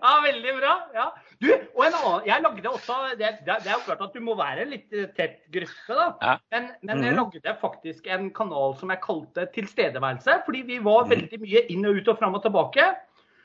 ja, 0.02 0.14
veldig 0.24 0.54
bra. 0.58 0.72
Ja. 0.96 1.06
Du, 1.38 1.52
og 1.76 1.84
en 1.86 1.98
annen, 2.00 2.26
jeg 2.26 2.42
lagde 2.42 2.72
også, 2.72 2.98
det, 3.20 3.30
det, 3.46 3.60
det 3.62 3.70
er 3.70 3.78
jo 3.78 3.84
klart 3.86 4.02
at 4.08 4.16
du 4.18 4.24
må 4.26 4.34
være 4.40 4.66
en 4.66 4.72
litt 4.74 4.90
eh, 4.98 5.06
tett 5.14 5.38
gruppe, 5.54 5.94
da. 6.00 6.08
Ja. 6.26 6.34
Men, 6.56 6.70
men 6.82 7.04
jeg 7.06 7.14
Mhm. 7.14 7.20
lagde 7.22 7.56
faktisk 7.62 8.10
en 8.10 8.30
kanal 8.34 8.74
som 8.80 8.90
jeg 8.90 9.04
kalte 9.06 9.46
Tilstedeværelse. 9.54 10.40
Fordi 10.48 10.64
vi 10.72 10.80
var 10.82 11.06
Mhm. 11.06 11.14
veldig 11.14 11.40
mye 11.46 11.66
inn 11.70 11.86
og 11.86 12.02
ut 12.02 12.08
og 12.16 12.18
fram 12.18 12.34
og 12.40 12.42
tilbake. 12.48 12.90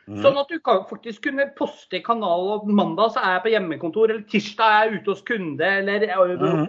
Mm. 0.08 0.22
Sånn 0.24 0.38
at 0.40 0.48
du 0.48 0.58
kan 0.64 0.84
faktisk 0.88 1.22
kunne 1.26 1.44
poste 1.58 1.98
i 1.98 2.02
kanalen 2.02 2.54
og 2.54 2.68
mandag 2.72 3.12
så 3.12 3.20
er 3.20 3.34
jeg 3.36 3.42
på 3.44 3.50
hjemmekontor, 3.52 4.08
eller 4.10 4.22
tirsdag 4.30 4.70
er 4.72 4.86
jeg 4.90 5.00
ute 5.02 5.10
hos 5.12 5.20
kunde, 5.28 5.60
eller 5.60 6.06
Mhm. 6.08 6.66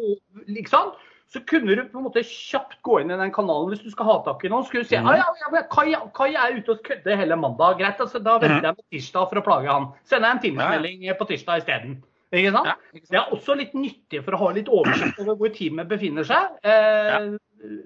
liksom. 0.48 0.92
Så 1.30 1.40
kunne 1.46 1.76
du 1.78 1.84
på 1.86 2.00
en 2.00 2.06
måte 2.08 2.24
kjapt 2.26 2.82
gå 2.82 3.02
inn 3.02 3.12
i 3.12 3.16
den 3.18 3.32
kanalen 3.32 3.70
hvis 3.70 3.84
du 3.84 3.92
skal 3.92 4.06
ha 4.06 4.24
tak 4.26 4.44
i 4.44 4.50
noen. 4.50 4.66
Skulle 4.66 4.82
du 4.84 4.90
si 4.90 4.96
ah, 4.98 5.14
ja, 5.14 5.24
ja, 5.54 5.62
Kai, 5.70 5.94
Kai 6.12 6.34
er 6.34 6.58
ute 6.58 6.74
hos 6.74 6.82
kunde 6.82 7.16
hele 7.16 7.36
mandag. 7.38 7.78
Greit, 7.78 8.00
altså, 8.02 8.18
da 8.22 8.40
venter 8.40 8.58
Mhm. 8.58 8.64
jeg 8.66 8.76
på 8.76 8.84
tirsdag 8.92 9.30
for 9.30 9.36
å 9.40 9.44
plage 9.46 9.68
han. 9.70 9.88
Sender 10.06 10.28
jeg 10.28 10.36
en 10.36 10.42
timesmelding 10.58 11.18
på 11.20 11.28
tirsdag 11.30 11.58
isteden. 11.62 12.04
Ikke 12.34 12.52
sant? 12.52 12.66
Ja, 12.66 12.74
ikke 12.94 13.06
sant? 13.08 13.12
Det 13.12 13.20
er 13.20 13.38
også 13.38 13.56
litt 13.58 13.74
nyttig 13.74 14.24
for 14.26 14.32
å 14.34 14.38
ha 14.40 14.48
litt 14.54 14.68
oversikt 14.68 15.20
over 15.20 15.36
hvor 15.36 15.50
teamet 15.54 15.88
befinner 15.88 16.24
seg. 16.26 16.50
Eh, 16.64 17.38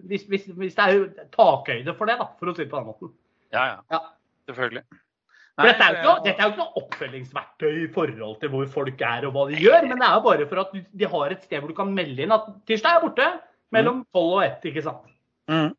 hvis, 0.08 0.24
hvis, 0.28 0.46
hvis 0.48 0.76
det 0.76 0.84
er 0.88 1.28
takhøyde 1.36 1.96
for 1.98 2.06
det, 2.06 2.18
da, 2.20 2.26
for 2.40 2.46
å 2.48 2.56
si 2.56 2.64
det 2.64 2.72
på 2.72 2.78
den 2.80 2.88
måten. 2.88 3.12
Ja, 3.52 3.66
ja. 3.66 3.78
Ja. 3.92 4.00
Selvfølgelig. 4.50 4.84
For 5.54 5.70
dette, 5.70 5.86
er 5.86 6.00
noe, 6.02 6.22
dette 6.26 6.42
er 6.42 6.48
jo 6.48 6.54
ikke 6.56 6.64
noe 6.64 6.82
oppfølgingsverktøy 6.82 7.74
i 7.84 7.90
forhold 7.94 8.40
til 8.42 8.50
hvor 8.50 8.70
folk 8.74 9.02
er 9.06 9.28
og 9.28 9.36
hva 9.36 9.44
de 9.52 9.60
gjør, 9.62 9.86
men 9.86 10.00
det 10.02 10.08
er 10.08 10.16
jo 10.18 10.24
bare 10.26 10.48
for 10.50 10.62
at 10.64 10.72
de 10.74 11.10
har 11.12 11.36
et 11.36 11.44
sted 11.46 11.62
hvor 11.62 11.70
du 11.70 11.78
kan 11.78 11.94
melde 11.94 12.26
inn 12.26 12.34
at 12.34 12.48
tirsdag 12.70 12.98
er 12.98 13.04
borte 13.04 13.28
mellom 13.74 14.02
tolv 14.14 14.40
og 14.40 14.44
ett, 14.48 14.66
ikke 14.70 14.86
sant. 14.86 15.06
Mm. 15.52 15.70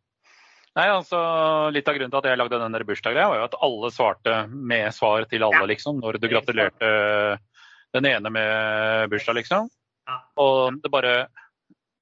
Nei, 0.75 0.87
altså, 0.91 1.19
Litt 1.75 1.89
av 1.91 1.95
grunnen 1.95 2.11
til 2.11 2.21
at 2.21 2.29
jeg 2.31 2.39
lagde 2.41 2.59
den 2.59 2.87
bursdagsgreia, 2.89 3.31
var 3.31 3.41
jo 3.41 3.47
at 3.47 3.59
alle 3.67 3.91
svarte 3.95 4.39
med 4.51 4.95
svar 4.95 5.27
til 5.31 5.47
alle, 5.47 5.63
liksom. 5.71 6.01
Når 6.03 6.19
du 6.19 6.29
gratulerte 6.31 6.91
den 7.95 8.09
ene 8.11 8.33
med 8.35 9.11
bursdag, 9.13 9.39
liksom. 9.39 9.71
Og 10.39 10.83
det 10.83 10.91
bare 10.93 11.15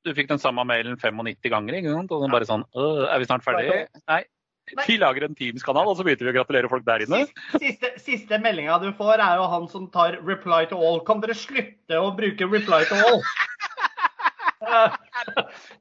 Du 0.02 0.10
fikk 0.16 0.32
den 0.32 0.40
samme 0.42 0.64
mailen 0.66 0.96
95 0.98 1.46
ganger, 1.52 1.76
ikke 1.78 1.92
sant? 1.94 2.10
Og 2.10 2.24
den 2.24 2.32
bare 2.32 2.46
sånn 2.48 2.64
«Øh, 2.74 3.04
Er 3.06 3.20
vi 3.22 3.28
snart 3.28 3.44
ferdige? 3.44 3.84
Nei. 4.10 4.24
Vi 4.86 4.96
lager 4.98 5.24
en 5.26 5.34
Teams-kanal, 5.34 5.88
og 5.90 5.96
så 5.98 6.04
begynner 6.06 6.28
vi 6.28 6.32
å 6.32 6.36
gratulere 6.38 6.68
folk 6.70 6.84
der 6.86 7.02
inne. 7.04 7.24
Siste, 7.58 7.90
siste 8.00 8.38
meldinga 8.40 8.78
du 8.80 8.92
får, 8.96 9.18
er 9.20 9.36
jo 9.40 9.48
han 9.50 9.66
som 9.68 9.88
tar 9.90 10.16
'reply 10.22 10.64
to 10.70 10.76
all'. 10.78 11.04
Kan 11.04 11.20
dere 11.20 11.34
slutte 11.34 11.98
å 11.98 12.12
bruke 12.16 12.46
'reply 12.46 12.84
to 12.88 12.94
all'? 12.94 13.22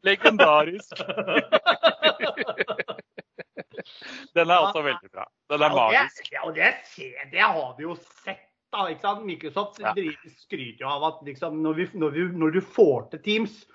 Legendarisk. 0.03 0.97
Den 4.36 4.49
er 4.49 4.57
også 4.63 4.82
veldig 4.86 5.09
bra. 5.11 5.25
Den 5.51 5.61
er 5.61 5.69
Ja, 5.69 5.75
magisk. 5.75 6.32
Ja, 6.32 6.41
og 6.47 6.55
det, 6.55 6.73
ser- 6.93 7.29
det 7.32 7.39
har 7.41 7.75
vi 7.77 7.84
jo 7.84 7.95
sett. 8.23 8.47
da, 8.71 8.86
ikke 8.88 9.01
sant? 9.01 9.25
Microsoft 9.25 9.79
Ja. 9.84 9.91
skryter 9.93 10.79
jo 10.79 10.88
av 10.88 11.03
at 11.03 11.19
liksom, 11.27 11.61
når, 11.61 11.73
vi, 11.75 11.88
når, 11.99 12.09
vi, 12.15 12.21
når 12.39 12.51
du 12.55 12.61
får 12.61 13.09
til 13.11 13.19
Teams, 13.19 13.65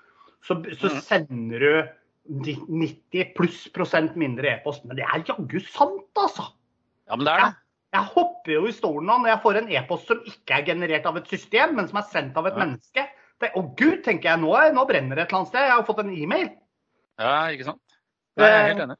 så, 0.41 0.55
så 0.73 0.89
Mhm. 0.89 1.01
sender 1.01 1.59
du 1.59 1.87
90 2.27 3.31
pluss 3.37 3.63
prosent 3.75 4.17
mindre 4.19 4.55
e-post. 4.55 4.85
Men 4.85 4.99
det 4.99 5.05
er 5.07 5.23
jaggu 5.27 5.59
sant, 5.65 6.09
altså! 6.19 6.49
Ja, 7.07 7.15
men 7.15 7.25
det 7.27 7.33
er 7.33 7.45
det. 7.45 7.53
Jeg 7.95 8.11
hopper 8.13 8.51
jo 8.51 8.67
i 8.67 8.75
stolen 8.75 9.07
nå 9.07 9.15
når 9.23 9.31
jeg 9.31 9.43
får 9.45 9.57
en 9.61 9.69
e-post 9.79 10.09
som 10.11 10.25
ikke 10.27 10.57
er 10.57 10.65
generert 10.67 11.07
av 11.07 11.17
et 11.21 11.31
system, 11.31 11.77
men 11.77 11.87
som 11.87 12.01
er 12.01 12.09
sendt 12.11 12.37
av 12.37 12.49
et 12.49 12.57
Ja. 12.57 12.65
menneske. 12.65 13.07
Det, 13.39 13.51
å 13.55 13.61
gud, 13.77 14.03
tenker 14.03 14.31
jeg, 14.33 14.41
nå, 14.41 14.51
nå 14.73 14.85
brenner 14.89 15.15
det 15.15 15.27
et 15.27 15.31
eller 15.31 15.43
annet 15.43 15.51
sted. 15.53 15.67
Jeg 15.69 15.75
har 15.77 15.85
fått 15.87 15.99
en 16.03 16.13
e-mail. 16.13 16.47
Ja, 17.21 17.35
ikke 17.53 17.69
sant? 17.69 17.99
Jeg 18.37 18.49
er 18.49 18.67
helt 18.71 18.83
enig. 18.87 18.97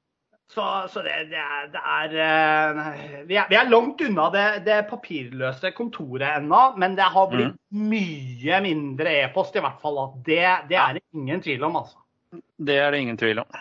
Så, 0.48 0.64
så 0.88 1.02
det, 1.04 1.14
det 1.28 1.42
er, 1.44 1.66
det 1.74 1.82
er 1.84 2.14
eh, 2.24 3.24
vi, 3.28 3.36
er 3.36 3.50
vi 3.52 3.58
er 3.60 3.68
langt 3.68 4.00
unna 4.06 4.30
det, 4.32 4.46
det 4.64 4.78
papirløse 4.88 5.74
kontoret 5.76 6.38
ennå, 6.38 6.62
men 6.80 6.96
det 6.96 7.04
har 7.04 7.28
blitt 7.34 7.58
mye 7.76 8.62
mindre 8.64 9.12
e-post 9.26 9.58
i 9.60 9.64
hvert 9.66 9.82
fall. 9.84 10.00
Det, 10.24 10.40
det 10.70 10.80
er 10.80 10.96
det 10.96 11.04
ingen 11.14 11.44
tvil 11.44 11.68
om, 11.68 11.76
altså. 11.82 12.00
Det 12.34 12.76
er 12.76 12.92
det 12.92 13.02
ingen 13.06 13.20
tvil 13.20 13.42
om. 13.44 13.58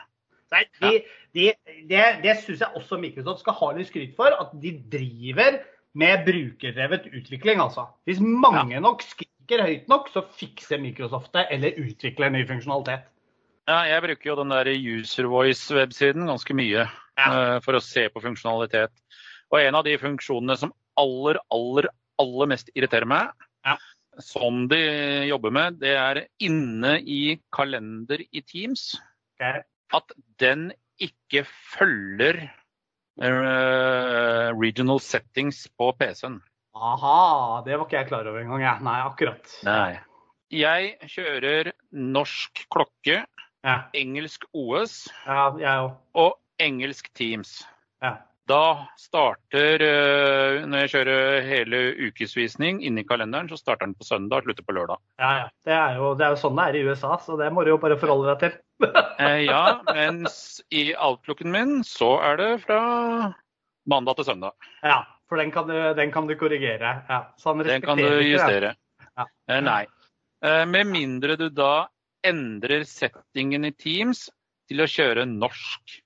Nei, 0.54 0.62
de, 0.80 0.92
de, 1.34 1.46
det 1.90 2.04
det 2.22 2.36
syns 2.44 2.62
jeg 2.62 2.78
også 2.78 2.98
Microsoft 3.02 3.42
skal 3.42 3.56
ha 3.58 3.72
litt 3.76 3.90
skryt 3.90 4.14
for. 4.18 4.34
At 4.34 4.54
de 4.62 4.76
driver 4.92 5.60
med 5.96 6.26
brukerdrevet 6.26 7.08
utvikling, 7.12 7.60
altså. 7.62 7.86
Hvis 8.08 8.20
mange 8.20 8.80
nok 8.82 9.02
skriker 9.04 9.64
høyt 9.64 9.86
nok, 9.90 10.10
så 10.12 10.22
fikser 10.36 10.80
Microsoft 10.82 11.32
det 11.36 11.46
eller 11.54 11.78
utvikler 11.80 12.32
ny 12.34 12.44
funksjonalitet. 12.48 13.06
Ja, 13.66 13.80
jeg 13.88 14.02
bruker 14.04 14.30
jo 14.30 14.38
den 14.38 14.52
der 14.54 14.68
User 14.70 15.26
Voice-websiden 15.30 16.28
ganske 16.30 16.54
mye 16.54 16.84
ja. 16.84 17.26
uh, 17.26 17.56
for 17.64 17.74
å 17.74 17.82
se 17.82 18.06
på 18.12 18.22
funksjonalitet. 18.22 18.92
Og 19.50 19.58
en 19.62 19.78
av 19.78 19.86
de 19.86 19.96
funksjonene 19.98 20.54
som 20.60 20.74
aller, 21.00 21.40
aller, 21.54 21.88
aller 22.22 22.50
mest 22.52 22.70
irriterer 22.76 23.08
meg, 23.10 23.32
ja. 23.66 23.74
Som 24.22 24.66
de 24.70 24.80
jobber 25.28 25.52
med, 25.54 25.78
det 25.82 25.94
er 25.98 26.22
inne 26.42 26.96
i 27.00 27.36
kalender 27.54 28.22
i 28.24 28.42
Teams. 28.46 28.94
At 29.40 30.12
den 30.40 30.70
ikke 31.02 31.44
følger 31.46 32.40
uh, 33.20 34.48
regional 34.56 35.00
settings 35.04 35.66
på 35.76 35.90
PC-en. 35.98 36.40
Aha, 36.76 37.62
det 37.64 37.76
var 37.76 37.86
ikke 37.86 38.00
jeg 38.00 38.08
klar 38.10 38.28
over 38.28 38.42
engang. 38.42 38.64
Ja. 38.64 38.76
Nei, 38.84 38.98
akkurat. 39.06 39.56
Nei. 39.66 39.96
Jeg 40.52 41.10
kjører 41.10 41.72
norsk 41.90 42.66
klokke, 42.70 43.22
ja. 43.66 43.76
engelsk 43.96 44.44
OS 44.54 45.08
ja, 45.26 45.76
og 46.14 46.36
engelsk 46.62 47.08
Teams. 47.16 47.58
Ja. 48.04 48.18
Da 48.47 48.86
starter, 48.94 49.82
eh, 49.82 50.64
når 50.70 50.84
jeg 50.84 50.90
kjører 50.92 51.47
hele 51.49 51.80
ukesvisning 52.07 52.78
inni 52.86 53.03
kalenderen, 53.07 53.49
så 53.51 53.59
starter 53.59 53.88
den 53.88 53.97
på 53.99 54.07
søndag 54.07 54.44
og 54.44 54.47
slutter 54.47 54.66
på 54.68 54.76
lørdag. 54.76 55.01
Ja, 55.18 55.30
ja. 55.40 55.49
Det 55.66 55.74
er, 55.74 55.97
jo, 55.99 56.12
det 56.14 56.26
er, 56.28 56.36
jo, 56.36 56.40
sånn 56.44 56.61
det 56.61 56.66
er 56.68 56.78
i 56.78 56.84
USA, 56.86 57.16
så 57.24 57.38
det 57.40 57.51
må 57.51 57.64
du 57.66 57.72
jo 57.72 57.80
bare 57.82 57.99
forholde 57.99 58.30
deg 58.34 58.44
til. 58.44 58.57
Eh, 59.16 59.47
ja, 59.49 59.80
mens 59.88 60.61
i 60.68 60.90
outlooken 60.92 61.49
min 61.49 61.78
så 61.88 62.11
er 62.20 62.36
det 62.36 62.49
fra 62.66 62.80
mandag 63.88 64.18
til 64.18 64.26
søndag. 64.28 64.53
Ja, 64.84 64.99
for 65.26 65.40
den 65.40 65.51
kan 65.55 65.70
du, 65.70 65.74
den 65.97 66.12
kan 66.12 66.28
du 66.28 66.34
korrigere. 66.36 66.92
Ja, 67.09 67.22
den 67.64 67.82
kan 67.82 67.97
du 67.97 68.11
justere. 68.20 68.74
Ja. 69.09 69.24
Eh, 69.49 69.62
nei. 69.64 69.86
Med 70.68 70.92
mindre 70.92 71.38
du 71.40 71.49
da 71.49 71.88
endrer 72.28 72.84
settingen 72.86 73.64
i 73.64 73.72
Teams 73.72 74.26
til 74.68 74.84
å 74.84 74.90
kjøre 74.90 75.24
norsk 75.30 75.97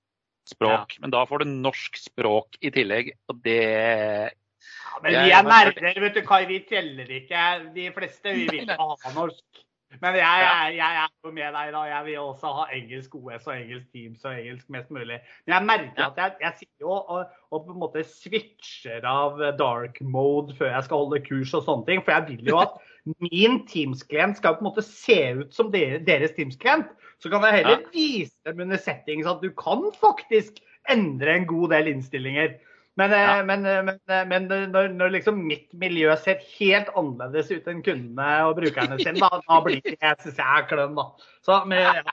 språk. 0.51 0.95
Ja. 0.97 1.01
Men 1.03 1.15
da 1.15 1.23
får 1.27 1.43
du 1.43 1.51
norsk 1.51 1.97
språk 1.99 2.59
i 2.61 2.71
tillegg, 2.73 3.13
og 3.31 3.41
det 3.45 3.57
ja, 3.61 4.99
Men 5.01 5.15
vi 5.15 5.33
er 5.33 5.47
nerder, 5.47 5.99
vet 6.03 6.17
du, 6.19 6.21
Kai. 6.27 6.43
Vi 6.49 6.59
teller 6.69 7.09
ikke. 7.15 7.45
De 7.75 7.87
fleste 7.95 8.35
vi 8.35 8.47
vil 8.51 8.69
ha 8.69 9.13
norsk. 9.15 9.63
Men 9.99 10.15
jeg, 10.15 10.43
jeg, 10.43 10.75
jeg, 10.77 10.99
er 11.03 11.09
jo 11.25 11.31
med 11.35 11.55
deg, 11.57 11.71
da. 11.75 11.81
Jeg 11.89 12.05
vil 12.05 12.19
også 12.21 12.51
ha 12.55 12.67
engelsk 12.77 13.15
OS 13.19 13.47
og 13.49 13.57
engelsk 13.57 13.89
Teams 13.91 14.23
og 14.23 14.37
engelsk 14.37 14.69
mest 14.71 14.93
mulig. 14.95 15.17
Men 15.45 15.55
jeg 15.55 15.67
merker 15.67 16.05
at 16.05 16.21
jeg, 16.21 16.37
jeg 16.45 16.53
sitter 16.61 16.85
jo 16.85 16.93
og, 16.95 17.25
og, 17.51 17.65
på 17.65 17.75
en 17.75 17.81
måte 17.81 18.05
switcher 18.07 19.07
av 19.07 19.41
dark 19.59 19.99
mode 20.01 20.55
før 20.55 20.71
jeg 20.71 20.87
skal 20.87 21.03
holde 21.03 21.21
kurs 21.27 21.53
og 21.57 21.67
sånne 21.67 21.87
ting. 21.89 22.03
For 22.05 22.15
jeg 22.15 22.27
vil 22.29 22.53
jo 22.53 22.61
at 22.63 22.79
min 23.27 23.61
Teams-klient 23.67 24.39
skal 24.39 24.55
på 24.55 24.63
en 24.63 24.69
måte 24.69 24.85
se 24.87 25.19
ut 25.41 25.55
som 25.55 25.73
deres 25.75 26.35
Teams-klient. 26.37 26.91
Så 27.21 27.29
kan 27.29 27.43
jeg 27.45 27.59
heller 27.59 27.83
vise 27.93 28.33
dem 28.47 28.63
under 28.63 28.79
settings 28.81 29.29
at 29.29 29.43
du 29.43 29.51
kan 29.59 29.83
faktisk 29.99 30.63
endre 30.89 31.35
en 31.35 31.49
god 31.49 31.75
del 31.75 31.91
innstillinger. 31.91 32.55
Men, 32.99 33.13
eh, 33.13 33.19
ja. 33.19 33.43
men, 33.43 33.65
eh, 33.65 33.83
men, 33.83 33.99
eh, 34.07 34.25
men 34.27 34.47
når, 34.71 34.87
når, 34.99 35.13
liksom 35.15 35.43
mitt 35.47 35.69
miljø 35.79 36.11
ser 36.19 36.41
helt 36.57 36.91
annerledes 36.99 37.51
ut 37.53 37.69
enn 37.71 37.83
kundene 37.85 38.31
og 38.49 38.57
brukerne 38.59 38.97
sine, 38.99 39.19
da, 39.21 39.43
da 39.45 39.59
blir 39.63 39.79
det, 39.85 39.95
jeg 39.95 40.17
synes 40.25 40.41
jeg 40.41 40.57
er 40.57 40.67
klønn, 40.67 40.97
da. 40.99 41.05
Så, 41.45 41.61
men, 41.71 41.85
ja. 42.01 42.03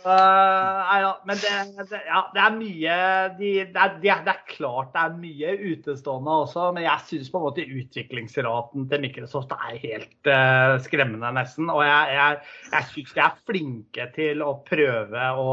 Men 0.00 1.36
det, 1.36 1.50
det, 1.90 1.98
ja, 2.06 2.20
det, 2.32 2.40
er 2.40 2.54
mye 2.54 2.94
de, 3.36 3.50
det, 3.68 3.82
er, 3.82 3.98
det, 4.00 4.12
er, 4.32 4.38
klart 4.48 4.94
det 4.94 5.02
er 5.02 5.18
mye 5.18 5.50
utestående 5.74 6.36
også, 6.46 6.70
men 6.72 6.86
jeg 6.86 7.04
syns 7.10 7.28
på 7.28 7.36
en 7.36 7.44
måte 7.44 7.66
utviklingsraten 7.66 8.86
til 8.88 9.04
Microsoft 9.04 9.52
er 9.58 9.76
helt 9.82 10.30
uh, 10.30 10.78
skremmende, 10.80 11.34
nesten. 11.36 11.68
Og 11.68 11.84
jeg, 11.84 12.16
jeg, 12.16 12.40
jeg 12.72 12.88
syns 12.94 13.12
de 13.18 13.24
er 13.26 13.44
flinke 13.50 14.08
til 14.16 14.40
å 14.46 14.54
prøve 14.64 15.28
å, 15.36 15.52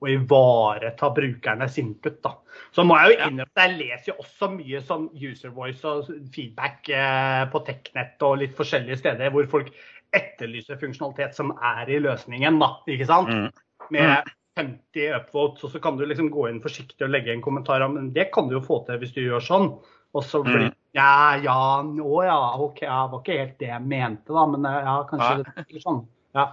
å, 0.00 0.08
ivareta 0.12 1.10
brukernes 1.14 1.78
input. 1.82 2.18
da. 2.24 2.34
Så 2.74 2.84
må 2.86 2.96
jeg 3.00 3.12
jo 3.12 3.28
innrømme 3.28 3.46
at 3.48 3.62
jeg 3.64 3.76
leser 3.76 4.12
jo 4.12 4.16
også 4.22 4.50
mye 4.54 4.82
sånn 4.86 5.06
user 5.18 5.54
voice 5.54 5.84
og 5.88 6.10
feedback 6.34 6.90
uh, 6.92 7.44
på 7.52 7.62
Technet 7.66 8.26
og 8.26 8.40
litt 8.42 8.56
forskjellige 8.58 9.00
steder 9.02 9.34
hvor 9.34 9.48
folk 9.50 9.70
etterlyser 10.16 10.80
funksjonalitet 10.80 11.36
som 11.36 11.52
er 11.60 11.90
i 11.92 12.00
løsningen, 12.00 12.58
da. 12.62 12.72
Ikke 12.88 13.08
sant? 13.08 13.32
Mm. 13.32 13.48
Med 13.94 14.32
50 14.58 15.14
upvotes, 15.20 15.64
og 15.66 15.72
så 15.74 15.80
kan 15.82 15.98
du 15.98 16.06
liksom 16.06 16.32
gå 16.34 16.48
inn 16.48 16.62
forsiktig 16.64 17.06
og 17.06 17.12
legge 17.12 17.30
en 17.34 17.44
kommentar 17.44 17.84
om 17.84 17.94
men 17.98 18.10
det 18.14 18.30
kan 18.34 18.48
du 18.48 18.56
jo 18.56 18.64
få 18.64 18.82
til 18.86 18.98
hvis 19.02 19.14
du 19.14 19.22
gjør 19.22 19.44
sånn. 19.44 19.70
Og 20.16 20.24
så 20.24 20.40
blir 20.42 20.70
mm. 20.70 20.74
Ja, 20.96 21.36
ja, 21.36 21.56
å 21.84 22.20
ja, 22.24 22.38
OK, 22.64 22.80
ja, 22.82 23.02
det 23.04 23.12
var 23.12 23.20
ikke 23.20 23.36
helt 23.38 23.58
det 23.60 23.68
jeg 23.68 23.84
mente, 23.84 24.32
da, 24.32 24.44
men 24.50 24.64
eh, 24.66 24.78
ja, 24.86 24.94
kanskje 25.10 25.34
Nei. 25.36 25.44
det 25.44 25.64
blir 25.68 25.82
sånn. 25.84 26.00
Ja. 26.34 26.46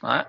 Nei. 0.00 0.20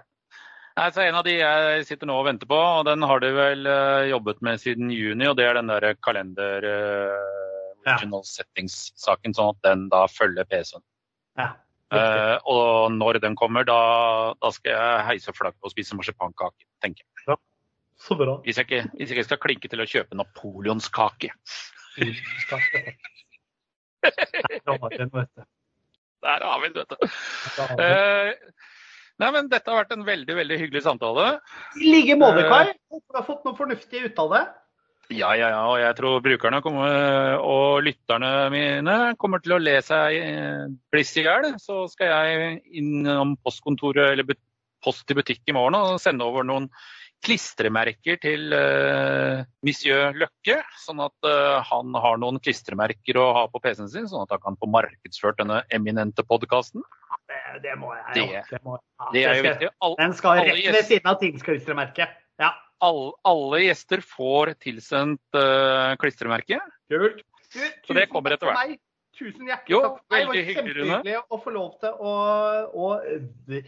Altså, 0.79 1.01
en 1.03 1.17
av 1.19 1.25
de 1.27 1.33
jeg 1.35 1.85
sitter 1.87 2.07
nå 2.07 2.15
og 2.21 2.27
venter 2.29 2.47
på, 2.47 2.55
og 2.55 2.85
den 2.87 3.03
har 3.03 3.19
du 3.19 3.27
vel 3.35 3.67
uh, 3.67 4.07
jobbet 4.07 4.39
med 4.45 4.61
siden 4.61 4.91
juni, 4.95 5.27
og 5.27 5.35
det 5.39 5.49
er 5.49 5.59
den 5.59 5.71
der 5.71 5.89
kalender 5.99 6.63
uh, 6.63 7.81
original 7.83 8.23
ja. 8.23 8.29
settings-saken, 8.29 9.35
sånn 9.35 9.51
at 9.51 9.67
den 9.67 9.83
da 9.91 10.05
følger 10.11 10.47
PC-en. 10.47 10.83
Ja. 11.39 11.49
Uh, 11.91 12.37
og 12.47 12.93
når 12.95 13.19
den 13.19 13.35
kommer, 13.35 13.67
da, 13.67 13.79
da 14.39 14.51
skal 14.55 14.71
jeg 14.77 15.07
heise 15.09 15.35
flagget 15.35 15.59
og 15.67 15.73
spise 15.73 15.97
marsipankake, 15.99 16.63
tenker 16.83 17.03
jeg. 17.03 17.25
Ja, 17.27 17.35
så 17.99 18.15
bra. 18.15 18.37
Hvis 18.45 18.61
jeg, 18.61 18.69
ikke, 18.69 18.95
hvis 18.95 19.11
jeg 19.11 19.17
ikke 19.17 19.27
skal 19.27 19.43
klinke 19.43 19.71
til 19.71 19.83
å 19.83 19.89
kjøpe 19.89 20.19
napoleonskake. 20.19 21.33
Der 24.01 24.71
har 24.71 24.87
vi 24.89 24.97
den, 24.97 25.11
vet 25.13 25.29
du. 25.35 25.43
Der 26.23 26.41
har 26.47 26.61
vi 26.61 26.69
den, 26.71 26.79
vet 26.79 26.89
du. 26.95 26.97
Nei, 29.21 29.29
men 29.35 29.51
dette 29.51 29.69
har 29.69 29.83
vært 29.83 29.93
en 29.93 30.07
veldig 30.07 30.35
veldig 30.39 30.57
hyggelig 30.63 30.81
samtale. 30.87 31.35
I 31.77 31.93
like 31.93 32.17
måte, 32.17 32.47
Kai. 32.49 32.73
Håper 32.91 33.13
du 33.13 33.19
har 33.19 33.27
fått 33.27 33.45
noe 33.45 33.57
fornuftig 33.57 34.05
ut 34.07 34.21
av 34.23 34.35
det. 34.35 34.43
Ja, 35.11 35.33
ja, 35.35 35.49
ja. 35.51 35.61
Og 35.67 35.77
jeg 35.81 35.97
tror 35.97 36.23
brukerne 36.23 36.61
kommer, 36.63 37.35
og 37.43 37.83
lytterne 37.85 38.31
mine 38.53 38.95
kommer 39.21 39.43
til 39.43 39.57
å 39.57 39.61
le 39.61 39.75
seg 39.85 40.17
bliss 40.93 41.11
i 41.19 41.25
hjel. 41.27 41.51
Så 41.61 41.83
skal 41.91 42.13
jeg 42.15 42.55
innom 42.81 43.35
postkontoret 43.43 44.15
eller 44.15 44.39
Post 44.81 45.11
i 45.13 45.13
butikk 45.13 45.45
i 45.45 45.53
morgen 45.53 45.75
og 45.77 45.99
sende 46.01 46.25
over 46.25 46.41
noen 46.41 46.63
klistremerker 47.25 48.17
til 48.21 48.55
uh, 48.55 49.43
Monsieur 49.65 50.15
Løkke. 50.17 50.57
Sånn 50.81 51.03
at 51.03 51.27
uh, 51.27 51.59
han 51.67 51.93
har 52.03 52.17
noen 52.21 52.41
klistremerker 52.41 53.19
å 53.21 53.27
ha 53.37 53.45
på 53.51 53.61
PC-en 53.63 53.91
sin, 53.91 54.09
sånn 54.09 54.25
at 54.25 54.33
han 54.35 54.43
kan 54.45 54.57
få 54.61 54.69
markedsført 54.73 55.39
denne 55.41 55.61
eminente 55.73 56.25
podkasten. 56.27 56.83
Det, 57.29 57.43
det, 57.67 57.77
må 57.79 57.93
jeg. 57.95 58.09
Det, 58.17 58.25
ja. 58.33 58.43
det, 58.49 58.63
må 58.65 58.79
jeg. 58.79 58.85
Ja, 58.87 59.13
det 59.13 59.23
er 59.23 59.39
jo 59.39 59.47
viktig. 59.47 59.71
All, 59.85 59.95
Den 60.01 60.17
skal 60.17 60.43
rett 60.43 60.67
ved 60.77 60.89
siden 60.89 61.13
av 61.13 61.21
Teams-klistremerket. 61.21 62.19
Ja 62.41 62.51
alle, 62.81 63.11
alle 63.27 63.59
gjester 63.67 64.01
får 64.05 64.55
tilsendt 64.61 65.37
uh, 65.37 65.93
klistremerke. 66.01 66.59
Kult. 66.91 67.21
Så 67.51 67.95
det 67.97 68.07
kommer 68.11 68.35
etter 68.35 68.49
hvert. 68.49 68.79
Tusen 69.21 69.49
hjertelig 69.51 69.81
takk. 69.83 69.99
Det 70.09 70.21
var 70.25 70.37
kjempehyggelig 70.39 71.17
å 71.21 71.39
få 71.43 71.53
lov 71.53 71.71
til 71.83 71.91
å, 72.01 72.13
å 72.73 73.59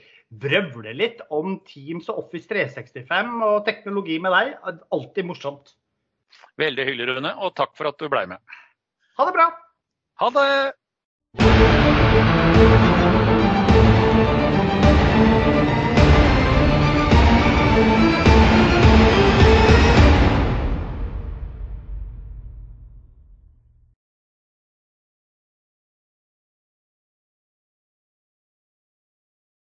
brøvle 0.43 0.95
litt 0.97 1.21
om 1.33 1.59
Teams 1.69 2.09
og 2.09 2.23
Office 2.25 2.49
365 2.49 3.35
og 3.45 3.59
teknologi 3.67 4.17
med 4.23 4.33
deg. 4.33 4.55
Alltid 4.95 5.29
morsomt. 5.29 5.75
Veldig 6.57 6.87
hyggelig, 6.89 7.17
Rune, 7.19 7.35
og 7.45 7.53
takk 7.57 7.75
for 7.77 7.91
at 7.91 8.01
du 8.01 8.09
ble 8.09 8.25
med. 8.33 8.41
Ha 9.19 9.29
det 9.29 9.35
bra. 9.37 9.51
Ha 10.23 10.33
det. 10.33 10.49